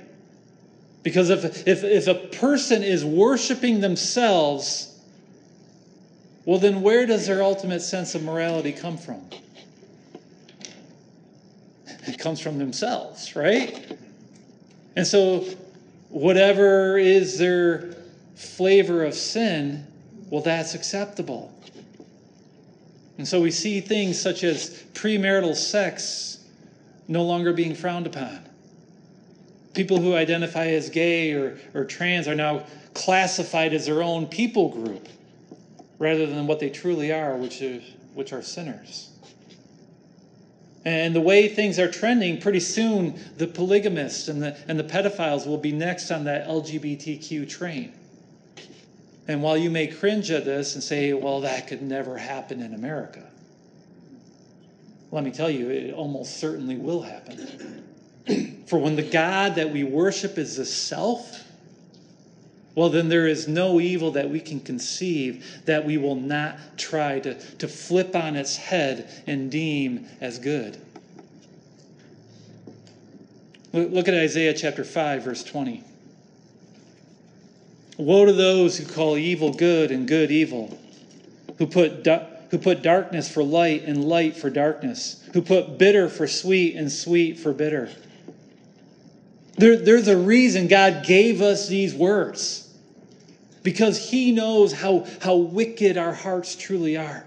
Because 1.03 1.29
if, 1.29 1.67
if, 1.67 1.83
if 1.83 2.07
a 2.07 2.15
person 2.15 2.83
is 2.83 3.03
worshiping 3.03 3.81
themselves, 3.81 4.99
well, 6.45 6.59
then 6.59 6.81
where 6.81 7.05
does 7.05 7.27
their 7.27 7.43
ultimate 7.43 7.81
sense 7.81 8.15
of 8.15 8.23
morality 8.23 8.71
come 8.71 8.97
from? 8.97 9.21
It 12.07 12.17
comes 12.17 12.39
from 12.39 12.57
themselves, 12.57 13.35
right? 13.35 13.97
And 14.95 15.05
so, 15.05 15.45
whatever 16.11 16.97
is 16.97 17.37
their 17.37 17.95
flavor 18.35 19.05
of 19.05 19.13
sin, 19.13 19.85
well, 20.29 20.41
that's 20.41 20.75
acceptable. 20.75 21.51
And 23.17 23.27
so 23.27 23.41
we 23.41 23.51
see 23.51 23.81
things 23.81 24.19
such 24.19 24.43
as 24.43 24.83
premarital 24.93 25.55
sex 25.55 26.43
no 27.07 27.23
longer 27.23 27.53
being 27.53 27.75
frowned 27.75 28.07
upon. 28.07 28.39
People 29.73 29.99
who 29.99 30.15
identify 30.15 30.67
as 30.67 30.89
gay 30.89 31.31
or, 31.31 31.57
or 31.73 31.85
trans 31.85 32.27
are 32.27 32.35
now 32.35 32.65
classified 32.93 33.73
as 33.73 33.85
their 33.85 34.03
own 34.03 34.27
people 34.27 34.69
group 34.69 35.07
rather 35.97 36.25
than 36.25 36.45
what 36.47 36.59
they 36.59 36.69
truly 36.69 37.11
are, 37.13 37.37
which, 37.37 37.61
is, 37.61 37.83
which 38.15 38.33
are 38.33 38.41
sinners. 38.41 39.10
And 40.83 41.15
the 41.15 41.21
way 41.21 41.47
things 41.47 41.77
are 41.77 41.91
trending, 41.91 42.39
pretty 42.39 42.59
soon 42.59 43.19
the 43.37 43.47
polygamists 43.47 44.27
and 44.27 44.41
the, 44.41 44.57
and 44.67 44.79
the 44.79 44.83
pedophiles 44.83 45.45
will 45.45 45.57
be 45.57 45.71
next 45.71 46.09
on 46.09 46.23
that 46.23 46.47
LGBTQ 46.47 47.47
train. 47.47 47.93
And 49.27 49.43
while 49.43 49.57
you 49.57 49.69
may 49.69 49.87
cringe 49.87 50.31
at 50.31 50.45
this 50.45 50.73
and 50.73 50.83
say, 50.83 51.13
well, 51.13 51.41
that 51.41 51.67
could 51.67 51.83
never 51.83 52.17
happen 52.17 52.61
in 52.61 52.73
America, 52.73 53.23
let 55.11 55.23
me 55.23 55.31
tell 55.31 55.49
you, 55.49 55.69
it 55.69 55.93
almost 55.93 56.37
certainly 56.37 56.77
will 56.77 57.01
happen. 57.01 57.83
For 58.65 58.79
when 58.79 58.95
the 58.95 59.03
God 59.03 59.55
that 59.55 59.71
we 59.71 59.83
worship 59.83 60.37
is 60.37 60.55
the 60.55 60.65
self, 60.65 61.45
well, 62.73 62.89
then 62.89 63.09
there 63.09 63.27
is 63.27 63.47
no 63.47 63.79
evil 63.79 64.11
that 64.11 64.29
we 64.29 64.39
can 64.39 64.59
conceive 64.59 65.61
that 65.65 65.85
we 65.85 65.97
will 65.97 66.15
not 66.15 66.57
try 66.77 67.19
to, 67.19 67.33
to 67.33 67.67
flip 67.67 68.15
on 68.15 68.35
its 68.35 68.55
head 68.55 69.09
and 69.27 69.51
deem 69.51 70.07
as 70.21 70.39
good. 70.39 70.77
Look 73.73 74.07
at 74.07 74.13
Isaiah 74.13 74.53
chapter 74.53 74.83
5, 74.83 75.23
verse 75.23 75.43
20. 75.43 75.83
Woe 77.97 78.25
to 78.25 78.33
those 78.33 78.77
who 78.77 78.85
call 78.85 79.17
evil 79.17 79.53
good 79.53 79.91
and 79.91 80.07
good 80.07 80.31
evil, 80.31 80.77
who 81.57 81.67
put, 81.67 82.05
who 82.49 82.57
put 82.57 82.81
darkness 82.81 83.29
for 83.29 83.43
light 83.43 83.83
and 83.83 84.03
light 84.03 84.35
for 84.35 84.49
darkness, 84.49 85.23
who 85.33 85.41
put 85.41 85.77
bitter 85.77 86.09
for 86.09 86.25
sweet 86.25 86.75
and 86.75 86.91
sweet 86.91 87.37
for 87.37 87.53
bitter. 87.53 87.89
There, 89.57 89.77
there's 89.77 90.07
a 90.07 90.17
reason 90.17 90.67
God 90.67 91.03
gave 91.05 91.41
us 91.41 91.67
these 91.67 91.93
words 91.93 92.69
because 93.63 94.09
He 94.09 94.31
knows 94.31 94.73
how, 94.73 95.05
how 95.21 95.35
wicked 95.35 95.97
our 95.97 96.13
hearts 96.13 96.55
truly 96.55 96.97
are. 96.97 97.25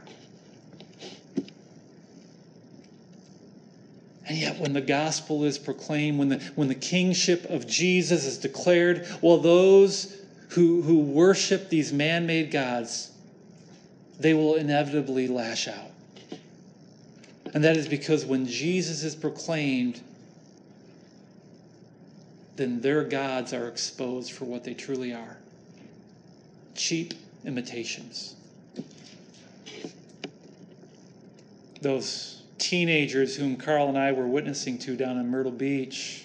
And 4.26 4.38
yet, 4.38 4.58
when 4.58 4.72
the 4.72 4.80
gospel 4.80 5.44
is 5.44 5.58
proclaimed, 5.58 6.18
when 6.18 6.30
the, 6.30 6.38
when 6.54 6.68
the 6.68 6.74
kingship 6.74 7.44
of 7.50 7.66
Jesus 7.66 8.24
is 8.24 8.38
declared, 8.38 9.06
well, 9.20 9.36
those 9.36 10.16
who, 10.50 10.80
who 10.80 10.98
worship 10.98 11.68
these 11.68 11.92
man 11.92 12.26
made 12.26 12.50
gods, 12.50 13.10
they 14.18 14.32
will 14.32 14.54
inevitably 14.54 15.28
lash 15.28 15.68
out. 15.68 15.90
And 17.52 17.62
that 17.64 17.76
is 17.76 17.86
because 17.86 18.24
when 18.24 18.46
Jesus 18.46 19.04
is 19.04 19.14
proclaimed, 19.14 20.00
then 22.56 22.80
their 22.80 23.04
gods 23.04 23.52
are 23.52 23.68
exposed 23.68 24.32
for 24.32 24.44
what 24.44 24.64
they 24.64 24.74
truly 24.74 25.12
are 25.12 25.38
cheap 26.74 27.14
imitations. 27.44 28.34
Those 31.80 32.42
teenagers 32.58 33.36
whom 33.36 33.56
Carl 33.56 33.88
and 33.88 33.98
I 33.98 34.12
were 34.12 34.26
witnessing 34.26 34.78
to 34.78 34.96
down 34.96 35.18
in 35.18 35.28
Myrtle 35.28 35.52
Beach, 35.52 36.24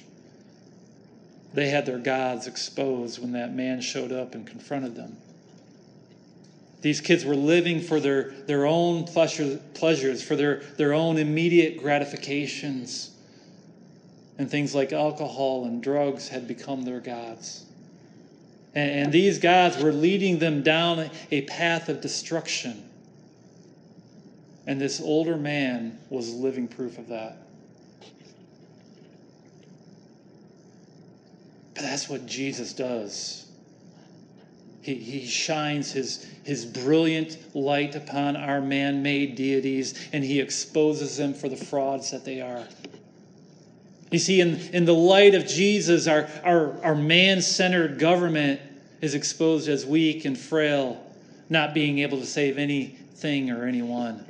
they 1.53 1.69
had 1.69 1.85
their 1.85 1.97
gods 1.97 2.47
exposed 2.47 3.19
when 3.19 3.33
that 3.33 3.53
man 3.53 3.81
showed 3.81 4.11
up 4.11 4.35
and 4.35 4.45
confronted 4.45 4.95
them. 4.95 5.17
These 6.81 7.01
kids 7.01 7.25
were 7.25 7.35
living 7.35 7.81
for 7.81 7.99
their, 7.99 8.31
their 8.47 8.65
own 8.65 9.03
pleasure, 9.03 9.59
pleasures, 9.73 10.23
for 10.23 10.37
their, 10.37 10.61
their 10.77 10.93
own 10.93 11.17
immediate 11.17 11.77
gratifications. 11.77 13.11
And 14.39 14.49
things 14.49 14.73
like 14.73 14.93
alcohol 14.93 15.65
and 15.65 15.83
drugs 15.83 16.29
had 16.29 16.47
become 16.47 16.83
their 16.83 17.01
gods. 17.01 17.65
And, 18.73 18.89
and 18.89 19.11
these 19.11 19.37
gods 19.37 19.77
were 19.83 19.91
leading 19.91 20.39
them 20.39 20.63
down 20.63 21.11
a 21.29 21.41
path 21.41 21.89
of 21.89 21.99
destruction. 21.99 22.89
And 24.65 24.79
this 24.79 25.01
older 25.01 25.35
man 25.35 25.99
was 26.09 26.33
living 26.33 26.67
proof 26.67 26.97
of 26.97 27.09
that. 27.09 27.37
But 31.73 31.83
that's 31.83 32.07
what 32.07 32.25
Jesus 32.25 32.71
does. 32.71 33.45
He, 34.81 34.95
he 34.95 35.25
shines 35.25 35.91
his, 35.91 36.25
his 36.43 36.65
brilliant 36.65 37.37
light 37.53 37.95
upon 37.95 38.37
our 38.37 38.61
man 38.61 39.03
made 39.03 39.35
deities 39.35 40.09
and 40.13 40.23
he 40.23 40.39
exposes 40.39 41.17
them 41.17 41.33
for 41.33 41.49
the 41.49 41.57
frauds 41.57 42.11
that 42.11 42.23
they 42.23 42.39
are. 42.39 42.65
You 44.11 44.19
see, 44.19 44.41
in, 44.41 44.57
in 44.73 44.85
the 44.85 44.93
light 44.93 45.35
of 45.35 45.45
Jesus, 45.45 46.07
our, 46.07 46.27
our, 46.43 46.83
our 46.83 46.95
man 46.95 47.41
centered 47.41 47.99
government 47.99 48.59
is 49.01 49.13
exposed 49.13 49.69
as 49.69 49.85
weak 49.85 50.25
and 50.25 50.37
frail, 50.37 51.03
not 51.49 51.73
being 51.73 51.99
able 51.99 52.19
to 52.19 52.25
save 52.25 52.57
anything 52.57 53.51
or 53.51 53.65
anyone. 53.65 54.25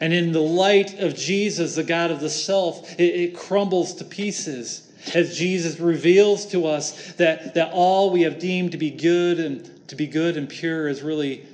And 0.00 0.12
in 0.12 0.32
the 0.32 0.42
light 0.42 0.98
of 1.00 1.14
Jesus, 1.14 1.76
the 1.76 1.82
God 1.82 2.10
of 2.10 2.20
the 2.20 2.28
self, 2.28 2.98
it, 2.98 3.02
it 3.02 3.36
crumbles 3.36 3.94
to 3.94 4.04
pieces 4.04 4.92
as 5.14 5.38
Jesus 5.38 5.78
reveals 5.78 6.46
to 6.46 6.66
us 6.66 7.12
that, 7.14 7.54
that 7.54 7.70
all 7.72 8.10
we 8.10 8.22
have 8.22 8.38
deemed 8.38 8.72
to 8.72 8.78
be 8.78 8.90
good 8.90 9.38
and 9.38 9.88
to 9.88 9.96
be 9.96 10.06
good 10.06 10.36
and 10.36 10.48
pure 10.48 10.88
is 10.88 11.02
really 11.02 11.46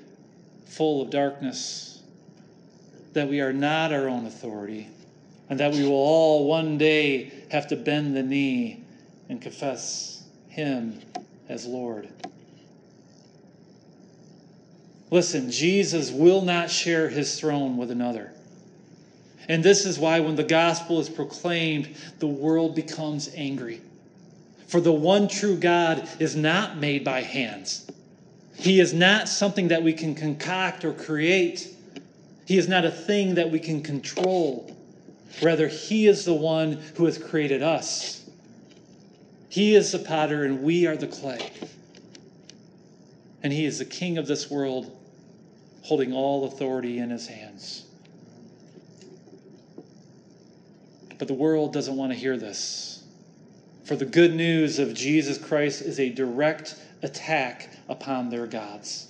full 0.67 1.03
of 1.03 1.11
darkness. 1.11 2.01
That 3.13 3.29
we 3.29 3.41
are 3.41 3.53
not 3.53 3.93
our 3.93 4.09
own 4.09 4.27
authority, 4.27 4.89
and 5.49 5.61
that 5.61 5.73
we 5.73 5.85
will 5.85 5.93
all 5.93 6.49
one 6.49 6.79
day 6.79 7.33
have 7.51 7.69
to 7.69 7.77
bend 7.77 8.17
the 8.17 8.23
knee 8.23 8.85
and 9.29 9.41
confess 9.41 10.25
Him 10.49 11.01
as 11.49 11.67
Lord. 11.67 12.09
Listen, 15.13 15.51
Jesus 15.51 16.11
will 16.11 16.41
not 16.41 16.71
share 16.71 17.11
his 17.11 17.39
throne 17.39 17.77
with 17.77 17.91
another. 17.91 18.33
And 19.47 19.63
this 19.63 19.85
is 19.85 19.99
why, 19.99 20.21
when 20.21 20.37
the 20.37 20.43
gospel 20.43 21.01
is 21.01 21.11
proclaimed, 21.11 21.95
the 22.19 22.27
world 22.27 22.75
becomes 22.75 23.31
angry. 23.35 23.83
For 24.69 24.81
the 24.81 24.91
one 24.91 25.29
true 25.29 25.57
God 25.57 26.09
is 26.19 26.35
not 26.35 26.79
made 26.79 27.05
by 27.05 27.21
hands, 27.21 27.91
He 28.57 28.81
is 28.81 28.95
not 28.95 29.29
something 29.29 29.69
that 29.69 29.83
we 29.83 29.93
can 29.93 30.15
concoct 30.15 30.83
or 30.83 30.95
create, 30.95 31.77
He 32.47 32.57
is 32.57 32.67
not 32.67 32.87
a 32.87 32.91
thing 32.91 33.35
that 33.35 33.51
we 33.51 33.59
can 33.59 33.83
control. 33.83 34.75
Rather, 35.41 35.69
He 35.69 36.07
is 36.07 36.25
the 36.25 36.35
one 36.35 36.73
who 36.97 37.07
has 37.07 37.17
created 37.17 37.63
us. 37.63 38.29
He 39.49 39.75
is 39.75 39.93
the 39.93 39.99
potter, 39.99 40.45
and 40.45 40.63
we 40.63 40.87
are 40.87 40.97
the 40.97 41.07
clay. 41.07 41.51
And 43.43 43.53
He 43.53 43.65
is 43.65 43.79
the 43.79 43.85
king 43.85 44.19
of 44.19 44.27
this 44.27 44.51
world, 44.51 44.99
holding 45.83 46.13
all 46.13 46.45
authority 46.47 46.99
in 46.99 47.11
His 47.11 47.27
hands. 47.27 47.85
But 51.19 51.29
the 51.29 51.35
world 51.35 51.73
doesn't 51.73 51.97
want 51.97 52.13
to 52.13 52.19
hear 52.19 52.37
this. 52.37 53.05
For 53.85 53.97
the 53.97 54.05
good 54.05 54.35
news 54.35 54.79
of 54.79 54.95
Jesus 54.95 55.39
Christ 55.39 55.83
is 55.83 56.01
a 56.01 56.09
direct 56.09 56.77
attack 57.03 57.69
upon 57.89 58.31
their 58.31 58.47
gods. 58.47 59.09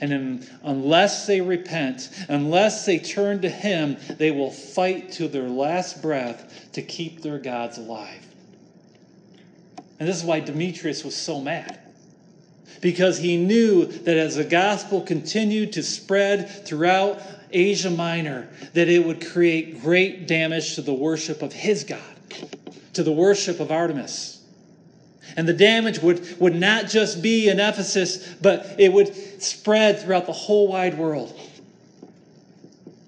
And 0.00 0.12
in, 0.12 0.46
unless 0.62 1.26
they 1.26 1.40
repent, 1.40 2.10
unless 2.28 2.86
they 2.86 2.98
turn 2.98 3.42
to 3.42 3.48
Him, 3.48 3.96
they 4.18 4.30
will 4.30 4.50
fight 4.50 5.12
to 5.12 5.28
their 5.28 5.48
last 5.48 6.02
breath 6.02 6.70
to 6.72 6.82
keep 6.82 7.22
their 7.22 7.38
gods 7.38 7.78
alive. 7.78 8.26
And 9.98 10.08
this 10.08 10.16
is 10.16 10.24
why 10.24 10.40
Demetrius 10.40 11.04
was 11.04 11.16
so 11.16 11.40
mad. 11.40 11.80
Because 12.80 13.18
he 13.18 13.36
knew 13.36 13.86
that 13.86 14.16
as 14.16 14.36
the 14.36 14.44
gospel 14.44 15.00
continued 15.00 15.72
to 15.74 15.82
spread 15.82 16.66
throughout 16.66 17.22
Asia 17.50 17.90
Minor, 17.90 18.48
that 18.74 18.88
it 18.88 19.06
would 19.06 19.24
create 19.24 19.80
great 19.80 20.26
damage 20.26 20.74
to 20.74 20.82
the 20.82 20.92
worship 20.92 21.40
of 21.40 21.52
his 21.52 21.84
God, 21.84 22.02
to 22.94 23.02
the 23.02 23.12
worship 23.12 23.60
of 23.60 23.70
Artemis. 23.70 24.33
And 25.36 25.48
the 25.48 25.54
damage 25.54 26.00
would, 26.00 26.38
would 26.40 26.54
not 26.54 26.88
just 26.88 27.22
be 27.22 27.48
in 27.48 27.58
Ephesus, 27.58 28.34
but 28.40 28.76
it 28.78 28.92
would 28.92 29.42
spread 29.42 30.00
throughout 30.00 30.26
the 30.26 30.32
whole 30.32 30.68
wide 30.68 30.96
world. 30.96 31.38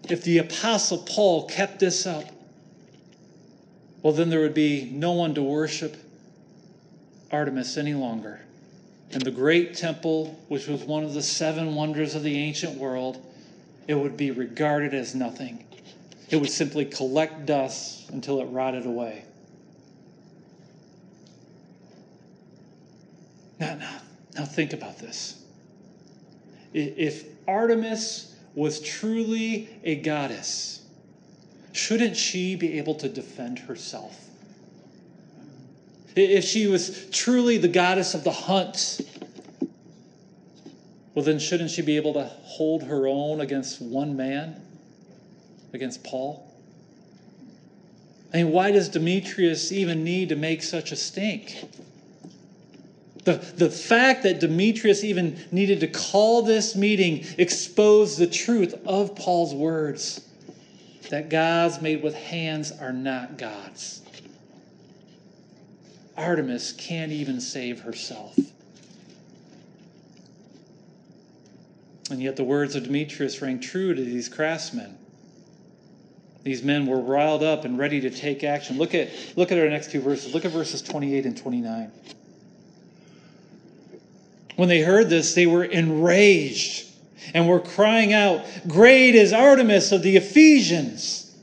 If 0.09 0.23
the 0.23 0.39
Apostle 0.39 0.99
Paul 0.99 1.47
kept 1.47 1.81
this 1.81 2.07
up, 2.07 2.25
well, 4.03 4.13
then 4.13 4.31
there 4.31 4.41
would 4.41 4.55
be 4.55 4.89
no 4.93 5.13
one 5.13 5.35
to 5.35 5.43
worship 5.43 5.97
Artemis 7.33 7.77
any 7.77 7.95
longer. 7.95 8.41
And 9.13 9.23
the 9.23 9.31
great 9.31 9.75
temple, 9.75 10.39
which 10.49 10.69
was 10.69 10.83
one 10.85 11.05
of 11.05 11.15
the 11.15 11.23
seven 11.23 11.75
wonders 11.75 12.15
of 12.15 12.23
the 12.23 12.37
ancient 12.39 12.77
world, 12.77 13.21
it 13.89 13.95
would 13.95 14.17
be 14.17 14.31
regarded 14.31 14.95
as 14.95 15.15
nothing. 15.15 15.65
It 16.29 16.37
would 16.37 16.51
simply 16.51 16.85
collect 16.85 17.47
dust 17.47 18.11
until 18.11 18.41
it 18.41 18.45
rotted 18.47 18.87
away. 18.87 19.25
Now, 23.59 23.75
now, 23.75 23.99
now 24.35 24.45
think 24.45 24.73
about 24.73 24.99
this. 24.99 25.43
if 26.75 27.25
Artemis 27.49 28.35
was 28.55 28.81
truly 28.81 29.69
a 29.85 29.97
goddess, 29.97 30.83
shouldn't 31.73 32.17
she 32.17 32.57
be 32.57 32.79
able 32.79 32.95
to 32.97 33.09
defend 33.09 33.61
herself? 33.61 34.29
If 36.15 36.45
she 36.45 36.67
was 36.67 37.07
truly 37.11 37.59
the 37.59 37.69
goddess 37.69 38.15
of 38.15 38.25
the 38.25 38.33
hunt, 38.33 39.03
well, 41.15 41.25
then 41.25 41.39
shouldn't 41.39 41.71
she 41.71 41.83
be 41.83 41.97
able 41.97 42.15
to 42.15 42.25
hold 42.25 42.83
her 42.85 43.07
own 43.07 43.41
against 43.41 43.81
one 43.81 44.17
man, 44.17 44.61
against 45.73 46.05
Paul? 46.05 46.47
I 48.33 48.39
mean, 48.39 48.53
why 48.53 48.71
does 48.71 48.89
Demetrius 48.89 49.73
even 49.73 50.05
need 50.05 50.31
to 50.31 50.37
make 50.37 50.63
such 50.63 50.93
a 50.93 50.97
stink? 50.97 51.65
The, 53.27 53.39
the 53.57 53.69
fact 53.69 54.23
that 54.23 54.39
Demetrius 54.39 55.03
even 55.03 55.37
needed 55.51 55.81
to 55.81 55.89
call 55.89 56.43
this 56.43 56.77
meeting 56.77 57.25
exposed 57.39 58.21
the 58.21 58.27
truth 58.29 58.73
of 58.87 59.17
Paul's 59.17 59.53
words 59.53 60.29
that 61.11 61.29
gods 61.29 61.83
made 61.83 62.05
with 62.05 62.15
hands 62.15 62.71
are 62.71 62.93
not 62.93 63.37
gods. 63.37 64.03
Artemis 66.17 66.71
can't 66.71 67.11
even 67.11 67.41
save 67.41 67.81
herself. 67.81 68.39
And 72.13 72.23
yet 72.23 72.37
the 72.37 72.45
words 72.45 72.77
of 72.77 72.85
Demetrius 72.85 73.43
rang 73.43 73.59
true 73.59 73.93
to 73.93 74.05
these 74.05 74.29
craftsmen. 74.29 74.97
These 76.45 76.63
men 76.63 76.87
were 76.87 77.01
riled 77.01 77.43
up 77.43 77.65
and 77.65 77.77
ready 77.77 78.01
to 78.03 78.11
take 78.11 78.45
action. 78.45 78.79
Look 78.79 78.95
at, 78.95 79.09
look 79.35 79.51
at 79.51 79.59
our 79.59 79.69
next 79.69 79.91
two 79.91 80.01
verses. 80.01 80.33
Look 80.33 80.45
at 80.45 80.53
verses 80.53 80.81
28 80.81 81.27
and 81.27 81.37
29. 81.37 81.91
When 84.57 84.69
they 84.69 84.81
heard 84.81 85.09
this, 85.09 85.35
they 85.35 85.47
were 85.47 85.65
enraged 85.65 86.87
and 87.35 87.47
were 87.47 87.61
crying 87.61 88.13
out, 88.13 88.45
Great 88.67 89.15
is 89.15 89.33
Artemis 89.33 89.93
of 89.93 90.03
the 90.03 90.17
Ephesians! 90.17 91.35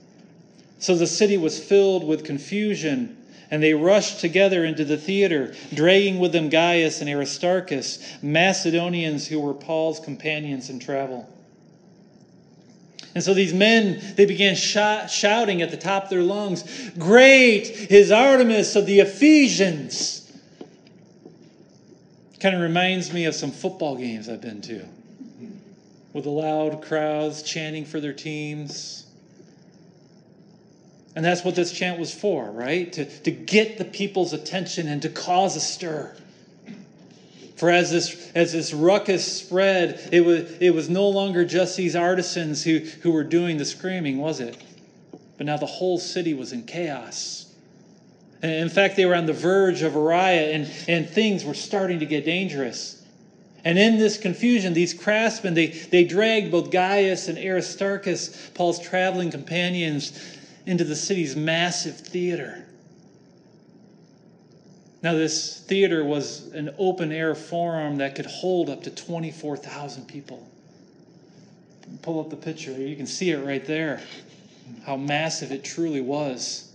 So 0.80 0.96
the 0.96 1.08
city 1.08 1.38
was 1.38 1.64
filled 1.64 2.06
with 2.06 2.26
confusion 2.26 3.18
and 3.52 3.62
they 3.62 3.76
rushed 3.76 4.20
together 4.20 4.66
into 4.66 4.84
the 4.84 4.98
theater, 4.98 5.54
dragging 5.74 6.18
with 6.18 6.32
them 6.32 6.50
Gaius 6.50 7.02
and 7.02 7.10
Aristarchus, 7.10 8.00
Macedonians 8.24 9.28
who 9.28 9.40
were 9.40 9.54
Paul's 9.54 10.00
companions 10.00 10.72
in 10.72 10.80
travel. 10.80 11.30
And 13.14 13.24
so 13.24 13.36
these 13.36 13.54
men, 13.54 14.02
they 14.16 14.26
began 14.26 14.56
sh- 14.56 15.12
shouting 15.12 15.62
at 15.62 15.70
the 15.70 15.78
top 15.78 16.06
of 16.06 16.10
their 16.10 16.24
lungs, 16.24 16.64
Great 16.98 17.92
is 17.92 18.12
Artemis 18.12 18.76
of 18.76 18.88
the 18.88 19.02
Ephesians! 19.02 20.23
Kind 22.44 22.56
of 22.56 22.62
reminds 22.62 23.12
me 23.12 23.26
of 23.26 23.34
some 23.34 23.50
football 23.52 23.96
games 23.96 24.30
I've 24.30 24.42
been 24.42 24.62
to, 24.62 24.86
with 26.14 26.26
the 26.26 26.30
loud 26.30 26.84
crowds 26.84 27.42
chanting 27.42 27.86
for 27.86 28.00
their 28.00 28.14
teams 28.14 29.04
and 31.16 31.24
that's 31.24 31.44
what 31.44 31.56
this 31.56 31.72
chant 31.72 32.00
was 32.00 32.14
for, 32.14 32.50
right? 32.52 32.92
To, 32.94 33.06
to 33.06 33.32
get 33.32 33.78
the 33.78 33.86
people's 33.86 34.34
attention 34.34 34.88
and 34.88 35.02
to 35.04 35.10
cause 35.10 35.56
a 35.56 35.60
stir. 35.60 36.16
For 37.56 37.70
as 37.70 37.92
this, 37.92 38.32
as 38.34 38.52
this 38.52 38.74
ruckus 38.74 39.32
spread, 39.32 40.10
it 40.12 40.22
was, 40.22 40.52
it 40.60 40.72
was 40.72 40.90
no 40.90 41.08
longer 41.08 41.46
just 41.46 41.78
these 41.78 41.96
artisans 41.96 42.64
who, 42.64 42.80
who 42.80 43.12
were 43.12 43.24
doing 43.24 43.58
the 43.58 43.66
screaming, 43.66 44.18
was 44.18 44.40
it? 44.40 44.58
But 45.38 45.46
now 45.46 45.58
the 45.58 45.68
whole 45.68 46.00
city 46.00 46.34
was 46.34 46.52
in 46.52 46.64
chaos. 46.64 47.43
In 48.44 48.68
fact, 48.68 48.98
they 48.98 49.06
were 49.06 49.16
on 49.16 49.26
the 49.26 49.34
verge 49.34 49.84
of 49.84 49.96
a 49.96 50.00
riot, 50.00 50.54
and, 50.54 50.72
and 50.90 51.10
things 51.10 51.46
were 51.46 51.54
starting 51.54 52.00
to 52.00 52.06
get 52.06 52.26
dangerous. 52.26 53.02
And 53.64 53.80
in 53.80 53.98
this 53.98 54.18
confusion, 54.18 54.74
these 54.74 54.94
craftsmen, 54.94 55.54
they, 55.54 55.68
they 55.68 56.04
dragged 56.04 56.52
both 56.52 56.70
Gaius 56.70 57.30
and 57.30 57.38
Aristarchus, 57.38 58.52
Paul's 58.54 58.80
traveling 58.80 59.32
companions, 59.32 60.38
into 60.66 60.84
the 60.84 60.96
city's 60.96 61.38
massive 61.38 61.96
theater. 61.96 62.66
Now, 65.02 65.14
this 65.14 65.60
theater 65.60 66.04
was 66.04 66.48
an 66.54 66.76
open 66.78 67.14
air 67.14 67.36
forum 67.36 67.98
that 67.98 68.16
could 68.16 68.26
hold 68.26 68.70
up 68.70 68.84
to 68.84 68.90
24,000 68.90 70.06
people. 70.06 70.46
Pull 72.02 72.20
up 72.20 72.30
the 72.30 72.38
picture, 72.38 72.72
you 72.72 72.96
can 72.98 73.08
see 73.08 73.32
it 73.32 73.46
right 73.46 73.66
there, 73.66 74.02
how 74.86 74.98
massive 74.98 75.52
it 75.54 75.64
truly 75.64 76.02
was. 76.02 76.73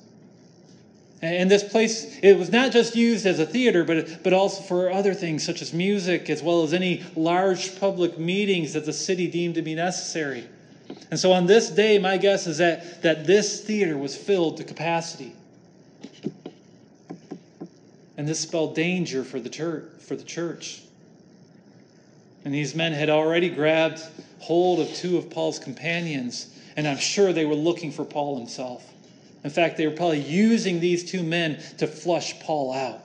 And 1.21 1.51
this 1.51 1.65
place, 1.65 2.17
it 2.23 2.39
was 2.39 2.53
not 2.53 2.71
just 2.71 2.95
used 2.95 3.27
as 3.27 3.41
a 3.41 3.47
theater, 3.47 3.83
but, 3.83 4.23
but 4.23 4.33
also 4.33 4.63
for 4.63 4.91
other 4.91 5.15
things 5.15 5.45
such 5.45 5.63
as 5.63 5.73
music, 5.73 6.31
as 6.31 6.43
well 6.43 6.63
as 6.63 6.73
any 6.73 7.05
large 7.17 7.79
public 7.81 8.19
meetings 8.19 8.75
that 8.75 8.85
the 8.85 8.93
city 8.93 9.29
deemed 9.29 9.57
to 9.57 9.63
be 9.63 9.75
necessary. 9.75 10.47
And 11.11 11.19
so 11.19 11.33
on 11.33 11.47
this 11.47 11.71
day, 11.71 11.99
my 11.99 12.19
guess 12.19 12.47
is 12.47 12.59
that, 12.59 13.03
that 13.03 13.27
this 13.27 13.65
theater 13.65 13.99
was 13.99 14.17
filled 14.17 14.59
to 14.59 14.65
capacity. 14.65 15.33
And 18.17 18.29
this 18.29 18.41
spelled 18.41 18.77
danger 18.77 19.25
for 19.25 19.41
the 19.41 19.49
church. 19.49 19.85
For 20.01 20.15
the 20.15 20.25
church. 20.25 20.83
And 22.45 22.55
these 22.55 22.75
men 22.75 22.93
had 22.93 23.11
already 23.11 23.49
grabbed 23.49 24.03
hold 24.39 24.81
of 24.81 24.89
two 24.95 25.19
of 25.19 25.31
Paul's 25.31 25.59
companions, 25.59 26.55
and 26.77 26.87
I'm 26.87 26.97
sure 26.97 27.33
they 27.33 27.45
were 27.45 27.55
looking 27.55 27.91
for 27.91 28.05
Paul 28.05 28.39
himself. 28.39 28.85
In 29.45 29.51
fact, 29.51 29.77
they 29.77 29.87
were 29.87 29.95
probably 29.95 30.21
using 30.21 30.81
these 30.81 31.09
two 31.11 31.23
men 31.23 31.63
to 31.79 31.87
flush 31.87 32.39
Paul 32.41 32.73
out. 32.73 33.01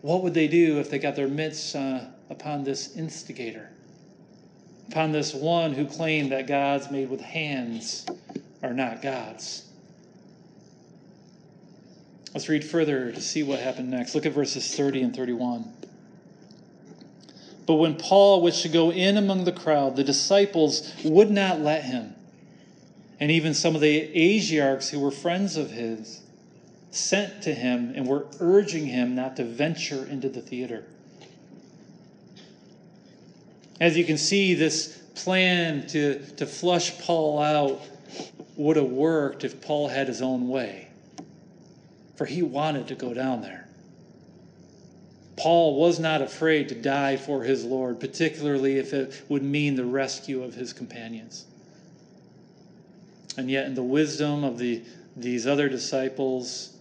What 0.00 0.22
would 0.22 0.34
they 0.34 0.48
do 0.48 0.80
if 0.80 0.90
they 0.90 0.98
got 0.98 1.14
their 1.14 1.28
mitts 1.28 1.74
uh, 1.74 2.10
upon 2.28 2.64
this 2.64 2.96
instigator? 2.96 3.72
upon 4.92 5.10
this 5.10 5.32
one 5.32 5.72
who 5.72 5.86
claimed 5.86 6.32
that 6.32 6.46
gods 6.46 6.90
made 6.90 7.08
with 7.08 7.22
hands 7.22 8.04
are 8.62 8.74
not 8.74 9.00
gods. 9.00 9.66
Let's 12.34 12.48
read 12.50 12.62
further 12.62 13.10
to 13.10 13.20
see 13.20 13.42
what 13.42 13.58
happened 13.58 13.90
next. 13.90 14.14
Look 14.14 14.26
at 14.26 14.32
verses 14.32 14.76
30 14.76 15.02
and 15.02 15.16
31. 15.16 15.64
But 17.66 17.74
when 17.74 17.96
Paul 17.96 18.42
wished 18.42 18.62
to 18.62 18.68
go 18.68 18.92
in 18.92 19.16
among 19.16 19.44
the 19.44 19.52
crowd, 19.52 19.96
the 19.96 20.04
disciples 20.04 20.92
would 21.04 21.30
not 21.30 21.60
let 21.60 21.84
him. 21.84 22.14
And 23.22 23.30
even 23.30 23.54
some 23.54 23.76
of 23.76 23.80
the 23.80 24.08
Asiarchs 24.16 24.90
who 24.90 24.98
were 24.98 25.12
friends 25.12 25.56
of 25.56 25.70
his 25.70 26.22
sent 26.90 27.42
to 27.42 27.54
him 27.54 27.92
and 27.94 28.04
were 28.04 28.26
urging 28.40 28.86
him 28.86 29.14
not 29.14 29.36
to 29.36 29.44
venture 29.44 30.04
into 30.04 30.28
the 30.28 30.40
theater. 30.40 30.82
As 33.80 33.96
you 33.96 34.02
can 34.02 34.18
see, 34.18 34.54
this 34.54 34.98
plan 35.14 35.86
to, 35.86 36.18
to 36.34 36.46
flush 36.46 36.98
Paul 36.98 37.38
out 37.38 37.80
would 38.56 38.74
have 38.74 38.90
worked 38.90 39.44
if 39.44 39.60
Paul 39.60 39.86
had 39.86 40.08
his 40.08 40.20
own 40.20 40.48
way, 40.48 40.88
for 42.16 42.24
he 42.24 42.42
wanted 42.42 42.88
to 42.88 42.96
go 42.96 43.14
down 43.14 43.40
there. 43.40 43.68
Paul 45.36 45.76
was 45.76 46.00
not 46.00 46.22
afraid 46.22 46.70
to 46.70 46.74
die 46.74 47.18
for 47.18 47.44
his 47.44 47.64
Lord, 47.64 48.00
particularly 48.00 48.78
if 48.78 48.92
it 48.92 49.22
would 49.28 49.44
mean 49.44 49.76
the 49.76 49.84
rescue 49.84 50.42
of 50.42 50.56
his 50.56 50.72
companions. 50.72 51.44
And 53.36 53.50
yet, 53.50 53.66
in 53.66 53.74
the 53.74 53.82
wisdom 53.82 54.44
of 54.44 54.58
the, 54.58 54.82
these 55.16 55.46
other 55.46 55.68
disciples, 55.68 56.76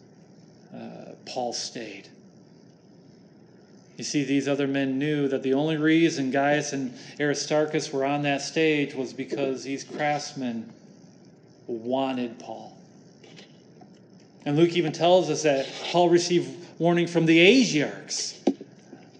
uh, 0.73 1.13
Paul 1.25 1.53
stayed. 1.53 2.09
You 3.97 4.03
see, 4.03 4.23
these 4.23 4.47
other 4.47 4.67
men 4.67 4.97
knew 4.97 5.27
that 5.27 5.43
the 5.43 5.53
only 5.53 5.77
reason 5.77 6.31
Gaius 6.31 6.73
and 6.73 6.93
Aristarchus 7.19 7.93
were 7.93 8.03
on 8.03 8.23
that 8.23 8.41
stage 8.41 8.95
was 8.95 9.13
because 9.13 9.63
these 9.63 9.83
craftsmen 9.83 10.71
wanted 11.67 12.39
Paul. 12.39 12.77
And 14.45 14.57
Luke 14.57 14.73
even 14.73 14.91
tells 14.91 15.29
us 15.29 15.43
that 15.43 15.67
Paul 15.91 16.09
received 16.09 16.49
warning 16.79 17.05
from 17.05 17.27
the 17.27 17.37
Asiarchs. 17.37 18.39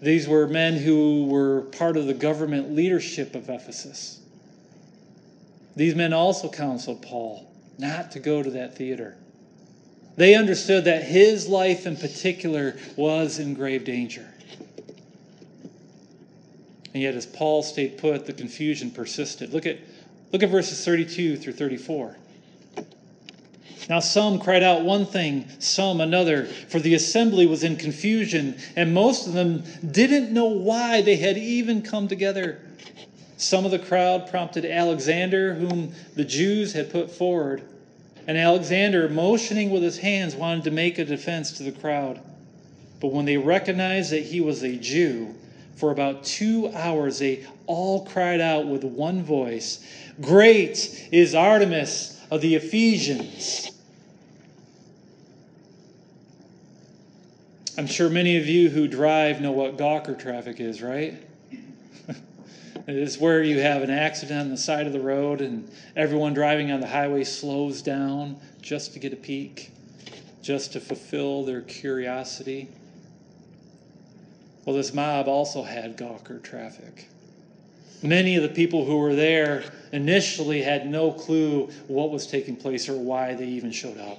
These 0.00 0.26
were 0.26 0.48
men 0.48 0.74
who 0.74 1.26
were 1.26 1.62
part 1.78 1.96
of 1.96 2.06
the 2.06 2.14
government 2.14 2.74
leadership 2.74 3.36
of 3.36 3.48
Ephesus. 3.48 4.21
These 5.76 5.94
men 5.94 6.12
also 6.12 6.48
counseled 6.48 7.02
Paul 7.02 7.50
not 7.78 8.12
to 8.12 8.20
go 8.20 8.42
to 8.42 8.50
that 8.50 8.76
theater. 8.76 9.16
They 10.16 10.34
understood 10.34 10.84
that 10.84 11.04
his 11.04 11.48
life 11.48 11.86
in 11.86 11.96
particular 11.96 12.76
was 12.96 13.38
in 13.38 13.54
grave 13.54 13.84
danger. 13.84 14.28
And 16.92 17.02
yet, 17.02 17.14
as 17.14 17.24
Paul 17.24 17.62
stayed 17.62 17.96
put, 17.96 18.26
the 18.26 18.34
confusion 18.34 18.90
persisted. 18.90 19.54
Look 19.54 19.64
at, 19.64 19.78
look 20.30 20.42
at 20.42 20.50
verses 20.50 20.84
32 20.84 21.38
through 21.38 21.54
34. 21.54 22.16
Now, 23.88 24.00
some 24.00 24.38
cried 24.38 24.62
out 24.62 24.82
one 24.82 25.06
thing, 25.06 25.48
some 25.58 26.00
another, 26.00 26.44
for 26.44 26.78
the 26.78 26.94
assembly 26.94 27.46
was 27.46 27.64
in 27.64 27.76
confusion, 27.76 28.56
and 28.76 28.94
most 28.94 29.26
of 29.26 29.32
them 29.32 29.64
didn't 29.90 30.32
know 30.32 30.46
why 30.46 31.00
they 31.02 31.16
had 31.16 31.36
even 31.36 31.82
come 31.82 32.08
together. 32.08 32.60
Some 33.42 33.64
of 33.64 33.72
the 33.72 33.78
crowd 33.80 34.30
prompted 34.30 34.64
Alexander, 34.64 35.54
whom 35.54 35.92
the 36.14 36.24
Jews 36.24 36.74
had 36.74 36.92
put 36.92 37.10
forward. 37.10 37.62
And 38.28 38.38
Alexander, 38.38 39.08
motioning 39.08 39.70
with 39.70 39.82
his 39.82 39.98
hands, 39.98 40.36
wanted 40.36 40.62
to 40.64 40.70
make 40.70 40.98
a 40.98 41.04
defense 41.04 41.50
to 41.58 41.64
the 41.64 41.72
crowd. 41.72 42.20
But 43.00 43.08
when 43.08 43.24
they 43.24 43.36
recognized 43.36 44.12
that 44.12 44.22
he 44.22 44.40
was 44.40 44.62
a 44.62 44.76
Jew, 44.76 45.34
for 45.74 45.90
about 45.90 46.22
two 46.22 46.70
hours, 46.72 47.18
they 47.18 47.44
all 47.66 48.06
cried 48.06 48.40
out 48.40 48.68
with 48.68 48.84
one 48.84 49.24
voice 49.24 49.84
Great 50.20 51.08
is 51.10 51.34
Artemis 51.34 52.20
of 52.30 52.42
the 52.42 52.54
Ephesians. 52.54 53.72
I'm 57.76 57.88
sure 57.88 58.08
many 58.08 58.36
of 58.36 58.46
you 58.46 58.70
who 58.70 58.86
drive 58.86 59.40
know 59.40 59.50
what 59.50 59.76
Gawker 59.76 60.16
traffic 60.16 60.60
is, 60.60 60.80
right? 60.80 61.20
It 62.86 62.96
is 62.96 63.18
where 63.18 63.42
you 63.42 63.60
have 63.60 63.82
an 63.82 63.90
accident 63.90 64.40
on 64.40 64.50
the 64.50 64.56
side 64.56 64.86
of 64.86 64.92
the 64.92 65.00
road 65.00 65.40
and 65.40 65.70
everyone 65.96 66.34
driving 66.34 66.70
on 66.70 66.80
the 66.80 66.86
highway 66.86 67.24
slows 67.24 67.82
down 67.82 68.36
just 68.60 68.92
to 68.92 68.98
get 68.98 69.12
a 69.12 69.16
peek, 69.16 69.70
just 70.42 70.72
to 70.72 70.80
fulfill 70.80 71.44
their 71.44 71.60
curiosity. 71.62 72.68
Well, 74.64 74.76
this 74.76 74.94
mob 74.94 75.28
also 75.28 75.62
had 75.62 75.96
Gawker 75.96 76.42
traffic. 76.42 77.08
Many 78.02 78.36
of 78.36 78.42
the 78.42 78.48
people 78.48 78.84
who 78.84 78.98
were 78.98 79.14
there 79.14 79.64
initially 79.92 80.62
had 80.62 80.88
no 80.88 81.12
clue 81.12 81.70
what 81.86 82.10
was 82.10 82.26
taking 82.26 82.56
place 82.56 82.88
or 82.88 82.96
why 82.96 83.34
they 83.34 83.46
even 83.46 83.70
showed 83.70 83.98
up. 83.98 84.18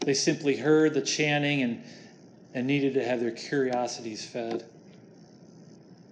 They 0.00 0.14
simply 0.14 0.56
heard 0.56 0.94
the 0.94 1.02
chanting 1.02 1.62
and 1.62 1.82
and 2.54 2.66
needed 2.66 2.94
to 2.94 3.04
have 3.04 3.20
their 3.20 3.30
curiosities 3.30 4.24
fed. 4.24 4.64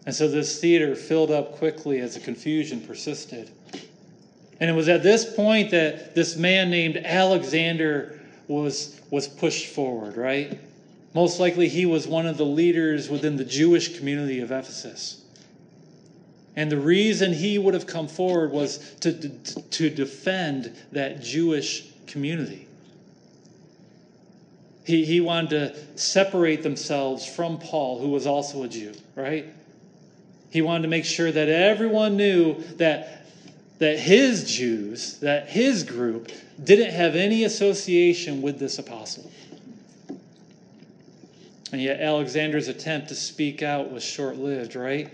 And 0.07 0.15
so 0.15 0.29
this 0.29 0.61
theater 0.61 0.95
filled 0.95 1.33
up 1.33 1.57
quickly 1.57 1.99
as 1.99 2.15
the 2.15 2.21
confusion 2.21 2.81
persisted. 2.81 3.51
And 4.61 4.71
it 4.71 4.73
was 4.73 4.89
at 4.89 5.03
this 5.03 5.35
point 5.35 5.73
that 5.73 6.15
this 6.15 6.37
man 6.37 6.71
named 6.71 6.97
Alexander 6.97 8.21
was, 8.47 9.01
was 9.11 9.27
pushed 9.27 9.67
forward, 9.67 10.17
right? 10.17 10.59
Most 11.13 11.41
likely 11.41 11.69
he 11.69 11.87
was 11.87 12.07
one 12.07 12.27
of 12.27 12.37
the 12.37 12.47
leaders 12.47 13.11
within 13.11 13.37
the 13.37 13.45
Jewish 13.45 13.99
community 13.99 14.41
of 14.41 14.53
Ephesus. 14.53 15.23
And 16.55 16.71
the 16.71 16.79
reason 16.79 17.33
he 17.33 17.59
would 17.59 17.75
have 17.75 17.87
come 17.87 18.07
forward 18.07 18.53
was 18.53 18.95
to, 19.01 19.13
to, 19.13 19.61
to 19.61 19.91
defend 19.91 20.75
that 20.93 21.21
Jewish 21.21 21.85
community. 22.07 22.67
He, 24.85 25.05
he 25.05 25.21
wanted 25.21 25.51
to 25.51 25.99
separate 25.99 26.63
themselves 26.63 27.27
from 27.27 27.59
Paul, 27.59 27.99
who 27.99 28.09
was 28.09 28.27
also 28.27 28.63
a 28.63 28.69
Jew, 28.69 28.95
right? 29.17 29.47
He 30.51 30.63
wanted 30.63 30.83
to 30.83 30.89
make 30.89 31.05
sure 31.05 31.31
that 31.31 31.49
everyone 31.49 32.17
knew 32.17 32.63
that, 32.77 33.27
that 33.79 33.99
his 33.99 34.51
Jews, 34.51 35.19
that 35.19 35.49
his 35.49 35.83
group, 35.83 36.31
didn't 36.63 36.93
have 36.93 37.15
any 37.15 37.45
association 37.45 38.43
with 38.43 38.59
this 38.59 38.79
apostle. 38.79 39.31
And 41.73 41.83
yet, 41.83 42.01
Alexander's 42.01 42.69
attempt 42.69 43.09
to 43.09 43.15
speak 43.15 43.63
out 43.63 43.91
was 43.91 44.03
short 44.03 44.37
lived, 44.37 44.77
right? 44.77 45.11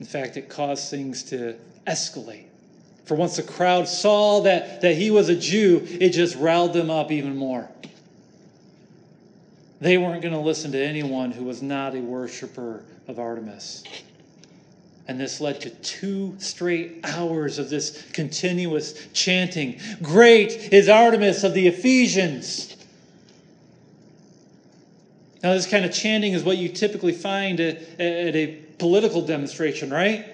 In 0.00 0.06
fact, 0.06 0.36
it 0.36 0.48
caused 0.48 0.90
things 0.90 1.22
to 1.24 1.56
escalate. 1.86 2.46
For 3.04 3.14
once 3.14 3.36
the 3.36 3.42
crowd 3.42 3.88
saw 3.88 4.40
that, 4.42 4.80
that 4.82 4.96
he 4.96 5.10
was 5.10 5.28
a 5.28 5.36
Jew, 5.36 5.86
it 5.88 6.10
just 6.10 6.36
riled 6.36 6.72
them 6.72 6.90
up 6.90 7.10
even 7.10 7.36
more. 7.36 7.68
They 9.80 9.98
weren't 9.98 10.22
going 10.22 10.34
to 10.34 10.40
listen 10.40 10.72
to 10.72 10.78
anyone 10.78 11.32
who 11.32 11.44
was 11.44 11.62
not 11.62 11.94
a 11.94 12.00
worshiper 12.00 12.84
of 13.10 13.18
Artemis. 13.18 13.84
And 15.08 15.20
this 15.20 15.40
led 15.40 15.60
to 15.62 15.70
two 15.70 16.36
straight 16.38 17.00
hours 17.02 17.58
of 17.58 17.68
this 17.68 18.06
continuous 18.12 19.08
chanting 19.12 19.80
Great 20.00 20.72
is 20.72 20.88
Artemis 20.88 21.44
of 21.44 21.52
the 21.52 21.66
Ephesians! 21.66 22.76
Now, 25.42 25.54
this 25.54 25.66
kind 25.66 25.84
of 25.84 25.92
chanting 25.92 26.34
is 26.34 26.44
what 26.44 26.58
you 26.58 26.68
typically 26.68 27.12
find 27.12 27.60
at, 27.60 27.78
a 27.98 28.58
political 28.78 29.22
demonstration, 29.22 29.90
right? 29.90 30.26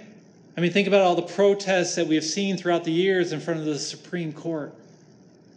I 0.57 0.61
mean, 0.61 0.72
think 0.72 0.89
about 0.89 1.03
all 1.03 1.14
the 1.14 1.22
protests 1.22 1.95
that 1.95 2.07
we 2.07 2.16
have 2.16 2.24
seen 2.24 2.57
throughout 2.57 2.83
the 2.83 2.93
years 2.93 3.33
in 3.33 3.41
front 3.41 3.61
of 3.61 3.66
the 3.66 3.79
Supreme 3.79 4.33
Court. 4.33 4.74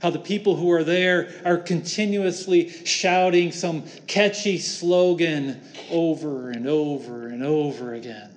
How 0.01 0.09
the 0.09 0.19
people 0.19 0.55
who 0.55 0.71
are 0.71 0.83
there 0.83 1.29
are 1.43 1.57
continuously 1.57 2.69
shouting 2.85 3.51
some 3.51 3.83
catchy 4.07 4.57
slogan 4.57 5.61
over 5.91 6.51
and 6.51 6.67
over 6.67 7.27
and 7.27 7.43
over 7.43 7.93
again. 7.93 8.31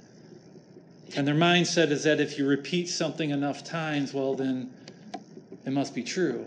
And 1.14 1.26
their 1.26 1.34
mindset 1.34 1.90
is 1.90 2.04
that 2.04 2.20
if 2.20 2.38
you 2.38 2.46
repeat 2.46 2.88
something 2.88 3.30
enough 3.30 3.62
times, 3.64 4.12
well, 4.12 4.34
then 4.34 4.72
it 5.64 5.72
must 5.72 5.94
be 5.94 6.02
true. 6.02 6.46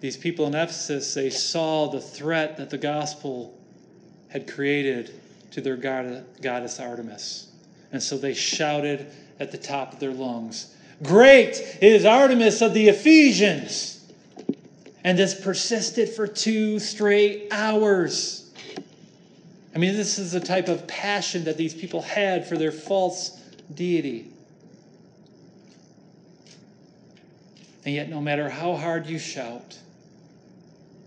These 0.00 0.16
people 0.16 0.46
in 0.46 0.54
Ephesus, 0.54 1.12
they 1.14 1.30
saw 1.30 1.88
the 1.88 2.00
threat 2.00 2.56
that 2.56 2.70
the 2.70 2.78
gospel 2.78 3.56
had 4.28 4.50
created 4.50 5.20
to 5.50 5.60
their 5.60 5.76
god- 5.76 6.24
goddess 6.40 6.78
Artemis. 6.78 7.48
And 7.92 8.02
so 8.02 8.16
they 8.16 8.34
shouted 8.34 9.06
at 9.40 9.50
the 9.50 9.58
top 9.58 9.92
of 9.92 10.00
their 10.00 10.12
lungs, 10.12 10.74
Great 11.02 11.78
is 11.80 12.04
Artemis 12.04 12.60
of 12.60 12.74
the 12.74 12.88
Ephesians! 12.88 13.94
And 15.04 15.16
this 15.16 15.40
persisted 15.40 16.08
for 16.08 16.26
two 16.26 16.78
straight 16.78 17.48
hours. 17.52 18.50
I 19.74 19.78
mean, 19.78 19.94
this 19.94 20.18
is 20.18 20.32
the 20.32 20.40
type 20.40 20.68
of 20.68 20.86
passion 20.88 21.44
that 21.44 21.56
these 21.56 21.72
people 21.72 22.02
had 22.02 22.46
for 22.46 22.56
their 22.56 22.72
false 22.72 23.30
deity. 23.72 24.32
And 27.84 27.94
yet, 27.94 28.10
no 28.10 28.20
matter 28.20 28.48
how 28.48 28.74
hard 28.74 29.06
you 29.06 29.18
shout, 29.18 29.78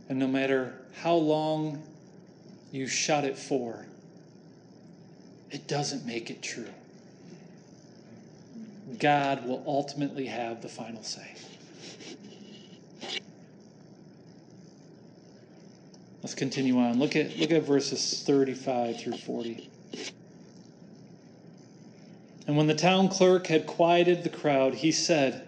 and 0.07 0.17
no 0.17 0.27
matter 0.27 0.73
how 0.95 1.15
long 1.15 1.83
you 2.71 2.87
shout 2.87 3.25
it 3.25 3.37
for, 3.37 3.85
it 5.51 5.67
doesn't 5.67 6.05
make 6.05 6.31
it 6.31 6.41
true. 6.41 6.69
God 8.99 9.45
will 9.45 9.63
ultimately 9.65 10.25
have 10.27 10.61
the 10.61 10.67
final 10.67 11.03
say. 11.03 11.35
Let's 16.21 16.35
continue 16.35 16.77
on. 16.77 16.99
Look 16.99 17.15
at, 17.15 17.37
look 17.37 17.51
at 17.51 17.63
verses 17.63 18.23
35 18.25 18.99
through 18.99 19.17
40. 19.17 19.69
And 22.47 22.57
when 22.57 22.67
the 22.67 22.75
town 22.75 23.09
clerk 23.09 23.47
had 23.47 23.65
quieted 23.65 24.23
the 24.23 24.29
crowd, 24.29 24.75
he 24.75 24.91
said, 24.91 25.47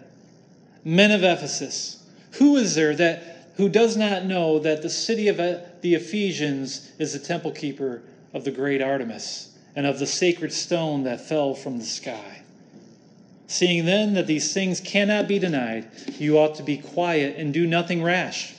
Men 0.84 1.12
of 1.12 1.22
Ephesus, 1.22 2.04
who 2.32 2.56
is 2.56 2.74
there 2.74 2.94
that 2.96 3.50
who 3.56 3.68
does 3.68 3.96
not 3.96 4.24
know 4.24 4.58
that 4.58 4.82
the 4.82 4.90
city 4.90 5.28
of 5.28 5.36
the 5.36 5.94
Ephesians 5.94 6.90
is 6.98 7.12
the 7.12 7.18
temple 7.20 7.52
keeper 7.52 8.02
of 8.32 8.44
the 8.44 8.50
great 8.50 8.82
Artemis? 8.82 9.54
and 9.76 9.86
of 9.86 9.98
the 9.98 10.06
sacred 10.06 10.52
stone 10.52 11.04
that 11.04 11.20
fell 11.20 11.54
from 11.54 11.78
the 11.78 11.84
sky. 11.84 12.42
Seeing 13.46 13.84
then 13.84 14.14
that 14.14 14.26
these 14.26 14.52
things 14.52 14.80
cannot 14.80 15.28
be 15.28 15.38
denied, 15.38 15.86
you 16.18 16.38
ought 16.38 16.54
to 16.56 16.62
be 16.62 16.78
quiet 16.78 17.36
and 17.36 17.52
do 17.52 17.66
nothing 17.66 18.02
rash. 18.02 18.54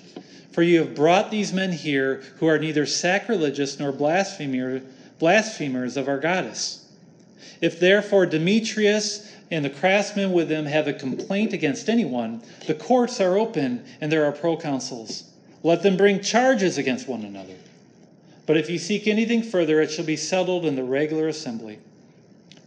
For 0.51 0.63
you 0.63 0.79
have 0.79 0.95
brought 0.95 1.31
these 1.31 1.51
men 1.51 1.71
here 1.71 2.21
who 2.38 2.47
are 2.47 2.59
neither 2.59 2.86
sacrilegious 2.86 3.79
nor 3.79 3.91
blasphemer, 3.91 4.81
blasphemers 5.19 5.97
of 5.97 6.07
our 6.07 6.19
goddess. 6.19 6.86
If 7.61 7.79
therefore 7.79 8.25
Demetrius 8.25 9.31
and 9.51 9.65
the 9.65 9.69
craftsmen 9.69 10.31
with 10.31 10.49
them 10.49 10.65
have 10.65 10.88
a 10.88 10.93
complaint 10.93 11.53
against 11.53 11.89
anyone, 11.89 12.41
the 12.67 12.73
courts 12.73 13.19
are 13.19 13.38
open 13.38 13.83
and 14.01 14.11
there 14.11 14.25
are 14.25 14.31
proconsuls. 14.31 15.23
Let 15.63 15.83
them 15.83 15.97
bring 15.97 16.21
charges 16.21 16.77
against 16.77 17.07
one 17.07 17.25
another. 17.25 17.55
But 18.45 18.57
if 18.57 18.69
you 18.69 18.77
seek 18.77 19.07
anything 19.07 19.41
further, 19.41 19.81
it 19.81 19.89
shall 19.89 20.05
be 20.05 20.17
settled 20.17 20.65
in 20.65 20.75
the 20.75 20.83
regular 20.83 21.27
assembly. 21.27 21.79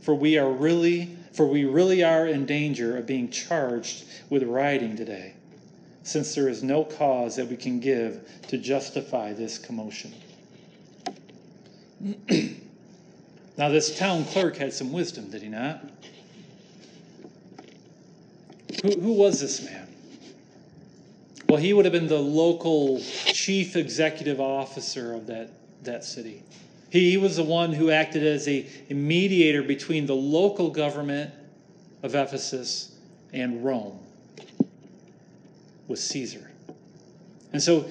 For 0.00 0.14
we 0.14 0.36
are 0.36 0.50
really, 0.50 1.16
for 1.32 1.46
we 1.46 1.64
really 1.64 2.02
are 2.02 2.26
in 2.26 2.46
danger 2.46 2.96
of 2.96 3.06
being 3.06 3.30
charged 3.30 4.04
with 4.30 4.42
rioting 4.42 4.96
today, 4.96 5.34
since 6.02 6.34
there 6.34 6.48
is 6.48 6.62
no 6.62 6.84
cause 6.84 7.36
that 7.36 7.48
we 7.48 7.56
can 7.56 7.80
give 7.80 8.28
to 8.48 8.58
justify 8.58 9.32
this 9.32 9.58
commotion. 9.58 10.12
now, 13.56 13.68
this 13.68 13.98
town 13.98 14.24
clerk 14.26 14.56
had 14.56 14.72
some 14.72 14.92
wisdom, 14.92 15.30
did 15.30 15.42
he 15.42 15.48
not? 15.48 15.84
Who, 18.82 19.00
who 19.00 19.12
was 19.12 19.40
this 19.40 19.62
man? 19.64 19.88
Well, 21.48 21.58
he 21.58 21.72
would 21.72 21.86
have 21.86 21.92
been 21.92 22.08
the 22.08 22.20
local 22.20 23.00
chief 23.00 23.74
executive 23.74 24.40
officer 24.40 25.14
of 25.14 25.26
that 25.28 25.50
that 25.84 26.04
city. 26.04 26.42
He 26.90 27.16
was 27.16 27.36
the 27.36 27.44
one 27.44 27.72
who 27.72 27.90
acted 27.90 28.24
as 28.24 28.48
a, 28.48 28.66
mediator 28.88 29.62
between 29.62 30.06
the 30.06 30.14
local 30.14 30.70
government 30.70 31.32
of 32.02 32.14
Ephesus 32.14 32.96
and 33.32 33.62
Rome, 33.64 33.98
with 35.86 35.98
Caesar. 35.98 36.50
And 37.52 37.62
so 37.62 37.86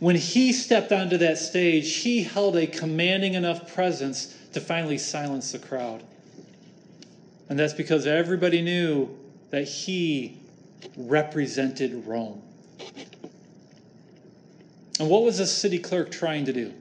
when 0.00 0.16
he 0.16 0.52
stepped 0.52 0.92
onto 0.92 1.16
that 1.18 1.38
stage, 1.38 1.96
he 1.96 2.22
held 2.22 2.56
a 2.56 2.66
commanding 2.66 3.34
enough 3.34 3.72
presence 3.72 4.36
to 4.52 4.60
finally 4.60 4.98
silence 4.98 5.52
the 5.52 5.58
crowd. 5.58 6.02
And 7.48 7.58
that's 7.58 7.74
because 7.74 8.06
everybody 8.06 8.60
knew 8.60 9.16
that 9.50 9.64
he 9.64 10.40
represented 10.96 12.04
Rome. 12.06 12.42
And 14.98 15.08
what 15.08 15.22
was 15.22 15.38
this 15.38 15.52
city 15.52 15.78
clerk 15.78 16.10
trying 16.10 16.46
to 16.46 16.52
do? 16.52 16.72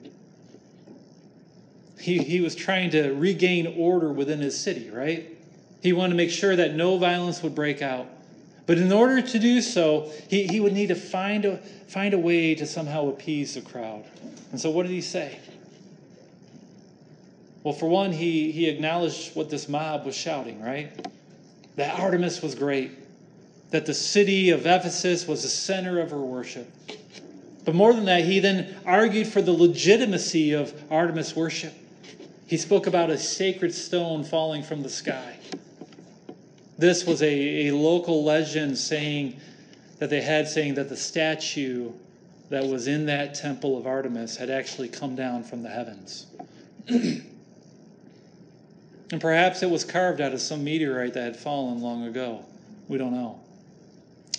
He, 1.99 2.17
he 2.19 2.41
was 2.41 2.55
trying 2.55 2.91
to 2.91 3.13
regain 3.13 3.75
order 3.77 4.11
within 4.11 4.39
his 4.39 4.59
city, 4.59 4.89
right? 4.89 5.29
He 5.81 5.93
wanted 5.93 6.11
to 6.11 6.17
make 6.17 6.31
sure 6.31 6.55
that 6.55 6.75
no 6.75 6.97
violence 6.97 7.41
would 7.43 7.55
break 7.55 7.81
out. 7.81 8.07
But 8.65 8.79
in 8.79 8.91
order 8.91 9.21
to 9.21 9.39
do 9.39 9.61
so, 9.61 10.11
he, 10.27 10.47
he 10.47 10.59
would 10.59 10.73
need 10.73 10.87
to 10.87 10.95
find 10.95 11.45
a, 11.45 11.57
find 11.87 12.13
a 12.13 12.17
way 12.17 12.55
to 12.55 12.65
somehow 12.65 13.09
appease 13.09 13.53
the 13.53 13.61
crowd. 13.61 14.03
And 14.51 14.59
so, 14.59 14.71
what 14.71 14.83
did 14.83 14.91
he 14.91 15.01
say? 15.01 15.39
Well, 17.63 17.73
for 17.73 17.87
one, 17.87 18.11
he, 18.11 18.51
he 18.51 18.67
acknowledged 18.67 19.35
what 19.35 19.49
this 19.49 19.69
mob 19.69 20.05
was 20.05 20.15
shouting, 20.15 20.61
right? 20.61 21.07
That 21.75 21.99
Artemis 21.99 22.41
was 22.41 22.55
great, 22.55 22.91
that 23.71 23.85
the 23.85 23.93
city 23.93 24.51
of 24.51 24.65
Ephesus 24.65 25.27
was 25.27 25.43
the 25.43 25.49
center 25.49 25.99
of 25.99 26.11
her 26.11 26.19
worship. 26.19 26.71
But 27.65 27.73
more 27.73 27.93
than 27.93 28.05
that, 28.05 28.23
he 28.23 28.39
then 28.39 28.75
argued 28.85 29.27
for 29.27 29.41
the 29.41 29.51
legitimacy 29.51 30.53
of 30.53 30.73
Artemis 30.91 31.35
worship. 31.35 31.73
He 32.47 32.57
spoke 32.57 32.85
about 32.87 33.09
a 33.09 33.17
sacred 33.17 33.73
stone 33.73 34.23
falling 34.23 34.61
from 34.61 34.83
the 34.83 34.89
sky. 34.89 35.37
This 36.77 37.05
was 37.05 37.21
a, 37.23 37.67
a 37.67 37.71
local 37.73 38.23
legend 38.23 38.77
saying 38.77 39.39
that 39.99 40.09
they 40.09 40.21
had 40.21 40.47
saying 40.47 40.75
that 40.75 40.89
the 40.89 40.97
statue 40.97 41.91
that 42.49 42.63
was 42.63 42.87
in 42.87 43.05
that 43.07 43.33
temple 43.33 43.77
of 43.77 43.87
Artemis 43.87 44.37
had 44.37 44.49
actually 44.49 44.89
come 44.89 45.15
down 45.15 45.43
from 45.43 45.63
the 45.63 45.69
heavens. 45.69 46.27
and 46.87 47.23
perhaps 49.19 49.63
it 49.63 49.69
was 49.69 49.83
carved 49.83 50.21
out 50.21 50.33
of 50.33 50.41
some 50.41 50.63
meteorite 50.63 51.13
that 51.13 51.23
had 51.23 51.35
fallen 51.35 51.81
long 51.81 52.05
ago. 52.05 52.45
We 52.87 52.97
don't 52.99 53.13
know. 53.13 53.39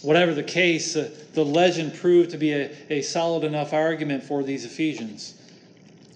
Whatever 0.02 0.34
the 0.34 0.44
case, 0.44 0.94
uh, 0.94 1.10
the 1.32 1.44
legend 1.44 1.94
proved 1.94 2.30
to 2.30 2.38
be 2.38 2.52
a, 2.52 2.70
a 2.90 3.02
solid 3.02 3.42
enough 3.42 3.72
argument 3.72 4.22
for 4.22 4.44
these 4.44 4.64
Ephesians. 4.64 5.34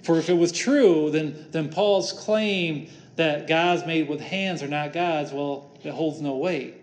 For 0.02 0.18
if 0.18 0.28
it 0.28 0.34
was 0.34 0.52
true, 0.52 1.10
then, 1.10 1.46
then 1.50 1.68
Paul's 1.68 2.12
claim 2.12 2.88
that 3.16 3.46
gods 3.46 3.84
made 3.86 4.08
with 4.08 4.20
hands 4.20 4.62
are 4.62 4.68
not 4.68 4.92
gods, 4.92 5.32
well, 5.32 5.70
it 5.84 5.90
holds 5.90 6.20
no 6.20 6.36
weight. 6.36 6.74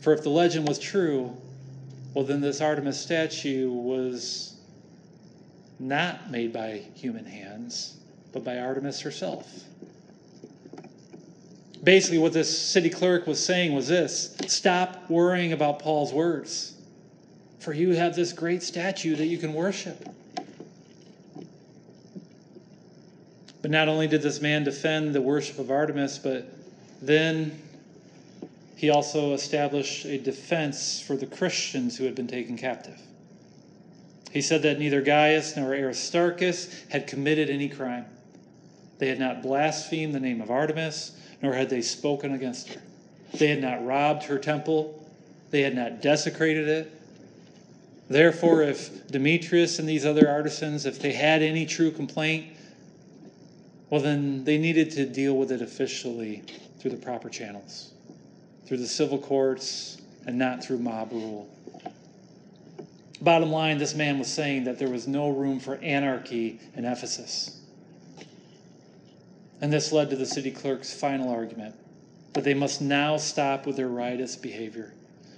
For 0.00 0.12
if 0.12 0.22
the 0.22 0.30
legend 0.30 0.66
was 0.66 0.78
true, 0.78 1.36
well, 2.12 2.24
then 2.24 2.40
this 2.40 2.60
Artemis 2.60 3.00
statue 3.00 3.70
was 3.70 4.56
not 5.78 6.30
made 6.30 6.52
by 6.52 6.82
human 6.94 7.24
hands, 7.24 7.96
but 8.32 8.44
by 8.44 8.58
Artemis 8.58 9.00
herself. 9.00 9.64
Basically, 11.82 12.18
what 12.18 12.32
this 12.32 12.56
city 12.56 12.88
clerk 12.88 13.26
was 13.26 13.44
saying 13.44 13.74
was 13.74 13.88
this 13.88 14.36
stop 14.46 15.10
worrying 15.10 15.52
about 15.52 15.80
Paul's 15.80 16.12
words, 16.12 16.74
for 17.58 17.72
you 17.72 17.94
have 17.94 18.16
this 18.16 18.32
great 18.32 18.62
statue 18.62 19.16
that 19.16 19.26
you 19.26 19.38
can 19.38 19.52
worship. 19.52 20.08
But 23.64 23.70
not 23.70 23.88
only 23.88 24.06
did 24.06 24.20
this 24.20 24.42
man 24.42 24.62
defend 24.62 25.14
the 25.14 25.22
worship 25.22 25.58
of 25.58 25.70
Artemis, 25.70 26.18
but 26.18 26.46
then 27.00 27.58
he 28.76 28.90
also 28.90 29.32
established 29.32 30.04
a 30.04 30.18
defense 30.18 31.00
for 31.00 31.16
the 31.16 31.24
Christians 31.24 31.96
who 31.96 32.04
had 32.04 32.14
been 32.14 32.26
taken 32.26 32.58
captive. 32.58 33.00
He 34.30 34.42
said 34.42 34.60
that 34.64 34.78
neither 34.78 35.00
Gaius 35.00 35.56
nor 35.56 35.74
Aristarchus 35.74 36.84
had 36.90 37.06
committed 37.06 37.48
any 37.48 37.70
crime. 37.70 38.04
They 38.98 39.08
had 39.08 39.18
not 39.18 39.42
blasphemed 39.42 40.14
the 40.14 40.20
name 40.20 40.42
of 40.42 40.50
Artemis, 40.50 41.12
nor 41.40 41.54
had 41.54 41.70
they 41.70 41.80
spoken 41.80 42.34
against 42.34 42.68
her. 42.74 42.82
They 43.32 43.48
had 43.48 43.62
not 43.62 43.82
robbed 43.82 44.24
her 44.24 44.38
temple, 44.38 45.02
they 45.52 45.62
had 45.62 45.74
not 45.74 46.02
desecrated 46.02 46.68
it. 46.68 46.92
Therefore, 48.10 48.62
if 48.62 49.08
Demetrius 49.08 49.78
and 49.78 49.88
these 49.88 50.04
other 50.04 50.28
artisans, 50.28 50.84
if 50.84 50.98
they 50.98 51.14
had 51.14 51.40
any 51.40 51.64
true 51.64 51.90
complaint, 51.90 52.48
well, 53.90 54.00
then 54.00 54.44
they 54.44 54.58
needed 54.58 54.90
to 54.92 55.06
deal 55.06 55.36
with 55.36 55.52
it 55.52 55.62
officially 55.62 56.42
through 56.78 56.90
the 56.90 56.96
proper 56.96 57.28
channels, 57.28 57.92
through 58.66 58.78
the 58.78 58.86
civil 58.86 59.18
courts, 59.18 60.00
and 60.26 60.38
not 60.38 60.64
through 60.64 60.78
mob 60.78 61.12
rule. 61.12 61.48
Bottom 63.20 63.50
line, 63.50 63.78
this 63.78 63.94
man 63.94 64.18
was 64.18 64.28
saying 64.28 64.64
that 64.64 64.78
there 64.78 64.88
was 64.90 65.06
no 65.06 65.30
room 65.30 65.60
for 65.60 65.76
anarchy 65.76 66.60
in 66.74 66.84
Ephesus. 66.84 67.60
And 69.60 69.72
this 69.72 69.92
led 69.92 70.10
to 70.10 70.16
the 70.16 70.26
city 70.26 70.50
clerk's 70.50 70.92
final 70.92 71.30
argument 71.30 71.74
that 72.34 72.44
they 72.44 72.54
must 72.54 72.82
now 72.82 73.16
stop 73.16 73.64
with 73.64 73.76
their 73.76 73.88
riotous 73.88 74.36
behavior, 74.36 74.92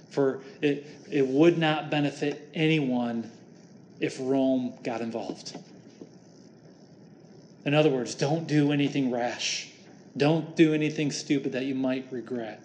for 0.09 0.41
it, 0.61 0.85
it 1.09 1.25
would 1.25 1.57
not 1.57 1.91
benefit 1.91 2.49
anyone 2.53 3.29
if 3.99 4.17
Rome 4.19 4.73
got 4.83 5.01
involved. 5.01 5.57
In 7.67 7.73
other 7.73 7.89
words, 7.89 8.15
don't 8.15 8.47
do 8.47 8.71
anything 8.71 9.11
rash. 9.11 9.67
Don't 10.15 10.55
do 10.55 10.73
anything 10.73 11.11
stupid 11.11 11.51
that 11.51 11.65
you 11.65 11.75
might 11.75 12.07
regret. 12.11 12.63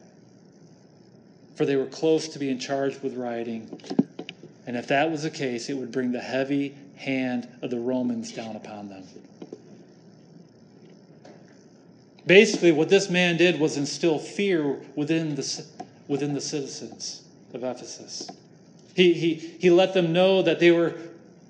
For 1.57 1.67
they 1.67 1.75
were 1.75 1.87
close 1.87 2.29
to 2.29 2.39
being 2.39 2.61
charged 2.61 3.03
with 3.03 3.17
rioting. 3.17 3.81
And 4.65 4.77
if 4.77 4.87
that 4.87 5.11
was 5.11 5.25
the 5.25 5.31
case, 5.31 5.69
it 5.69 5.75
would 5.75 5.91
bring 5.91 6.13
the 6.13 6.21
heavy 6.21 6.77
hand 6.95 7.49
of 7.63 7.71
the 7.71 7.81
Romans 7.81 8.31
down 8.31 8.55
upon 8.55 8.91
them. 8.91 9.03
Basically, 12.25 12.71
what 12.71 12.89
this 12.89 13.11
man 13.11 13.37
did 13.37 13.59
was 13.59 13.77
instill 13.77 14.21
fear 14.21 14.81
within 14.95 15.35
the, 15.35 15.65
within 16.07 16.33
the 16.33 16.41
citizens 16.41 17.25
of 17.53 17.65
Ephesus. 17.65 18.31
He, 18.95 19.15
he, 19.15 19.35
he 19.35 19.69
let 19.69 19.95
them 19.95 20.13
know 20.13 20.43
that 20.43 20.61
they 20.61 20.71
were 20.71 20.95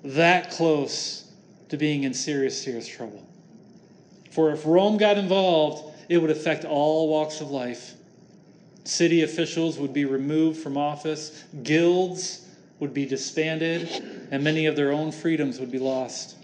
that 0.03 0.49
close 0.49 1.31
to 1.69 1.77
being 1.77 2.01
in 2.03 2.15
serious, 2.15 2.59
serious 2.59 2.87
trouble. 2.87 3.23
For 4.33 4.49
if 4.49 4.65
Rome 4.65 4.97
got 4.97 5.19
involved, 5.19 5.93
it 6.09 6.17
would 6.17 6.31
affect 6.31 6.65
all 6.65 7.07
walks 7.07 7.39
of 7.39 7.51
life. 7.51 7.93
City 8.83 9.21
officials 9.21 9.77
would 9.77 9.93
be 9.93 10.05
removed 10.05 10.59
from 10.59 10.75
office, 10.75 11.43
guilds 11.61 12.47
would 12.79 12.95
be 12.95 13.05
disbanded, 13.05 14.27
and 14.31 14.43
many 14.43 14.65
of 14.65 14.75
their 14.75 14.91
own 14.91 15.11
freedoms 15.11 15.59
would 15.59 15.71
be 15.71 15.77
lost. 15.77 16.35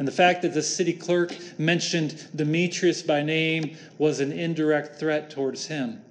And 0.00 0.08
the 0.08 0.12
fact 0.12 0.42
that 0.42 0.52
the 0.52 0.64
city 0.64 0.92
clerk 0.92 1.32
mentioned 1.58 2.26
Demetrius 2.34 3.02
by 3.02 3.22
name 3.22 3.76
was 3.98 4.18
an 4.18 4.32
indirect 4.32 4.98
threat 4.98 5.30
towards 5.30 5.66
him. 5.66 6.02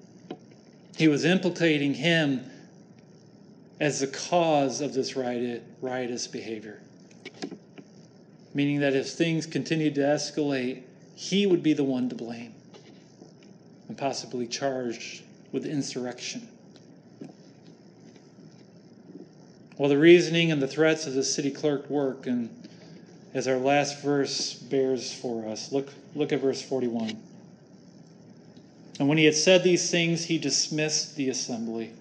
He 0.96 1.10
was 1.10 1.26
implicating 1.26 1.94
him 1.94 2.50
as 3.82 4.00
the 4.00 4.08
cause 4.08 4.80
of 4.80 4.94
this 4.94 5.18
riotous 5.18 6.28
behavior 6.28 6.82
meaning 8.54 8.80
that 8.82 8.94
if 8.94 9.10
things 9.10 9.46
continued 9.46 9.96
to 9.96 10.02
escalate, 10.02 10.84
he 11.16 11.46
would 11.46 11.64
be 11.64 11.74
the 11.74 11.84
one 11.84 12.10
to 12.10 12.16
blame 12.16 12.54
and 13.88 13.98
possibly 13.98 14.48
charged 14.48 15.22
with 15.52 15.66
insurrection. 15.66 16.48
Well, 19.78 19.90
the 19.90 19.98
reasoning 19.98 20.52
and 20.52 20.62
the 20.62 20.68
threats 20.68 21.08
of 21.08 21.14
the 21.14 21.24
city 21.24 21.52
clerk 21.52 21.90
work, 21.90 22.28
and 22.28 22.50
as 23.34 23.48
our 23.48 23.58
last 23.58 24.02
verse 24.02 24.54
bears 24.54 25.14
for 25.14 25.48
us, 25.48 25.72
look, 25.72 25.90
look 26.16 26.32
at 26.32 26.40
verse 26.40 26.62
41. 26.62 27.20
And 29.00 29.10
when 29.10 29.18
he 29.18 29.26
had 29.26 29.36
said 29.36 29.64
these 29.64 29.90
things, 29.90 30.26
he 30.26 30.38
dismissed 30.38 31.16
the 31.16 31.30
assembly. 31.30 31.92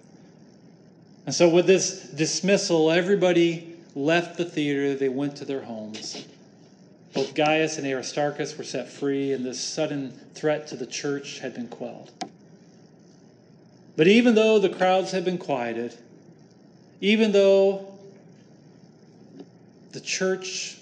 And 1.26 1.34
so, 1.34 1.48
with 1.48 1.66
this 1.66 2.02
dismissal, 2.02 2.90
everybody 2.90 3.74
left 3.94 4.36
the 4.36 4.44
theater, 4.44 4.94
they 4.94 5.08
went 5.08 5.36
to 5.36 5.44
their 5.44 5.62
homes. 5.62 6.26
Both 7.12 7.34
Gaius 7.34 7.76
and 7.76 7.86
Aristarchus 7.86 8.56
were 8.56 8.64
set 8.64 8.88
free, 8.88 9.32
and 9.32 9.44
this 9.44 9.60
sudden 9.60 10.12
threat 10.34 10.68
to 10.68 10.76
the 10.76 10.86
church 10.86 11.40
had 11.40 11.54
been 11.54 11.68
quelled. 11.68 12.12
But 13.96 14.06
even 14.06 14.34
though 14.34 14.58
the 14.58 14.68
crowds 14.68 15.10
had 15.10 15.24
been 15.24 15.38
quieted, 15.38 15.94
even 17.00 17.32
though 17.32 17.98
the 19.92 20.00
church 20.00 20.78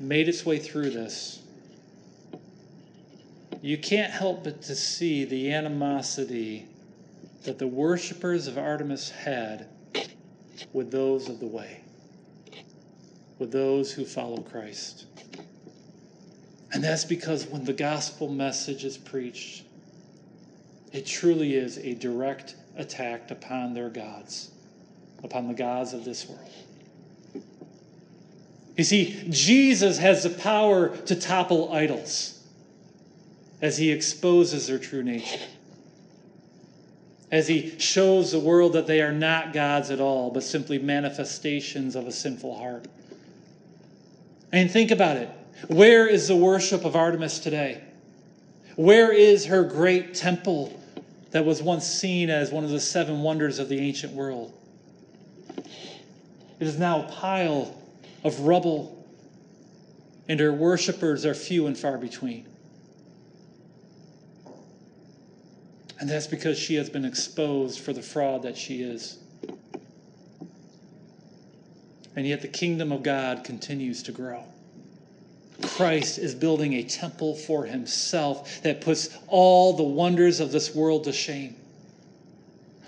made 0.00 0.28
its 0.28 0.44
way 0.44 0.58
through 0.58 0.90
this, 0.90 1.40
you 3.62 3.78
can't 3.78 4.12
help 4.12 4.44
but 4.44 4.62
to 4.62 4.74
see 4.74 5.24
the 5.24 5.52
animosity 5.52 6.66
that 7.44 7.58
the 7.58 7.66
worshippers 7.66 8.48
of 8.48 8.58
Artemis 8.58 9.10
had 9.10 9.66
with 10.72 10.90
those 10.90 11.28
of 11.28 11.38
the 11.38 11.46
way 11.46 11.80
with 13.38 13.52
those 13.52 13.92
who 13.92 14.04
follow 14.04 14.38
Christ. 14.38 15.06
And 16.72 16.82
that's 16.82 17.04
because 17.04 17.46
when 17.46 17.64
the 17.64 17.72
gospel 17.72 18.28
message 18.28 18.84
is 18.84 18.98
preached, 18.98 19.64
it 20.92 21.06
truly 21.06 21.54
is 21.54 21.78
a 21.78 21.94
direct 21.94 22.56
attack 22.76 23.30
upon 23.30 23.74
their 23.74 23.88
gods, 23.88 24.50
upon 25.22 25.48
the 25.48 25.54
gods 25.54 25.92
of 25.92 26.04
this 26.04 26.28
world. 26.28 26.50
You 28.76 28.84
see, 28.84 29.26
Jesus 29.30 29.98
has 29.98 30.22
the 30.22 30.30
power 30.30 30.94
to 30.96 31.16
topple 31.16 31.72
idols 31.72 32.42
as 33.62 33.78
he 33.78 33.90
exposes 33.90 34.66
their 34.66 34.78
true 34.78 35.02
nature. 35.02 35.40
as 37.30 37.48
he 37.48 37.78
shows 37.78 38.32
the 38.32 38.38
world 38.38 38.74
that 38.74 38.86
they 38.86 39.00
are 39.00 39.12
not 39.12 39.52
gods 39.52 39.90
at 39.90 40.00
all, 40.00 40.30
but 40.30 40.42
simply 40.42 40.78
manifestations 40.78 41.96
of 41.96 42.06
a 42.06 42.12
sinful 42.12 42.56
heart. 42.56 42.86
And 44.52 44.70
think 44.70 44.90
about 44.90 45.16
it. 45.16 45.28
Where 45.68 46.06
is 46.06 46.28
the 46.28 46.36
worship 46.36 46.84
of 46.84 46.96
Artemis 46.96 47.38
today? 47.38 47.82
Where 48.76 49.12
is 49.12 49.46
her 49.46 49.64
great 49.64 50.14
temple 50.14 50.78
that 51.30 51.44
was 51.44 51.62
once 51.62 51.86
seen 51.86 52.30
as 52.30 52.50
one 52.50 52.64
of 52.64 52.70
the 52.70 52.80
seven 52.80 53.22
wonders 53.22 53.58
of 53.58 53.68
the 53.68 53.78
ancient 53.78 54.12
world? 54.12 54.52
It 56.58 56.66
is 56.66 56.78
now 56.78 57.04
a 57.04 57.12
pile 57.12 57.74
of 58.22 58.40
rubble, 58.40 59.04
and 60.28 60.38
her 60.40 60.52
worshippers 60.52 61.24
are 61.24 61.34
few 61.34 61.66
and 61.66 61.76
far 61.76 61.98
between. 61.98 62.46
And 65.98 66.08
that's 66.08 66.26
because 66.26 66.58
she 66.58 66.74
has 66.74 66.90
been 66.90 67.04
exposed 67.04 67.80
for 67.80 67.92
the 67.92 68.02
fraud 68.02 68.42
that 68.42 68.56
she 68.56 68.82
is. 68.82 69.18
And 72.16 72.26
yet 72.26 72.40
the 72.40 72.48
kingdom 72.48 72.90
of 72.92 73.02
God 73.02 73.44
continues 73.44 74.02
to 74.04 74.12
grow. 74.12 74.42
Christ 75.62 76.18
is 76.18 76.34
building 76.34 76.74
a 76.74 76.82
temple 76.82 77.34
for 77.34 77.64
himself 77.64 78.62
that 78.62 78.80
puts 78.80 79.16
all 79.28 79.74
the 79.74 79.82
wonders 79.82 80.40
of 80.40 80.52
this 80.52 80.74
world 80.74 81.04
to 81.04 81.12
shame. 81.12 81.56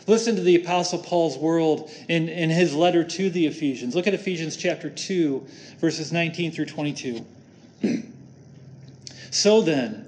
Listen 0.07 0.37
to 0.37 0.43
the 0.43 0.57
Apostle 0.57 1.01
Paul's 1.01 1.37
world 1.37 1.91
in, 2.09 2.31
in 2.31 2.49
his 2.49 2.75
letter 2.75 3.05
to 3.05 3.29
the 3.29 3.47
Ephesians. 3.47 3.95
Look 3.95 4.07
at 4.07 4.15
Ephesians 4.15 4.57
chapter 4.57 4.89
2, 4.89 5.47
verses 5.79 6.13
19 6.13 6.51
through 6.51 6.65
22. 6.65 7.27
so 9.31 9.61
then, 9.61 10.08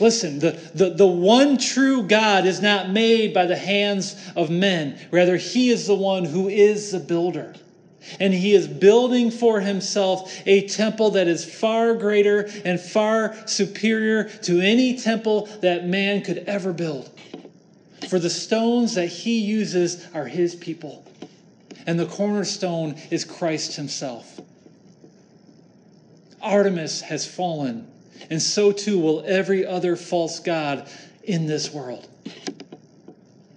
Listen, 0.00 0.38
the, 0.38 0.52
the, 0.74 0.90
the 0.90 1.06
one 1.06 1.58
true 1.58 2.02
God 2.02 2.46
is 2.46 2.62
not 2.62 2.90
made 2.90 3.34
by 3.34 3.46
the 3.46 3.56
hands 3.56 4.16
of 4.34 4.50
men. 4.50 4.98
Rather, 5.10 5.36
He 5.36 5.68
is 5.68 5.86
the 5.86 5.94
one 5.94 6.24
who 6.24 6.48
is 6.48 6.90
the 6.90 6.98
builder. 6.98 7.54
And 8.18 8.32
He 8.32 8.54
is 8.54 8.66
building 8.66 9.30
for 9.30 9.60
Himself 9.60 10.42
a 10.46 10.66
temple 10.66 11.10
that 11.10 11.28
is 11.28 11.44
far 11.44 11.94
greater 11.94 12.48
and 12.64 12.80
far 12.80 13.36
superior 13.46 14.24
to 14.24 14.60
any 14.60 14.98
temple 14.98 15.46
that 15.60 15.86
man 15.86 16.22
could 16.22 16.38
ever 16.38 16.72
build. 16.72 17.10
For 18.08 18.18
the 18.18 18.30
stones 18.30 18.94
that 18.94 19.08
He 19.08 19.40
uses 19.40 20.08
are 20.14 20.26
His 20.26 20.54
people, 20.54 21.04
and 21.86 22.00
the 22.00 22.06
cornerstone 22.06 22.96
is 23.10 23.24
Christ 23.24 23.76
Himself. 23.76 24.40
Artemis 26.40 27.02
has 27.02 27.26
fallen 27.26 27.89
and 28.28 28.42
so 28.42 28.72
too 28.72 28.98
will 28.98 29.24
every 29.26 29.64
other 29.64 29.96
false 29.96 30.40
God 30.40 30.88
in 31.22 31.46
this 31.46 31.72
world. 31.72 32.08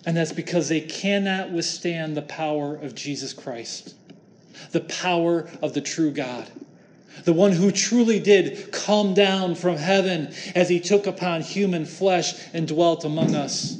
And 0.05 0.17
that's 0.17 0.33
because 0.33 0.69
they 0.69 0.81
cannot 0.81 1.51
withstand 1.51 2.15
the 2.15 2.23
power 2.23 2.75
of 2.75 2.93
Jesus 2.93 3.33
Christ, 3.33 3.95
the 4.71 4.81
power 4.81 5.49
of 5.61 5.73
the 5.73 5.81
true 5.81 6.11
God, 6.11 6.49
the 7.25 7.33
one 7.33 7.51
who 7.51 7.71
truly 7.71 8.19
did 8.19 8.71
come 8.71 9.13
down 9.13 9.55
from 9.55 9.77
heaven 9.77 10.33
as 10.55 10.67
he 10.67 10.79
took 10.79 11.07
upon 11.07 11.41
human 11.41 11.85
flesh 11.85 12.33
and 12.53 12.67
dwelt 12.67 13.05
among 13.05 13.35
us. 13.35 13.77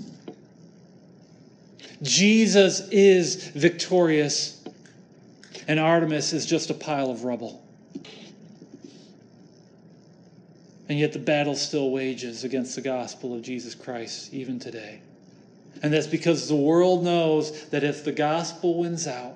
Jesus 2.01 2.87
is 2.89 3.47
victorious, 3.49 4.61
and 5.67 5.79
Artemis 5.79 6.33
is 6.33 6.45
just 6.45 6.69
a 6.69 6.73
pile 6.73 7.09
of 7.09 7.23
rubble. 7.23 7.62
And 10.93 10.99
yet 10.99 11.11
the 11.11 11.17
battle 11.17 11.55
still 11.55 11.89
wages 11.89 12.43
against 12.43 12.75
the 12.75 12.81
gospel 12.81 13.33
of 13.33 13.41
Jesus 13.41 13.73
Christ 13.73 14.31
even 14.31 14.59
today. 14.59 15.01
And 15.81 15.91
that's 15.91 16.05
because 16.05 16.47
the 16.47 16.55
world 16.55 17.03
knows 17.03 17.67
that 17.69 17.83
if 17.83 18.05
the 18.05 18.11
gospel 18.11 18.77
wins 18.77 19.07
out, 19.07 19.35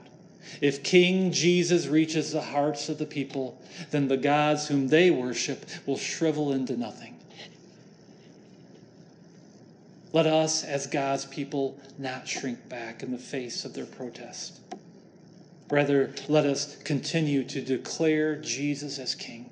if 0.62 0.84
King 0.84 1.32
Jesus 1.32 1.88
reaches 1.88 2.32
the 2.32 2.43
hearts 2.43 2.89
of 2.89 2.99
the 2.99 3.08
people, 3.08 3.60
then 3.89 4.08
the 4.08 4.18
gods 4.18 4.68
whom 4.68 4.88
they 4.88 5.10
worship 5.10 5.66
will 5.88 5.97
shrivel 5.97 6.53
into 6.53 6.78
nothing. 6.78 7.18
Let 10.14 10.28
us, 10.28 10.64
as 10.64 10.86
God's 10.86 11.26
people, 11.26 11.76
not 11.97 12.28
shrink 12.28 12.70
back 12.70 13.01
in 13.01 13.12
the 13.12 13.18
face 13.18 13.66
of 13.66 13.74
their 13.74 13.88
protest. 13.88 14.60
Rather, 15.72 16.14
let 16.28 16.45
us 16.45 16.76
continue 16.84 17.43
to 17.45 17.62
declare 17.64 18.36
Jesus 18.36 18.99
as 18.99 19.16
King 19.16 19.47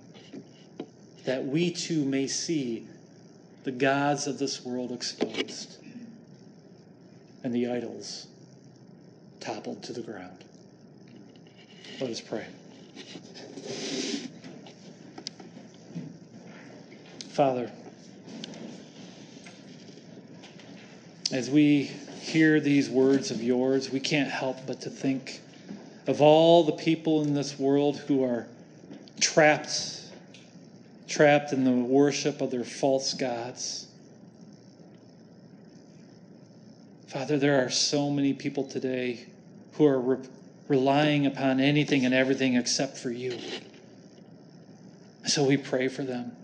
that 1.25 1.43
we 1.43 1.71
too 1.71 2.05
may 2.05 2.27
see 2.27 2.87
the 3.63 3.71
gods 3.71 4.27
of 4.27 4.37
this 4.37 4.63
world 4.63 4.91
exposed 4.91 5.77
and 7.43 7.53
the 7.53 7.67
idols 7.67 8.27
toppled 9.39 9.83
to 9.83 9.93
the 9.93 10.01
ground. 10.01 10.43
Let 11.99 12.09
us 12.09 12.21
pray. 12.21 12.45
Father, 17.29 17.71
as 21.31 21.49
we 21.49 21.83
hear 22.21 22.59
these 22.59 22.89
words 22.89 23.29
of 23.29 23.43
yours, 23.43 23.91
we 23.91 23.99
can't 23.99 24.29
help 24.29 24.65
but 24.65 24.81
to 24.81 24.89
think 24.89 25.41
of 26.07 26.21
all 26.21 26.63
the 26.63 26.71
people 26.71 27.23
in 27.23 27.33
this 27.33 27.59
world 27.59 27.97
who 27.97 28.23
are 28.23 28.47
trapped 29.19 30.04
trapped 31.15 31.53
in 31.53 31.63
the 31.63 31.71
worship 31.71 32.41
of 32.41 32.51
their 32.51 32.65
false 32.65 33.13
gods. 33.13 33.87
Father, 37.07 37.37
there 37.37 37.65
are 37.65 37.69
so 37.69 38.09
many 38.09 38.33
people 38.33 38.65
today 38.65 39.25
who 39.73 39.85
are 39.85 39.99
re- 39.99 40.27
relying 40.67 41.25
upon 41.25 41.61
anything 41.61 42.05
and 42.05 42.13
everything 42.13 42.55
except 42.55 42.97
for 42.97 43.11
you. 43.11 43.39
So 45.25 45.45
we 45.45 45.55
pray 45.55 45.87
for 45.87 46.03
them. 46.03 46.35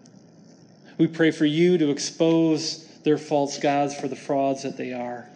We 0.97 1.07
pray 1.07 1.31
for 1.31 1.45
you 1.45 1.77
to 1.77 1.89
expose 1.89 2.85
their 3.03 3.17
false 3.17 3.57
gods 3.57 3.93
for 3.93 4.07
the 4.07 4.15
frauds 4.15 4.63
that 4.63 4.77
they 4.77 4.93
are. 4.93 5.27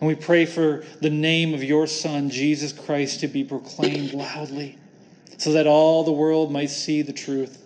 And 0.00 0.08
we 0.08 0.14
pray 0.14 0.46
for 0.46 0.84
the 1.02 1.10
name 1.10 1.52
of 1.52 1.62
your 1.62 1.86
Son, 1.86 2.30
Jesus 2.30 2.72
Christ, 2.72 3.20
to 3.20 3.28
be 3.28 3.44
proclaimed 3.44 4.14
loudly 4.14 4.78
so 5.38 5.52
that 5.52 5.66
all 5.66 6.04
the 6.04 6.12
world 6.12 6.52
might 6.52 6.70
see 6.70 7.02
the 7.02 7.12
truth 7.12 7.62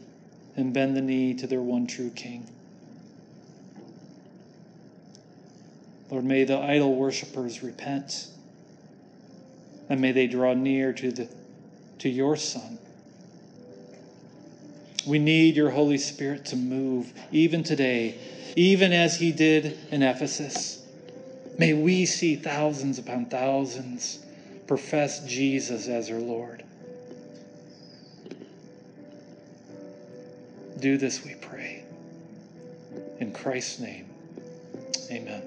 and 0.56 0.72
bend 0.72 0.96
the 0.96 1.02
knee 1.02 1.34
to 1.34 1.46
their 1.46 1.60
one 1.60 1.86
true 1.86 2.10
King. 2.10 2.48
Lord, 6.10 6.24
may 6.24 6.44
the 6.44 6.58
idol 6.58 6.94
worshippers 6.94 7.62
repent, 7.62 8.28
and 9.88 10.00
may 10.00 10.12
they 10.12 10.26
draw 10.26 10.54
near 10.54 10.92
to, 10.92 11.10
the, 11.10 11.28
to 11.98 12.08
your 12.08 12.36
Son. 12.36 12.78
We 15.06 15.18
need 15.18 15.56
your 15.56 15.70
Holy 15.70 15.98
Spirit 15.98 16.46
to 16.46 16.56
move 16.56 17.12
even 17.32 17.62
today, 17.62 18.16
even 18.56 18.92
as 18.92 19.16
he 19.16 19.32
did 19.32 19.78
in 19.90 20.02
Ephesus. 20.02 20.84
May 21.58 21.72
we 21.72 22.06
see 22.06 22.36
thousands 22.36 22.98
upon 22.98 23.26
thousands 23.26 24.18
profess 24.66 25.24
Jesus 25.26 25.88
as 25.88 26.10
our 26.10 26.18
Lord. 26.18 26.64
Do 30.86 30.96
this, 30.96 31.24
we 31.24 31.34
pray. 31.34 31.82
In 33.18 33.32
Christ's 33.32 33.80
name, 33.80 34.06
amen. 35.10 35.42